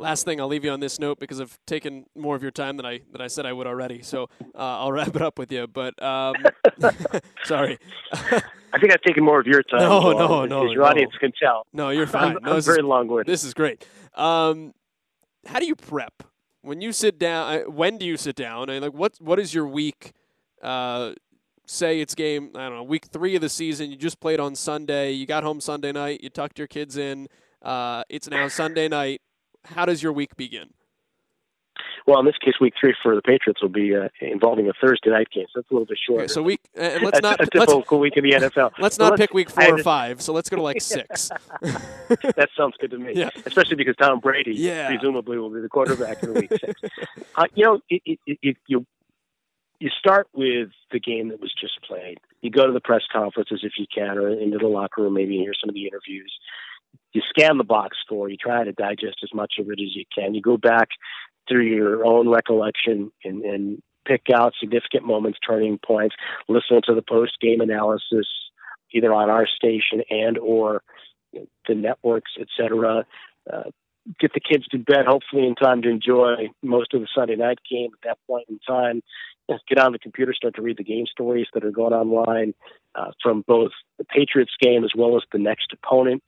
Last 0.00 0.24
thing, 0.24 0.40
I'll 0.40 0.46
leave 0.46 0.64
you 0.64 0.70
on 0.70 0.78
this 0.78 1.00
note 1.00 1.18
because 1.18 1.40
I've 1.40 1.58
taken 1.66 2.06
more 2.14 2.36
of 2.36 2.42
your 2.42 2.52
time 2.52 2.76
than 2.76 2.86
I 2.86 3.00
than 3.10 3.20
I 3.20 3.26
said 3.26 3.46
I 3.46 3.52
would 3.52 3.66
already. 3.66 4.02
So 4.02 4.28
uh, 4.54 4.78
I'll 4.78 4.92
wrap 4.92 5.14
it 5.16 5.22
up 5.22 5.38
with 5.38 5.50
you. 5.50 5.66
But 5.66 6.00
um, 6.02 6.34
sorry. 7.44 7.78
I 8.12 8.78
think 8.78 8.92
I've 8.92 9.02
taken 9.02 9.24
more 9.24 9.40
of 9.40 9.46
your 9.46 9.62
time. 9.62 9.80
No, 9.80 10.12
no, 10.12 10.44
no. 10.44 10.70
Your 10.70 10.82
no. 10.82 10.88
audience 10.88 11.12
can 11.18 11.32
tell. 11.40 11.66
No, 11.72 11.90
you're 11.90 12.06
fine. 12.06 12.36
I'm, 12.36 12.42
no, 12.42 12.56
I'm 12.56 12.62
very 12.62 12.82
long-winded. 12.82 13.26
This 13.26 13.42
is 13.42 13.54
great. 13.54 13.86
Um, 14.14 14.74
how 15.46 15.58
do 15.58 15.66
you 15.66 15.74
prep 15.74 16.22
when 16.62 16.80
you 16.80 16.92
sit 16.92 17.18
down? 17.18 17.60
When 17.72 17.98
do 17.98 18.06
you 18.06 18.16
sit 18.16 18.36
down? 18.36 18.70
And 18.70 18.82
like, 18.82 18.94
what 18.94 19.14
what 19.20 19.40
is 19.40 19.52
your 19.52 19.66
week? 19.66 20.12
Uh, 20.62 21.14
say 21.66 22.00
it's 22.00 22.14
game. 22.14 22.50
I 22.54 22.68
don't 22.68 22.76
know. 22.76 22.82
Week 22.84 23.06
three 23.06 23.34
of 23.34 23.40
the 23.40 23.48
season. 23.48 23.90
You 23.90 23.96
just 23.96 24.20
played 24.20 24.38
on 24.38 24.54
Sunday. 24.54 25.12
You 25.12 25.26
got 25.26 25.42
home 25.42 25.60
Sunday 25.60 25.90
night. 25.90 26.22
You 26.22 26.30
tucked 26.30 26.58
your 26.58 26.68
kids 26.68 26.96
in. 26.96 27.26
Uh, 27.62 28.04
it's 28.08 28.30
now 28.30 28.46
Sunday 28.46 28.86
night 28.86 29.20
how 29.64 29.84
does 29.84 30.02
your 30.02 30.12
week 30.12 30.36
begin? 30.36 30.70
Well, 32.06 32.20
in 32.20 32.24
this 32.24 32.38
case, 32.38 32.54
week 32.58 32.72
three 32.80 32.94
for 33.02 33.14
the 33.14 33.20
Patriots 33.20 33.60
will 33.60 33.68
be 33.68 33.94
uh, 33.94 34.08
involving 34.20 34.66
a 34.68 34.72
Thursday 34.72 35.10
night 35.10 35.28
game, 35.30 35.44
so 35.52 35.60
that's 35.60 35.70
a 35.70 35.74
little 35.74 35.84
bit 35.84 35.98
shorter. 36.04 36.24
Okay, 36.24 36.32
so 36.32 36.42
week, 36.42 36.60
uh, 36.74 36.98
let's 37.02 37.20
not 37.20 37.38
a, 37.38 37.46
typical 37.46 37.98
week 37.98 38.16
in 38.16 38.24
the 38.24 38.30
NFL. 38.32 38.72
Let's 38.78 38.98
not 38.98 39.10
let's, 39.10 39.20
pick 39.20 39.34
week 39.34 39.50
four 39.50 39.74
or 39.74 39.82
five. 39.82 40.22
So 40.22 40.32
let's 40.32 40.48
go 40.48 40.56
to 40.56 40.62
like 40.62 40.80
six. 40.80 41.30
that 41.60 42.48
sounds 42.56 42.76
good 42.80 42.92
to 42.92 42.98
me, 42.98 43.12
yeah. 43.14 43.28
especially 43.44 43.76
because 43.76 43.94
Tom 43.96 44.20
Brady 44.20 44.54
yeah. 44.54 44.88
presumably 44.88 45.36
will 45.38 45.50
be 45.50 45.60
the 45.60 45.68
quarterback 45.68 46.22
in 46.22 46.32
week 46.32 46.50
six. 46.50 46.80
Uh, 47.36 47.44
you 47.54 47.64
know, 47.64 47.80
it, 47.90 48.18
it, 48.26 48.38
it, 48.42 48.56
you 48.66 48.86
you 49.80 49.90
start 49.90 50.28
with 50.32 50.70
the 50.90 50.98
game 50.98 51.28
that 51.28 51.40
was 51.40 51.52
just 51.60 51.80
played. 51.82 52.18
You 52.40 52.50
go 52.50 52.66
to 52.66 52.72
the 52.72 52.80
press 52.80 53.02
conferences 53.12 53.60
if 53.62 53.72
you 53.76 53.86
can, 53.94 54.16
or 54.18 54.30
into 54.30 54.56
the 54.56 54.66
locker 54.66 55.02
room, 55.02 55.14
maybe 55.14 55.36
hear 55.36 55.52
some 55.60 55.68
of 55.68 55.74
the 55.74 55.86
interviews 55.86 56.32
you 57.12 57.22
scan 57.28 57.58
the 57.58 57.64
box 57.64 57.96
score, 58.04 58.28
you 58.28 58.36
try 58.36 58.64
to 58.64 58.72
digest 58.72 59.18
as 59.22 59.30
much 59.34 59.54
of 59.58 59.68
it 59.70 59.80
as 59.80 59.94
you 59.94 60.04
can. 60.14 60.34
You 60.34 60.42
go 60.42 60.56
back 60.56 60.88
through 61.48 61.64
your 61.64 62.04
own 62.04 62.28
recollection 62.28 63.10
and, 63.24 63.42
and 63.42 63.82
pick 64.06 64.26
out 64.34 64.54
significant 64.58 65.04
moments, 65.04 65.38
turning 65.46 65.78
points, 65.78 66.16
listen 66.48 66.80
to 66.84 66.94
the 66.94 67.02
post 67.02 67.38
game 67.40 67.60
analysis 67.60 68.26
either 68.92 69.12
on 69.12 69.28
our 69.28 69.46
station 69.46 70.02
and 70.10 70.38
or 70.38 70.82
the 71.32 71.74
networks, 71.74 72.32
etc. 72.40 73.04
Uh, 73.52 73.64
get 74.18 74.32
the 74.32 74.40
kids 74.40 74.66
to 74.68 74.78
bed, 74.78 75.06
hopefully 75.06 75.46
in 75.46 75.54
time 75.54 75.82
to 75.82 75.90
enjoy 75.90 76.48
most 76.62 76.94
of 76.94 77.00
the 77.00 77.08
Sunday 77.14 77.36
night 77.36 77.58
game 77.70 77.90
at 77.92 78.08
that 78.08 78.18
point 78.26 78.46
in 78.48 78.58
time. 78.66 79.02
Get 79.66 79.78
on 79.78 79.92
the 79.92 79.98
computer, 79.98 80.34
start 80.34 80.56
to 80.56 80.62
read 80.62 80.76
the 80.76 80.84
game 80.84 81.06
stories 81.06 81.46
that 81.54 81.64
are 81.64 81.70
going 81.70 81.94
online 81.94 82.54
uh, 82.94 83.12
from 83.22 83.44
both 83.46 83.70
the 83.96 84.04
Patriots 84.04 84.52
game 84.60 84.84
as 84.84 84.90
well 84.94 85.16
as 85.16 85.22
the 85.32 85.38
next 85.38 85.72
opponent. 85.72 86.22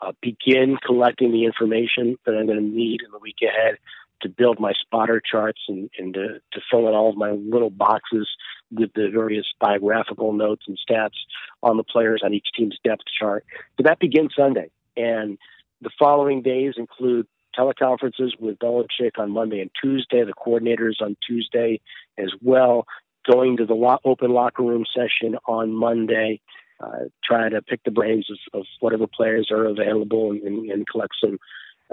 Uh, 0.00 0.12
begin 0.20 0.76
collecting 0.84 1.32
the 1.32 1.44
information 1.44 2.16
that 2.26 2.32
I'm 2.32 2.46
going 2.46 2.58
to 2.58 2.64
need 2.64 3.00
in 3.02 3.10
the 3.10 3.18
week 3.18 3.36
ahead 3.42 3.78
to 4.22 4.28
build 4.28 4.58
my 4.60 4.72
spotter 4.80 5.20
charts 5.20 5.60
and, 5.68 5.90
and 5.98 6.14
to, 6.14 6.40
to 6.52 6.60
fill 6.70 6.88
in 6.88 6.94
all 6.94 7.10
of 7.10 7.16
my 7.16 7.30
little 7.30 7.70
boxes 7.70 8.28
with 8.70 8.90
the 8.94 9.08
various 9.12 9.46
biographical 9.60 10.32
notes 10.32 10.64
and 10.68 10.78
stats 10.78 11.16
on 11.62 11.76
the 11.76 11.84
players 11.84 12.22
on 12.24 12.34
each 12.34 12.48
team's 12.56 12.78
depth 12.84 13.04
chart. 13.18 13.44
So 13.76 13.84
that 13.84 13.98
begins 13.98 14.32
Sunday. 14.36 14.70
And 14.96 15.38
the 15.80 15.90
following 15.98 16.42
days 16.42 16.74
include 16.76 17.26
teleconferences 17.58 18.38
with 18.38 18.58
Belichick 18.58 19.18
on 19.18 19.30
Monday 19.30 19.60
and 19.60 19.70
Tuesday, 19.82 20.24
the 20.24 20.34
coordinators 20.34 21.00
on 21.00 21.16
Tuesday 21.26 21.80
as 22.18 22.32
well, 22.42 22.86
going 23.30 23.56
to 23.58 23.66
the 23.66 23.74
lo- 23.74 23.98
open 24.04 24.30
locker 24.30 24.62
room 24.62 24.84
session 24.94 25.36
on 25.46 25.72
Monday, 25.72 26.40
uh, 26.80 27.06
trying 27.24 27.52
to 27.52 27.62
pick 27.62 27.82
the 27.84 27.90
brains 27.90 28.28
of, 28.30 28.60
of 28.60 28.66
whatever 28.80 29.06
players 29.06 29.50
are 29.50 29.64
available 29.64 30.30
and, 30.30 30.42
and, 30.42 30.70
and 30.70 30.86
collect 30.86 31.14
some 31.20 31.38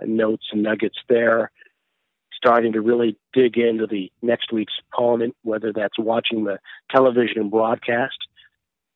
uh, 0.01 0.05
notes 0.05 0.45
and 0.51 0.63
nuggets 0.63 0.97
there. 1.09 1.51
Starting 2.35 2.73
to 2.73 2.81
really 2.81 3.17
dig 3.31 3.57
into 3.57 3.87
the 3.87 4.11
next 4.21 4.51
week's 4.51 4.73
opponent, 4.91 5.33
whether 5.43 5.71
that's 5.71 5.97
watching 5.97 6.43
the 6.43 6.59
television 6.91 7.49
broadcast 7.49 8.17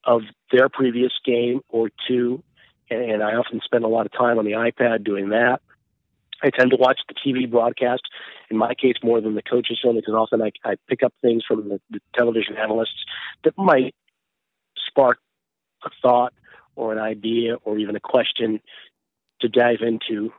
of 0.04 0.24
their 0.52 0.68
previous 0.68 1.14
game 1.26 1.62
or 1.70 1.90
two 2.08 2.44
and 2.90 3.24
I 3.24 3.34
often 3.34 3.62
spend 3.64 3.84
a 3.84 3.88
lot 3.88 4.06
of 4.06 4.12
time 4.14 4.40
on 4.40 4.46
the 4.46 4.52
iPad 4.52 5.04
doing 5.04 5.30
that. 5.30 5.62
I 6.42 6.52
tend 6.52 6.72
to 6.72 6.78
watch 6.78 7.00
the 7.08 7.16
TV 7.16 7.50
broadcast, 7.50 8.04
in 8.50 8.58
my 8.58 8.76
case, 8.76 8.96
more 9.04 9.20
than 9.20 9.34
the 9.34 9.42
coaches 9.42 9.80
film, 9.82 9.96
because 9.96 10.14
often 10.14 10.42
I, 10.42 10.52
I 10.64 10.76
pick 10.88 11.02
up 11.02 11.14
things 11.22 11.44
from 11.48 11.68
the, 11.68 11.82
the 11.90 12.00
television 12.14 12.58
analysts 12.58 13.04
that 13.44 13.58
might 13.58 13.96
spark 14.88 15.18
a 15.84 15.90
thought 16.02 16.34
or 16.76 16.92
an 16.92 17.00
idea 17.00 17.56
or 17.64 17.78
even 17.78 17.96
a 17.96 18.00
question 18.00 18.60
to 19.42 19.50
dive 19.50 19.82
into 19.82 20.32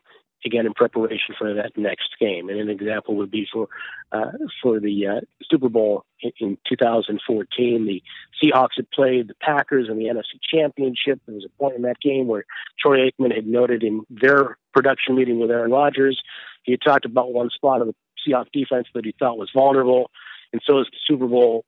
again 0.45 0.66
in 0.66 0.72
preparation 0.72 1.34
for 1.36 1.53
that 1.55 1.76
next 1.76 2.11
game. 2.20 2.49
And 2.49 2.61
an 2.61 2.70
example 2.70 3.16
would 3.16 3.30
be 3.30 3.47
for 3.53 3.68
uh, 4.12 4.32
for 4.62 4.78
the 4.78 5.07
uh, 5.07 5.20
Super 5.51 5.68
Bowl 5.68 6.05
in, 6.20 6.32
in 6.39 6.59
2014. 6.68 7.86
The 7.86 8.03
Seahawks 8.41 8.76
had 8.76 8.91
played 8.91 9.28
the 9.28 9.34
Packers 9.41 9.89
in 9.89 9.99
the 9.99 10.05
NFC 10.05 10.39
Championship. 10.49 11.20
There 11.26 11.34
was 11.34 11.45
a 11.45 11.59
point 11.59 11.76
in 11.76 11.82
that 11.82 12.01
game 12.01 12.28
where 12.28 12.45
Troy 12.78 13.11
Aikman 13.11 13.34
had 13.34 13.47
noted 13.47 13.82
in 13.82 14.05
their 14.09 14.57
production 14.72 15.16
meeting 15.16 15.41
with 15.41 15.51
Aaron 15.51 15.72
Rodgers, 15.72 16.22
he 16.68 16.72
had 16.72 16.82
talked 16.82 17.07
about 17.07 17.32
one 17.32 17.49
spot 17.49 17.80
of 17.80 17.86
the 17.86 17.95
Seahawks 18.26 18.53
defense 18.53 18.86
that 18.95 19.05
he 19.05 19.14
thought 19.18 19.39
was 19.39 19.51
vulnerable. 19.55 20.11
And 20.53 20.61
so 20.64 20.80
as 20.80 20.86
the 20.86 20.99
Super 21.07 21.26
Bowl 21.26 21.64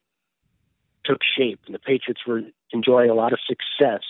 took 1.10 1.20
shape 1.36 1.60
and 1.66 1.74
the 1.74 1.80
Patriots 1.80 2.20
were 2.26 2.42
enjoying 2.72 3.10
a 3.10 3.14
lot 3.14 3.32
of 3.32 3.40
success 3.46 4.02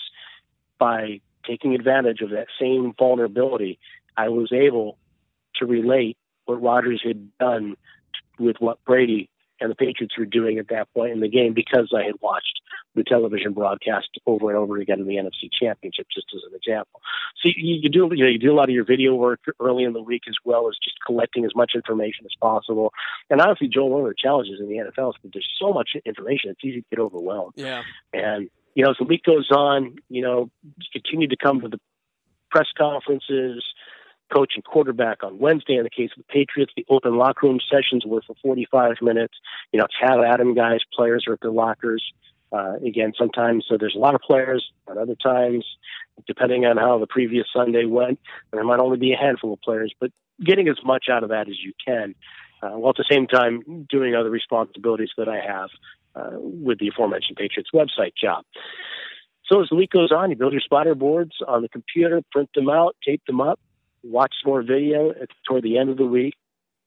by 0.78 1.20
taking 1.46 1.74
advantage 1.74 2.20
of 2.20 2.30
that 2.30 2.48
same 2.60 2.92
vulnerability 2.98 3.78
I 4.16 4.28
was 4.28 4.52
able 4.52 4.98
to 5.56 5.66
relate 5.66 6.18
what 6.44 6.62
Rodgers 6.62 7.00
had 7.02 7.36
done 7.38 7.76
with 8.38 8.56
what 8.58 8.84
Brady 8.84 9.30
and 9.60 9.70
the 9.70 9.74
Patriots 9.74 10.16
were 10.18 10.24
doing 10.24 10.58
at 10.58 10.68
that 10.68 10.92
point 10.94 11.12
in 11.12 11.20
the 11.20 11.28
game 11.28 11.54
because 11.54 11.92
I 11.94 12.04
had 12.04 12.14
watched 12.20 12.60
the 12.94 13.04
television 13.04 13.52
broadcast 13.52 14.08
over 14.26 14.48
and 14.48 14.58
over 14.58 14.78
again 14.78 15.00
in 15.00 15.06
the 15.06 15.16
NFC 15.16 15.48
Championship, 15.52 16.06
just 16.12 16.26
as 16.34 16.42
an 16.48 16.56
example. 16.56 17.00
So 17.42 17.50
you, 17.54 17.76
you 17.82 17.88
do 17.88 18.10
you 18.12 18.24
know 18.24 18.30
you 18.30 18.38
do 18.38 18.52
a 18.52 18.54
lot 18.54 18.68
of 18.68 18.74
your 18.74 18.84
video 18.84 19.14
work 19.14 19.40
early 19.60 19.84
in 19.84 19.92
the 19.92 20.02
week 20.02 20.22
as 20.28 20.36
well 20.44 20.68
as 20.68 20.76
just 20.82 20.96
collecting 21.04 21.44
as 21.44 21.52
much 21.54 21.72
information 21.74 22.24
as 22.24 22.32
possible. 22.40 22.92
And 23.28 23.40
honestly, 23.40 23.68
Joel, 23.68 23.90
one 23.90 24.02
of 24.02 24.08
the 24.08 24.14
challenges 24.18 24.60
in 24.60 24.68
the 24.68 24.76
NFL 24.76 25.10
is 25.10 25.16
that 25.22 25.32
there's 25.32 25.48
so 25.58 25.72
much 25.72 25.90
information; 26.04 26.50
it's 26.50 26.64
easy 26.64 26.80
to 26.80 26.86
get 26.90 26.98
overwhelmed. 26.98 27.54
Yeah. 27.56 27.82
And 28.12 28.50
you 28.74 28.84
know, 28.84 28.90
as 28.90 28.96
the 28.98 29.04
week 29.04 29.24
goes 29.24 29.50
on, 29.50 29.96
you 30.08 30.22
know, 30.22 30.50
continue 30.92 31.28
to 31.28 31.36
come 31.36 31.60
to 31.60 31.68
the 31.68 31.80
press 32.50 32.68
conferences, 32.76 33.64
coach 34.30 34.52
and 34.54 34.64
quarterback 34.64 35.22
on 35.22 35.38
Wednesday. 35.38 35.76
In 35.76 35.84
the 35.84 35.90
case 35.90 36.10
of 36.16 36.18
the 36.18 36.32
Patriots, 36.32 36.72
the 36.76 36.86
open 36.88 37.16
locker 37.16 37.46
room 37.46 37.60
sessions 37.70 38.04
were 38.06 38.22
for 38.26 38.34
45 38.42 38.96
minutes. 39.02 39.34
You 39.72 39.78
know, 39.78 39.86
it's 39.86 39.94
have 40.00 40.20
Adam 40.20 40.54
guys, 40.54 40.80
players 40.94 41.24
are 41.26 41.34
at 41.34 41.40
their 41.40 41.50
lockers. 41.50 42.02
Uh, 42.52 42.76
again, 42.84 43.12
sometimes 43.16 43.64
so 43.68 43.76
there's 43.78 43.94
a 43.94 43.98
lot 43.98 44.14
of 44.14 44.20
players, 44.22 44.64
but 44.86 44.96
other 44.96 45.14
times, 45.14 45.64
depending 46.26 46.66
on 46.66 46.76
how 46.76 46.98
the 46.98 47.06
previous 47.06 47.46
Sunday 47.54 47.84
went, 47.84 48.18
there 48.52 48.64
might 48.64 48.80
only 48.80 48.98
be 48.98 49.12
a 49.12 49.16
handful 49.16 49.52
of 49.52 49.60
players. 49.60 49.94
But 50.00 50.10
getting 50.44 50.68
as 50.68 50.78
much 50.84 51.06
out 51.10 51.22
of 51.22 51.28
that 51.28 51.48
as 51.48 51.62
you 51.62 51.72
can, 51.84 52.14
uh, 52.62 52.70
while 52.70 52.90
at 52.90 52.96
the 52.96 53.04
same 53.08 53.26
time 53.26 53.86
doing 53.88 54.14
other 54.14 54.30
responsibilities 54.30 55.10
that 55.16 55.28
I 55.28 55.40
have 55.40 55.70
uh, 56.14 56.38
with 56.40 56.78
the 56.78 56.88
aforementioned 56.88 57.36
Patriots 57.36 57.70
website 57.72 58.12
job. 58.20 58.44
So 59.46 59.62
as 59.62 59.68
the 59.68 59.76
week 59.76 59.90
goes 59.90 60.12
on, 60.12 60.30
you 60.30 60.36
build 60.36 60.52
your 60.52 60.60
spotter 60.60 60.94
boards 60.94 61.32
on 61.46 61.62
the 61.62 61.68
computer, 61.68 62.22
print 62.30 62.50
them 62.54 62.68
out, 62.68 62.96
tape 63.04 63.22
them 63.26 63.40
up, 63.40 63.58
watch 64.02 64.34
more 64.44 64.62
video 64.62 65.10
at, 65.10 65.28
toward 65.46 65.62
the 65.62 65.78
end 65.78 65.90
of 65.90 65.96
the 65.96 66.06
week, 66.06 66.34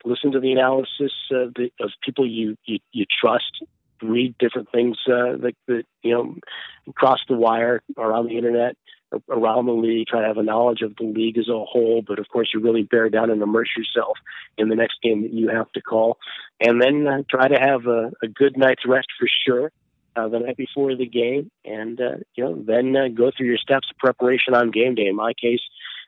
listen 0.05 0.32
to 0.32 0.39
the 0.39 0.51
analysis 0.51 1.14
of, 1.32 1.53
the, 1.53 1.72
of 1.80 1.91
people 2.01 2.28
you, 2.28 2.57
you, 2.66 2.80
you 2.91 3.05
trust, 3.22 3.64
read 4.01 4.36
different 4.38 4.70
things 4.72 4.97
uh, 5.07 5.38
that, 5.38 5.53
that, 5.68 5.84
you 6.01 6.14
know, 6.14 6.36
cross 6.93 7.20
the 7.30 7.36
wire 7.36 7.82
or 7.95 8.11
on 8.11 8.28
the 8.28 8.38
internet, 8.38 8.76
around 9.30 9.66
the 9.66 9.74
league, 9.74 10.07
try 10.07 10.22
to 10.22 10.28
have 10.28 10.38
a 10.38 10.43
knowledge 10.43 10.82
of 10.82 10.95
the 10.97 11.05
league 11.05 11.38
as 11.38 11.47
a 11.47 11.64
whole. 11.64 12.03
But 12.05 12.20
of 12.20 12.28
course, 12.30 12.49
you 12.53 12.59
really 12.59 12.84
bear 12.84 13.09
down 13.09 13.30
and 13.30 13.41
immerse 13.41 13.70
yourself 13.78 14.18
in 14.57 14.70
the 14.70 14.76
next 14.76 15.01
game 15.01 15.22
that 15.22 15.34
you 15.34 15.49
have 15.49 15.72
to 15.74 15.82
call. 15.82 16.18
And 16.59 16.82
then 16.82 17.07
uh, 17.07 17.24
try 17.30 17.47
to 17.47 17.59
have 17.59 17.86
a, 17.86 18.11
a 18.22 18.28
good 18.28 18.57
night's 18.57 18.86
rest 18.86 19.07
for 19.20 19.28
sure. 19.45 19.72
Uh, 20.16 20.28
the 20.28 20.38
night 20.38 20.57
before 20.57 20.95
the 20.95 21.07
game, 21.07 21.49
and 21.66 21.99
uh, 21.99 22.18
you 22.36 22.43
know, 22.43 22.64
then 22.68 22.95
uh, 22.95 23.07
go 23.07 23.32
through 23.36 23.47
your 23.47 23.57
steps 23.57 23.89
of 23.89 23.97
preparation 23.97 24.53
on 24.53 24.70
game 24.70 24.93
day. 24.93 25.07
In 25.07 25.16
my 25.16 25.34
case, 25.34 25.61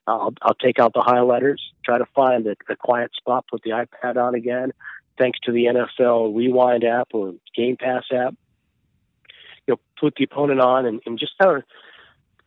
I'll, 0.07 0.33
I'll 0.41 0.55
take 0.55 0.79
out 0.79 0.93
the 0.93 1.01
highlighters, 1.01 1.57
try 1.83 1.97
to 1.97 2.05
find 2.15 2.45
a, 2.47 2.55
a 2.69 2.75
quiet 2.75 3.11
spot, 3.15 3.45
put 3.49 3.63
the 3.63 3.71
iPad 3.71 4.17
on 4.17 4.35
again. 4.35 4.71
Thanks 5.17 5.39
to 5.41 5.51
the 5.51 5.65
NFL 5.65 6.35
Rewind 6.35 6.83
app 6.83 7.09
or 7.13 7.33
Game 7.55 7.77
Pass 7.77 8.03
app, 8.11 8.35
you 9.65 9.73
know, 9.73 9.79
put 9.99 10.15
the 10.15 10.25
opponent 10.25 10.59
on 10.59 10.85
and, 10.85 11.01
and 11.05 11.17
just 11.17 11.33
kind 11.41 11.57
of 11.57 11.63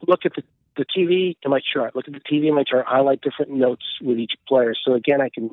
look 0.07 0.27
at 0.27 0.35
the, 0.35 0.43
the 0.77 0.85
TV 0.85 1.37
in 1.43 1.51
my 1.51 1.61
chart. 1.61 1.97
Look 1.97 2.07
at 2.07 2.15
the 2.15 2.21
TV 2.21 2.49
in 2.49 2.55
my 2.55 2.65
chart. 2.65 2.87
Highlight 2.87 3.23
different 3.23 3.53
notes 3.53 3.85
with 4.03 4.19
each 4.19 4.35
player. 4.47 4.75
So 4.85 4.95
again, 4.95 5.21
I 5.21 5.31
can 5.31 5.51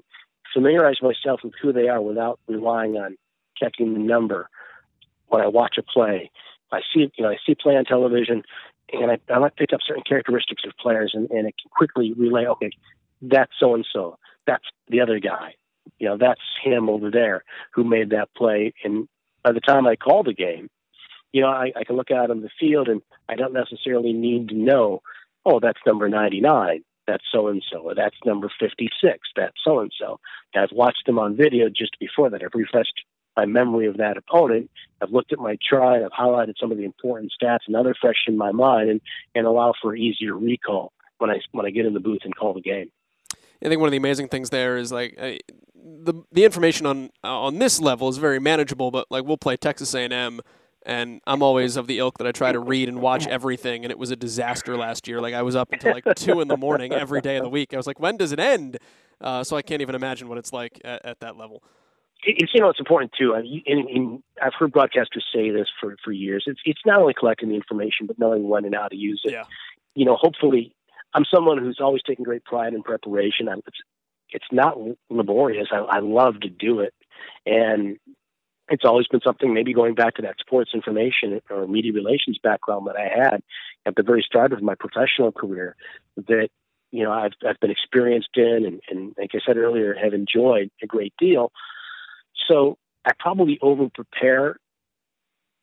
familiarize 0.54 1.02
myself 1.02 1.42
with 1.44 1.54
who 1.62 1.74
they 1.74 1.88
are 1.88 2.02
without 2.02 2.40
relying 2.48 2.98
on 2.98 3.18
checking 3.58 3.94
the 3.94 4.00
number 4.00 4.50
when 5.28 5.42
I 5.42 5.48
watch 5.48 5.78
a 5.78 5.84
play. 5.84 6.30
I 6.72 6.82
see, 6.94 7.12
you 7.16 7.24
know, 7.24 7.30
I 7.30 7.38
see 7.46 7.56
play 7.56 7.76
on 7.78 7.86
television 7.86 8.44
and 8.92 9.12
I, 9.12 9.20
I 9.30 9.50
pick 9.50 9.74
up 9.74 9.80
certain 9.86 10.04
characteristics 10.08 10.64
of 10.66 10.78
players, 10.78 11.12
and, 11.14 11.30
and 11.32 11.48
it 11.48 11.56
can 11.62 11.70
quickly 11.76 12.14
relay, 12.14 12.46
okay, 12.46 12.70
that's 13.22 13.52
so 13.60 13.76
and 13.76 13.86
so, 13.92 14.18
that's 14.46 14.66
the 14.90 15.02
other 15.02 15.20
guy, 15.20 15.56
you 16.00 16.08
know, 16.08 16.18
that's 16.18 16.42
him 16.64 16.90
over 16.90 17.10
there 17.10 17.44
who 17.74 17.84
made 17.84 18.12
that 18.12 18.34
play. 18.36 18.74
And 18.84 19.08
by 19.44 19.52
the 19.52 19.60
time 19.60 19.88
I 19.88 19.96
call 19.96 20.24
the 20.24 20.34
game, 20.34 20.70
you 21.32 21.42
know, 21.42 21.48
I, 21.48 21.72
I 21.76 21.84
can 21.84 21.96
look 21.96 22.12
out 22.12 22.32
on 22.32 22.42
the 22.42 22.50
field, 22.60 22.88
and 22.88 23.02
I 23.28 23.36
don't 23.36 23.54
necessarily 23.54 24.14
need 24.14 24.50
to 24.50 24.56
know, 24.56 25.02
oh, 25.46 25.60
that's 25.60 25.80
number 25.86 26.08
99, 26.08 26.84
that's 27.08 27.24
so 27.32 27.48
and 27.48 27.64
so, 27.72 27.94
that's 27.96 28.16
number 28.26 28.52
56, 28.60 29.20
that's 29.36 29.58
so 29.64 29.80
and 29.80 29.92
so. 30.00 30.20
I've 30.56 30.72
watched 30.72 31.06
them 31.06 31.20
on 31.20 31.36
video 31.36 31.70
just 31.70 31.98
before 32.00 32.30
that. 32.30 32.42
I've 32.44 32.50
refreshed 32.54 33.04
my 33.36 33.46
memory 33.46 33.88
of 33.88 33.98
that 33.98 34.18
opponent. 34.18 34.70
I've 35.02 35.12
looked 35.12 35.34
at 35.34 35.40
my 35.40 35.58
chart. 35.68 36.04
I've 36.04 36.12
highlighted 36.12 36.56
some 36.60 36.72
of 36.72 36.78
the 36.78 36.86
important 36.86 37.32
stats, 37.42 37.60
and 37.68 37.76
other 37.76 37.96
fresh 38.00 38.26
in 38.28 38.38
my 38.38 38.52
mind, 38.52 38.90
and, 38.90 39.02
and 39.34 39.46
allow 39.46 39.74
for 39.82 39.96
easier 39.96 40.36
recall 40.36 40.94
when 41.18 41.30
I 41.30 41.40
when 41.52 41.66
I 41.66 41.70
get 41.70 41.86
in 41.86 41.94
the 41.94 42.00
booth 42.00 42.22
and 42.24 42.36
call 42.36 42.54
the 42.54 42.62
game. 42.62 42.92
I 43.64 43.70
think 43.70 43.80
one 43.80 43.88
of 43.88 43.92
the 43.92 43.98
amazing 43.98 44.28
things 44.28 44.50
there 44.50 44.78
is 44.78 44.92
like 44.92 45.16
uh, 45.20 45.34
the 45.76 46.14
the 46.32 46.44
information 46.44 46.86
on 46.86 47.10
uh, 47.24 47.40
on 47.40 47.60
this 47.60 47.80
level 47.80 48.10
is 48.10 48.18
very 48.18 48.40
manageable, 48.40 48.92
but 48.92 49.08
like 49.10 49.26
we'll 49.26 49.38
play 49.38 49.58
Texas 49.58 49.94
A 49.94 50.00
and 50.00 50.14
M. 50.14 50.42
And 50.88 51.20
I'm 51.26 51.42
always 51.42 51.78
of 51.78 51.88
the 51.88 51.98
ilk 51.98 52.20
that 52.20 52.28
I 52.28 52.32
try 52.32 52.52
to 52.52 52.60
read 52.60 52.90
and 52.90 53.02
watch 53.02 53.26
everything, 53.26 53.84
and 53.84 53.92
it 53.92 53.98
was 53.98 54.12
a 54.12 54.16
disaster 54.16 54.78
last 54.78 55.08
year. 55.08 55.20
Like 55.20 55.34
I 55.34 55.42
was 55.42 55.56
up 55.56 55.74
until 55.74 55.94
like 55.94 56.06
two 56.16 56.42
in 56.42 56.48
the 56.48 56.58
morning 56.58 56.94
every 56.94 57.22
day 57.22 57.38
of 57.38 57.44
the 57.44 57.50
week. 57.50 57.74
I 57.74 57.78
was 57.78 57.88
like, 57.88 58.00
"When 58.00 58.18
does 58.18 58.32
it 58.32 58.40
end?" 58.40 58.78
Uh, 59.20 59.44
so 59.44 59.58
I 59.58 59.64
can't 59.64 59.82
even 59.82 59.96
imagine 59.96 60.28
what 60.28 60.38
it's 60.38 60.54
like 60.54 60.80
at, 60.86 61.04
at 61.04 61.20
that 61.22 61.38
level 61.38 61.64
it's 62.26 62.54
you 62.54 62.62
know 62.62 62.70
it's 62.70 62.80
important 62.80 63.12
too. 63.18 63.36
I 63.36 63.42
mean, 63.42 63.64
and, 63.68 63.90
and 63.90 64.24
I've 64.42 64.54
heard 64.58 64.72
broadcasters 64.72 65.24
say 65.34 65.50
this 65.52 65.68
for 65.80 65.96
for 66.04 66.12
years. 66.12 66.44
It's 66.48 66.60
it's 66.66 66.82
not 66.86 67.00
only 67.00 67.14
collecting 67.14 67.50
the 67.50 67.56
information, 67.56 68.08
but 68.08 68.20
knowing 68.20 68.48
when 68.48 68.66
and 68.66 68.76
how 68.76 68.88
to 68.88 68.96
use 68.96 69.22
it. 69.24 69.34
Yeah. 69.34 69.44
You 69.96 70.06
know, 70.06 70.16
hopefully, 70.16 70.76
I'm 71.14 71.26
someone 71.34 71.58
who's 71.58 71.80
always 71.80 72.02
taken 72.04 72.24
great 72.24 72.44
pride 72.44 72.74
in 72.74 72.84
preparation. 72.84 73.48
I'm, 73.48 73.62
it's 73.66 73.78
it's 74.30 74.46
not 74.52 74.78
laborious. 75.10 75.68
I, 75.72 75.78
I 75.78 76.00
love 76.00 76.42
to 76.42 76.50
do 76.50 76.80
it, 76.80 76.94
and 77.46 77.98
it's 78.70 78.84
always 78.84 79.08
been 79.08 79.22
something. 79.22 79.54
Maybe 79.54 79.74
going 79.74 79.94
back 79.94 80.16
to 80.16 80.22
that 80.24 80.40
sports 80.40 80.72
information 80.74 81.40
or 81.50 81.68
media 81.68 81.94
relations 81.94 82.40
background 82.42 82.88
that 82.88 82.96
I 82.98 83.08
had 83.08 83.44
at 83.86 83.96
the 83.96 84.04
very 84.04 84.24
start 84.24 84.52
of 84.54 84.64
my 84.64 84.76
professional 84.76 85.32
career, 85.32 85.76
that 86.18 86.50
you 86.92 87.04
know 87.04 87.12
I've 87.12 87.34
I've 87.48 87.60
been 87.60 87.72
experienced 87.72 88.36
in, 88.36 88.66
and, 88.66 88.82
and 88.90 89.16
like 89.18 89.32
I 89.34 89.40
said 89.46 89.58
earlier, 89.58 89.94
have 89.94 90.14
enjoyed 90.14 90.72
a 90.82 90.88
great 90.88 91.14
deal. 91.20 91.52
So 92.48 92.78
I 93.06 93.12
probably 93.18 93.60
over 93.62 93.90
prepare 93.90 94.58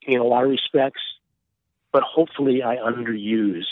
in 0.02 0.18
a 0.18 0.24
lot 0.24 0.44
of 0.44 0.50
respects, 0.50 1.00
but 1.92 2.02
hopefully 2.02 2.62
I 2.62 2.76
underuse 2.76 3.66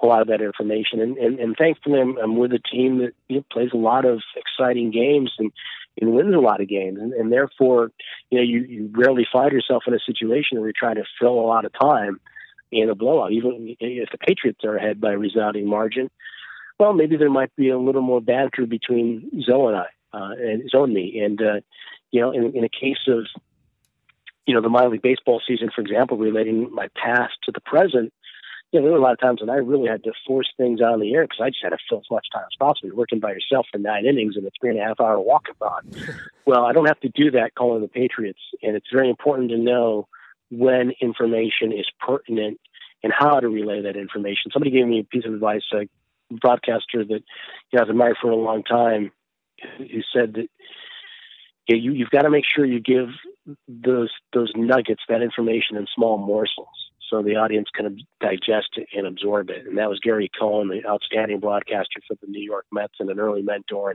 a 0.00 0.06
lot 0.06 0.22
of 0.22 0.28
that 0.28 0.40
information. 0.40 1.00
And, 1.00 1.16
and, 1.16 1.38
and 1.40 1.56
thankfully, 1.56 2.00
I'm, 2.00 2.16
I'm 2.18 2.36
with 2.36 2.52
a 2.52 2.58
team 2.58 2.98
that 2.98 3.12
you 3.28 3.36
know, 3.36 3.44
plays 3.50 3.70
a 3.72 3.76
lot 3.76 4.04
of 4.04 4.20
exciting 4.36 4.90
games 4.90 5.32
and, 5.38 5.50
and 6.00 6.14
wins 6.14 6.34
a 6.34 6.38
lot 6.38 6.60
of 6.60 6.68
games. 6.68 6.98
And, 7.00 7.12
and 7.12 7.32
therefore, 7.32 7.90
you 8.30 8.38
know, 8.38 8.44
you, 8.44 8.60
you 8.60 8.90
rarely 8.92 9.26
find 9.32 9.50
yourself 9.50 9.84
in 9.86 9.94
a 9.94 9.98
situation 9.98 10.58
where 10.58 10.68
you're 10.68 10.74
trying 10.76 10.96
to 10.96 11.04
fill 11.20 11.40
a 11.40 11.46
lot 11.46 11.64
of 11.64 11.72
time 11.72 12.20
in 12.70 12.90
a 12.90 12.94
blowout. 12.94 13.32
Even 13.32 13.76
if 13.80 14.10
the 14.10 14.18
Patriots 14.18 14.64
are 14.64 14.76
ahead 14.76 15.00
by 15.00 15.12
a 15.12 15.18
resounding 15.18 15.66
margin, 15.66 16.10
well, 16.78 16.92
maybe 16.92 17.16
there 17.16 17.30
might 17.30 17.54
be 17.56 17.70
a 17.70 17.78
little 17.78 18.02
more 18.02 18.20
banter 18.20 18.66
between 18.66 19.42
Zoe 19.42 19.68
and 19.68 19.76
I, 19.76 19.86
uh, 20.12 20.32
and 20.38 20.68
Zoe 20.70 20.84
and 20.84 20.94
me. 20.94 21.20
And, 21.20 21.40
uh, 21.40 21.60
you 22.10 22.20
know, 22.20 22.32
in, 22.32 22.56
in 22.56 22.64
a 22.64 22.68
case 22.68 23.06
of, 23.08 23.26
you 24.46 24.54
know, 24.54 24.62
the 24.62 24.68
minor 24.68 24.90
league 24.90 25.02
baseball 25.02 25.42
season, 25.46 25.70
for 25.74 25.82
example, 25.82 26.16
relating 26.16 26.72
my 26.72 26.88
past 26.96 27.34
to 27.44 27.52
the 27.52 27.60
present, 27.60 28.12
you 28.72 28.80
know, 28.80 28.84
there 28.84 28.92
were 28.92 28.98
a 28.98 29.02
lot 29.02 29.12
of 29.12 29.20
times 29.20 29.40
when 29.40 29.50
I 29.50 29.56
really 29.56 29.88
had 29.88 30.04
to 30.04 30.12
force 30.26 30.52
things 30.56 30.80
on 30.82 31.00
the 31.00 31.14
air 31.14 31.24
because 31.24 31.40
I 31.42 31.48
just 31.48 31.62
had 31.62 31.70
to 31.70 31.78
fill 31.88 31.98
as 31.98 32.10
much 32.10 32.26
time 32.32 32.44
as 32.44 32.56
possible. 32.58 32.88
You're 32.88 32.96
working 32.96 33.20
by 33.20 33.32
yourself 33.32 33.66
for 33.72 33.78
nine 33.78 34.04
innings 34.04 34.36
in 34.36 34.44
a 34.46 34.50
three 34.60 34.70
and 34.70 34.78
a 34.78 34.82
half 34.82 35.00
hour 35.00 35.16
walkathon. 35.16 36.18
well, 36.46 36.64
I 36.64 36.72
don't 36.72 36.86
have 36.86 37.00
to 37.00 37.08
do 37.08 37.30
that 37.32 37.54
calling 37.54 37.80
the 37.80 37.88
Patriots, 37.88 38.40
and 38.62 38.76
it's 38.76 38.88
very 38.92 39.08
important 39.08 39.50
to 39.50 39.58
know 39.58 40.06
when 40.50 40.92
information 41.00 41.72
is 41.72 41.86
pertinent 42.00 42.60
and 43.02 43.12
how 43.16 43.40
to 43.40 43.48
relay 43.48 43.82
that 43.82 43.96
information. 43.96 44.50
Somebody 44.52 44.70
gave 44.70 44.86
me 44.86 45.00
a 45.00 45.04
piece 45.04 45.24
of 45.24 45.32
advice, 45.32 45.62
a 45.72 45.88
broadcaster 46.34 47.04
that 47.04 47.22
you 47.70 47.76
know, 47.78 47.82
I've 47.82 47.88
admired 47.88 48.16
for 48.20 48.30
a 48.30 48.36
long 48.36 48.64
time, 48.64 49.12
who 49.78 50.00
said 50.12 50.34
that 50.34 50.48
yeah, 51.68 51.76
you, 51.76 51.92
you've 51.92 52.10
got 52.10 52.22
to 52.22 52.30
make 52.30 52.44
sure 52.46 52.64
you 52.64 52.80
give 52.80 53.08
those 53.68 54.10
those 54.32 54.52
nuggets, 54.56 55.02
that 55.08 55.22
information, 55.22 55.76
in 55.76 55.86
small 55.94 56.18
morsels 56.18 56.68
so 57.08 57.22
the 57.22 57.36
audience 57.36 57.68
can 57.74 57.98
digest 58.20 58.70
it 58.76 58.88
and 58.94 59.06
absorb 59.06 59.50
it. 59.50 59.66
And 59.66 59.78
that 59.78 59.88
was 59.88 59.98
Gary 59.98 60.30
Cohen, 60.38 60.68
the 60.68 60.86
outstanding 60.86 61.40
broadcaster 61.40 62.00
for 62.06 62.16
the 62.20 62.26
New 62.26 62.42
York 62.42 62.66
Mets 62.72 62.94
and 63.00 63.10
an 63.10 63.18
early 63.18 63.42
mentor, 63.42 63.94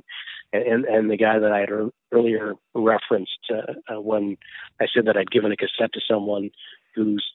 and 0.52 0.64
and, 0.64 0.86
and 0.86 1.10
the 1.10 1.18
guy 1.18 1.40
that 1.40 1.52
I 1.52 1.60
had 1.62 1.70
earlier 2.12 2.54
referenced 2.74 3.52
uh, 3.52 3.94
uh, 3.94 4.02
when 4.02 4.38
I 4.80 4.86
said 4.94 5.06
that 5.06 5.18
I'd 5.18 5.32
given 5.32 5.52
a 5.52 5.58
cassette 5.58 5.94
to 5.94 6.02
someone 6.08 6.52
whose 6.96 7.26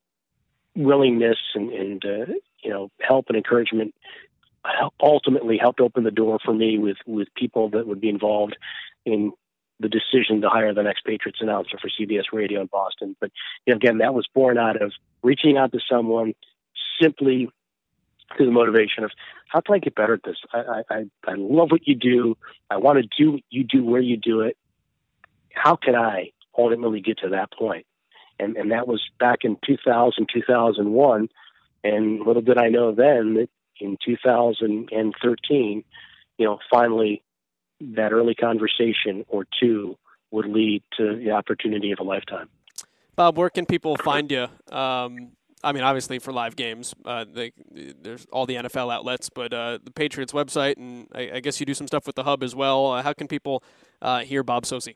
willingness 0.77 1.39
and, 1.55 1.73
and 1.73 2.05
uh, 2.05 2.33
you 2.63 2.71
know 2.71 2.91
help 3.01 3.27
and 3.29 3.37
encouragement 3.37 3.95
ultimately 5.01 5.59
helped 5.59 5.81
open 5.81 6.05
the 6.05 6.11
door 6.11 6.39
for 6.45 6.53
me 6.53 6.79
with 6.79 6.99
with 7.07 7.29
people 7.35 7.71
that 7.71 7.87
would 7.87 8.01
be 8.01 8.09
involved 8.09 8.57
in 9.05 9.33
the 9.81 9.89
decision 9.89 10.41
to 10.41 10.49
hire 10.49 10.75
the 10.75 10.83
next 10.83 11.05
Patriots 11.05 11.39
announcer 11.41 11.79
for 11.81 11.89
CBS 11.89 12.25
Radio 12.33 12.61
in 12.61 12.67
Boston. 12.67 13.17
But 13.21 13.31
you 13.67 13.73
know, 13.73 13.77
again, 13.77 13.99
that 13.99 14.15
was 14.15 14.27
born 14.35 14.59
out 14.59 14.81
of 14.81 14.93
reaching 15.23 15.57
out 15.57 15.73
to 15.73 15.79
someone 15.89 16.35
simply 17.01 17.49
to 18.37 18.45
the 18.45 18.51
motivation 18.51 19.05
of 19.05 19.11
how 19.47 19.61
can 19.61 19.77
I 19.77 19.79
get 19.79 19.95
better 19.95 20.15
at 20.15 20.23
this? 20.23 20.37
I, 20.53 20.83
I, 20.91 21.05
I 21.27 21.35
love 21.37 21.71
what 21.71 21.87
you 21.87 21.95
do. 21.95 22.37
I 22.69 22.77
want 22.77 22.99
to 22.99 23.09
do 23.23 23.33
what 23.33 23.43
you 23.51 23.65
do 23.65 23.85
where 23.85 24.01
you 24.01 24.17
do 24.17 24.41
it. 24.43 24.57
How 25.55 25.77
can 25.77 25.95
I 25.95 26.33
ultimately 26.57 27.01
get 27.01 27.19
to 27.19 27.31
that 27.31 27.53
point? 27.53 27.87
And, 28.39 28.57
and 28.57 28.73
that 28.73 28.87
was 28.87 29.03
back 29.19 29.39
in 29.43 29.57
2000, 29.67 30.29
2001. 30.33 31.29
And 31.85 32.21
little 32.21 32.43
did 32.43 32.59
I 32.59 32.69
know 32.69 32.93
then 32.93 33.35
that 33.35 33.49
in 33.81 33.97
2013, 34.05 35.85
you 36.39 36.45
know, 36.45 36.59
finally 36.71 37.23
that 37.81 38.13
early 38.13 38.35
conversation 38.35 39.25
or 39.29 39.47
two 39.61 39.97
would 40.31 40.47
lead 40.47 40.83
to 40.97 41.17
the 41.17 41.31
opportunity 41.31 41.93
of 41.93 41.99
a 42.01 42.03
lifetime. 42.03 42.49
Bob, 43.17 43.37
where 43.37 43.51
can 43.51 43.67
people 43.67 43.97
find 43.97 44.31
you? 44.31 44.47
Um, 44.71 45.33
I 45.63 45.73
mean, 45.73 45.83
obviously 45.83 46.19
for 46.19 46.33
live 46.33 46.55
games, 46.55 46.95
uh, 47.05 47.25
they, 47.31 47.53
there's 47.71 48.27
all 48.33 48.47
the 48.47 48.57
NFL 48.57 48.93
outlets, 48.93 49.29
but 49.29 49.53
uh, 49.53 49.79
the 49.83 49.91
Patriots 49.91 50.33
website, 50.33 50.77
and 50.77 51.09
I, 51.13 51.31
I, 51.35 51.41
guess 51.41 51.59
you 51.59 51.67
do 51.67 51.75
some 51.75 51.89
stuff 51.89 52.07
with 52.07 52.15
the 52.15 52.23
Hub 52.23 52.43
as 52.43 52.55
well. 52.55 52.93
Uh, 52.93 53.03
how 53.03 53.13
can 53.13 53.27
people 53.27 53.65
uh, 54.01 54.21
hear 54.21 54.45
Bob 54.45 54.65
Socci? 54.65 54.95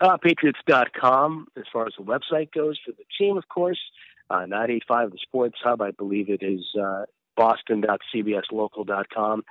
Uh, 0.00 0.16
Patriots.com, 0.18 1.46
as 1.56 1.64
far 1.72 1.86
as 1.86 1.94
the 1.98 2.04
website 2.04 2.52
goes 2.52 2.78
for 2.84 2.92
the 2.92 3.04
team, 3.18 3.36
of 3.36 3.48
course. 3.48 3.80
Uh, 4.30 4.40
985, 4.40 5.12
the 5.12 5.18
Sports 5.22 5.56
Hub, 5.64 5.80
I 5.80 5.92
believe 5.92 6.28
it 6.28 6.42
is 6.42 6.60
uh, 6.78 7.04
boston.cbslocal.com 7.38 9.42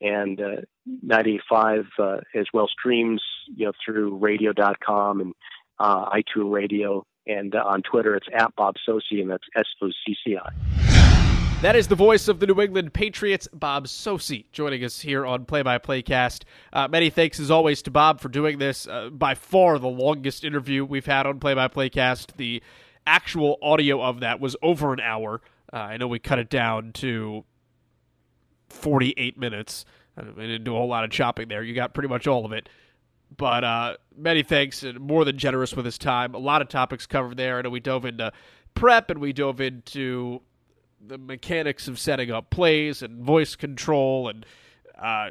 and 0.00 0.40
uh, 0.40 0.62
95 1.02 1.86
uh, 1.98 2.18
as 2.34 2.46
well 2.52 2.68
streams 2.68 3.22
you 3.54 3.66
know 3.66 3.72
through 3.84 4.16
radio.com 4.16 5.20
and 5.20 5.34
uh, 5.78 6.10
iTunes 6.10 6.52
Radio 6.52 7.04
and 7.26 7.54
uh, 7.54 7.62
on 7.64 7.82
Twitter 7.82 8.16
it's 8.16 8.26
at 8.36 8.54
Bob 8.56 8.74
Socci 8.86 9.20
and 9.20 9.30
that's 9.30 9.44
S 9.56 9.66
O 9.82 9.88
C 10.04 10.16
C 10.24 10.36
I. 10.36 10.50
That 11.60 11.74
is 11.74 11.88
the 11.88 11.96
voice 11.96 12.28
of 12.28 12.38
the 12.38 12.46
New 12.46 12.60
England 12.60 12.92
Patriots, 12.92 13.48
Bob 13.52 13.88
Socci, 13.88 14.44
joining 14.52 14.84
us 14.84 15.00
here 15.00 15.26
on 15.26 15.44
Play 15.44 15.62
by 15.62 15.78
Playcast. 15.78 16.44
Uh, 16.72 16.86
many 16.86 17.10
thanks, 17.10 17.40
as 17.40 17.50
always, 17.50 17.82
to 17.82 17.90
Bob 17.90 18.20
for 18.20 18.28
doing 18.28 18.58
this. 18.58 18.86
Uh, 18.86 19.10
by 19.10 19.34
far 19.34 19.80
the 19.80 19.88
longest 19.88 20.44
interview 20.44 20.84
we've 20.84 21.06
had 21.06 21.26
on 21.26 21.40
Play 21.40 21.54
by 21.54 21.66
Playcast. 21.66 22.36
The 22.36 22.62
actual 23.08 23.58
audio 23.60 24.00
of 24.00 24.20
that 24.20 24.38
was 24.38 24.54
over 24.62 24.92
an 24.92 25.00
hour. 25.00 25.40
Uh, 25.72 25.76
I 25.76 25.96
know 25.96 26.08
we 26.08 26.18
cut 26.18 26.38
it 26.38 26.48
down 26.48 26.92
to 26.94 27.44
48 28.68 29.38
minutes. 29.38 29.84
I 30.16 30.22
didn't 30.22 30.64
do 30.64 30.74
a 30.74 30.78
whole 30.78 30.88
lot 30.88 31.04
of 31.04 31.10
chopping 31.10 31.48
there. 31.48 31.62
You 31.62 31.74
got 31.74 31.94
pretty 31.94 32.08
much 32.08 32.26
all 32.26 32.44
of 32.44 32.52
it. 32.52 32.68
But 33.36 33.62
uh, 33.62 33.96
many 34.16 34.42
thanks 34.42 34.82
and 34.82 34.98
more 34.98 35.24
than 35.24 35.38
generous 35.38 35.76
with 35.76 35.84
his 35.84 35.98
time. 35.98 36.34
A 36.34 36.38
lot 36.38 36.62
of 36.62 36.68
topics 36.68 37.06
covered 37.06 37.36
there. 37.36 37.58
I 37.58 37.62
know 37.62 37.70
we 37.70 37.80
dove 37.80 38.04
into 38.04 38.32
prep 38.74 39.10
and 39.10 39.20
we 39.20 39.32
dove 39.32 39.60
into 39.60 40.40
the 41.06 41.18
mechanics 41.18 41.88
of 41.88 41.98
setting 41.98 42.30
up 42.30 42.50
plays 42.50 43.02
and 43.02 43.22
voice 43.22 43.54
control 43.54 44.28
and 44.28 44.46
uh, 44.98 45.30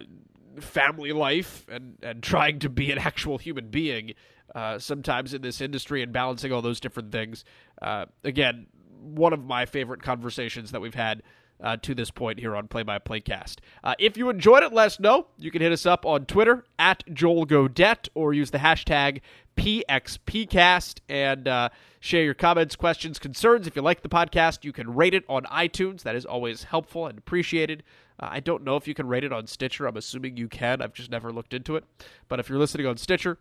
family 0.59 1.11
life 1.11 1.65
and, 1.69 1.97
and 2.01 2.23
trying 2.23 2.59
to 2.59 2.69
be 2.69 2.91
an 2.91 2.97
actual 2.97 3.37
human 3.37 3.69
being 3.69 4.13
uh, 4.55 4.79
sometimes 4.79 5.33
in 5.33 5.41
this 5.41 5.59
industry 5.59 6.01
and 6.01 6.13
balancing 6.13 6.51
all 6.51 6.61
those 6.61 6.79
different 6.79 7.11
things. 7.11 7.43
Uh, 7.81 8.05
again, 8.23 8.67
one 9.07 9.33
of 9.33 9.43
my 9.43 9.65
favorite 9.65 10.01
conversations 10.01 10.71
that 10.71 10.81
we've 10.81 10.95
had 10.95 11.23
uh, 11.61 11.77
to 11.77 11.95
this 11.95 12.11
point 12.11 12.39
here 12.39 12.55
on 12.55 12.67
Play 12.67 12.83
by 12.83 12.99
Playcast. 12.99 13.57
Uh, 13.83 13.95
if 13.99 14.17
you 14.17 14.29
enjoyed 14.29 14.63
it, 14.63 14.73
let 14.73 14.87
us 14.87 14.99
know. 14.99 15.27
You 15.37 15.51
can 15.51 15.61
hit 15.61 15.71
us 15.71 15.85
up 15.85 16.05
on 16.05 16.25
Twitter 16.25 16.63
at 16.77 17.03
Joel 17.13 17.45
Godet 17.45 18.09
or 18.13 18.33
use 18.33 18.51
the 18.51 18.59
hashtag 18.59 19.21
PXPcast 19.55 20.99
and 21.09 21.47
uh, 21.47 21.69
share 21.99 22.23
your 22.23 22.35
comments, 22.35 22.75
questions, 22.75 23.17
concerns. 23.17 23.65
If 23.65 23.75
you 23.75 23.81
like 23.81 24.01
the 24.01 24.09
podcast, 24.09 24.63
you 24.63 24.71
can 24.71 24.93
rate 24.93 25.13
it 25.13 25.23
on 25.27 25.43
iTunes. 25.43 26.03
That 26.03 26.15
is 26.15 26.25
always 26.25 26.65
helpful 26.65 27.07
and 27.07 27.17
appreciated. 27.17 27.83
Uh, 28.19 28.29
I 28.31 28.39
don't 28.39 28.63
know 28.63 28.75
if 28.75 28.87
you 28.87 28.93
can 28.93 29.07
rate 29.07 29.23
it 29.23 29.33
on 29.33 29.47
Stitcher. 29.47 29.87
I'm 29.87 29.97
assuming 29.97 30.37
you 30.37 30.47
can. 30.47 30.81
I've 30.81 30.93
just 30.93 31.11
never 31.11 31.31
looked 31.31 31.53
into 31.53 31.75
it. 31.75 31.83
But 32.27 32.39
if 32.39 32.49
you're 32.49 32.59
listening 32.59 32.85
on 32.85 32.97
Stitcher, 32.97 33.39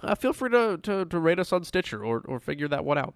uh, 0.00 0.14
feel 0.14 0.32
free 0.32 0.50
to, 0.50 0.78
to, 0.82 1.04
to 1.04 1.18
rate 1.18 1.38
us 1.38 1.52
on 1.52 1.64
Stitcher 1.64 2.04
or, 2.04 2.22
or 2.26 2.40
figure 2.40 2.68
that 2.68 2.84
one 2.84 2.98
out. 2.98 3.14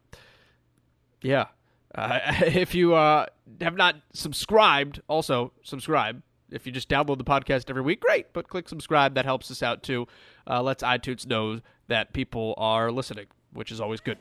Yeah. 1.26 1.46
Uh, 1.94 2.20
if 2.46 2.74
you 2.74 2.94
uh, 2.94 3.26
have 3.60 3.76
not 3.76 3.96
subscribed, 4.12 5.00
also 5.08 5.52
subscribe. 5.62 6.22
If 6.50 6.64
you 6.64 6.72
just 6.72 6.88
download 6.88 7.18
the 7.18 7.24
podcast 7.24 7.68
every 7.68 7.82
week, 7.82 8.00
great. 8.00 8.32
But 8.32 8.48
click 8.48 8.68
subscribe. 8.68 9.14
That 9.14 9.24
helps 9.24 9.50
us 9.50 9.62
out 9.62 9.82
too. 9.82 10.06
Uh, 10.48 10.62
lets 10.62 10.82
iTunes 10.82 11.26
know 11.26 11.60
that 11.88 12.12
people 12.12 12.54
are 12.56 12.92
listening, 12.92 13.26
which 13.52 13.72
is 13.72 13.80
always 13.80 14.00
good 14.00 14.18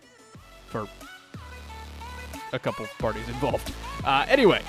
for 0.67 0.87
a 2.51 2.57
couple 2.57 2.87
parties 2.97 3.27
involved. 3.27 3.71
Uh, 4.03 4.25
anyway, 4.27 4.61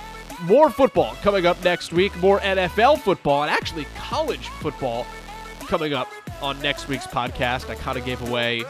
more 0.42 0.68
football 0.68 1.14
coming 1.22 1.46
up 1.46 1.62
next 1.64 1.94
week. 1.94 2.14
More 2.18 2.40
NFL 2.40 2.98
football 2.98 3.42
and 3.42 3.50
actually 3.50 3.86
college 3.96 4.48
football 4.48 5.06
coming 5.60 5.94
up 5.94 6.08
on 6.42 6.60
next 6.60 6.88
week's 6.88 7.06
podcast. 7.06 7.70
I 7.70 7.76
kind 7.76 7.96
of 7.96 8.04
gave 8.04 8.20
away 8.28 8.64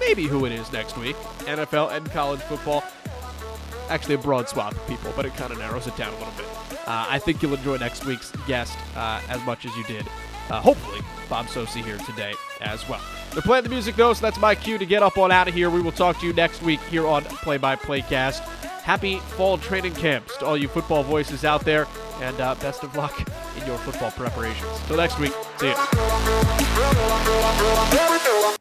maybe 0.00 0.26
who 0.26 0.44
it 0.44 0.52
is 0.52 0.72
next 0.72 0.96
week 0.96 1.16
NFL 1.46 1.92
and 1.92 2.10
college 2.10 2.40
football 2.40 2.82
actually 3.88 4.14
a 4.14 4.18
broad 4.18 4.48
swath 4.48 4.76
of 4.76 4.86
people, 4.86 5.12
but 5.16 5.26
it 5.26 5.34
kind 5.36 5.52
of 5.52 5.58
narrows 5.58 5.86
it 5.86 5.96
down 5.96 6.12
a 6.14 6.18
little 6.18 6.32
bit. 6.36 6.46
Uh, 6.86 7.06
I 7.08 7.18
think 7.18 7.42
you'll 7.42 7.54
enjoy 7.54 7.76
next 7.76 8.04
week's 8.04 8.30
guest 8.46 8.76
uh, 8.96 9.20
as 9.28 9.42
much 9.44 9.64
as 9.64 9.76
you 9.76 9.84
did, 9.84 10.06
uh, 10.50 10.60
hopefully, 10.60 11.00
Bob 11.28 11.46
Socci 11.46 11.82
here 11.82 11.98
today 11.98 12.34
as 12.60 12.86
well. 12.88 13.00
They're 13.32 13.42
playing 13.42 13.64
the 13.64 13.70
music 13.70 13.96
though, 13.96 14.12
so 14.12 14.20
that's 14.20 14.38
my 14.38 14.54
cue 14.54 14.78
to 14.78 14.86
get 14.86 15.02
up 15.02 15.18
on 15.18 15.32
out 15.32 15.48
of 15.48 15.54
here. 15.54 15.70
We 15.70 15.80
will 15.80 15.92
talk 15.92 16.18
to 16.20 16.26
you 16.26 16.32
next 16.32 16.62
week 16.62 16.80
here 16.82 17.06
on 17.06 17.24
Play 17.24 17.56
by 17.56 17.76
Play 17.76 18.02
Cast. 18.02 18.42
Happy 18.84 19.16
fall 19.16 19.56
training 19.56 19.94
camps 19.94 20.36
to 20.36 20.44
all 20.44 20.58
you 20.58 20.68
football 20.68 21.02
voices 21.02 21.42
out 21.42 21.64
there, 21.64 21.88
and 22.20 22.38
uh, 22.38 22.54
best 22.56 22.82
of 22.82 22.94
luck 22.94 23.18
in 23.58 23.66
your 23.66 23.78
football 23.78 24.10
preparations. 24.10 24.78
Till 24.86 24.98
next 24.98 25.18
week, 25.18 25.32
see 25.56 25.68
you. 25.68 25.74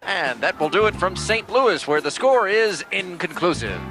And 0.04 0.40
that 0.40 0.56
will 0.62 0.70
do 0.70 0.86
it 0.86 0.96
from 0.96 1.18
St. 1.18 1.50
Louis, 1.50 1.86
where 1.86 2.00
the 2.00 2.10
score 2.10 2.48
is 2.48 2.86
inconclusive. 2.94 3.82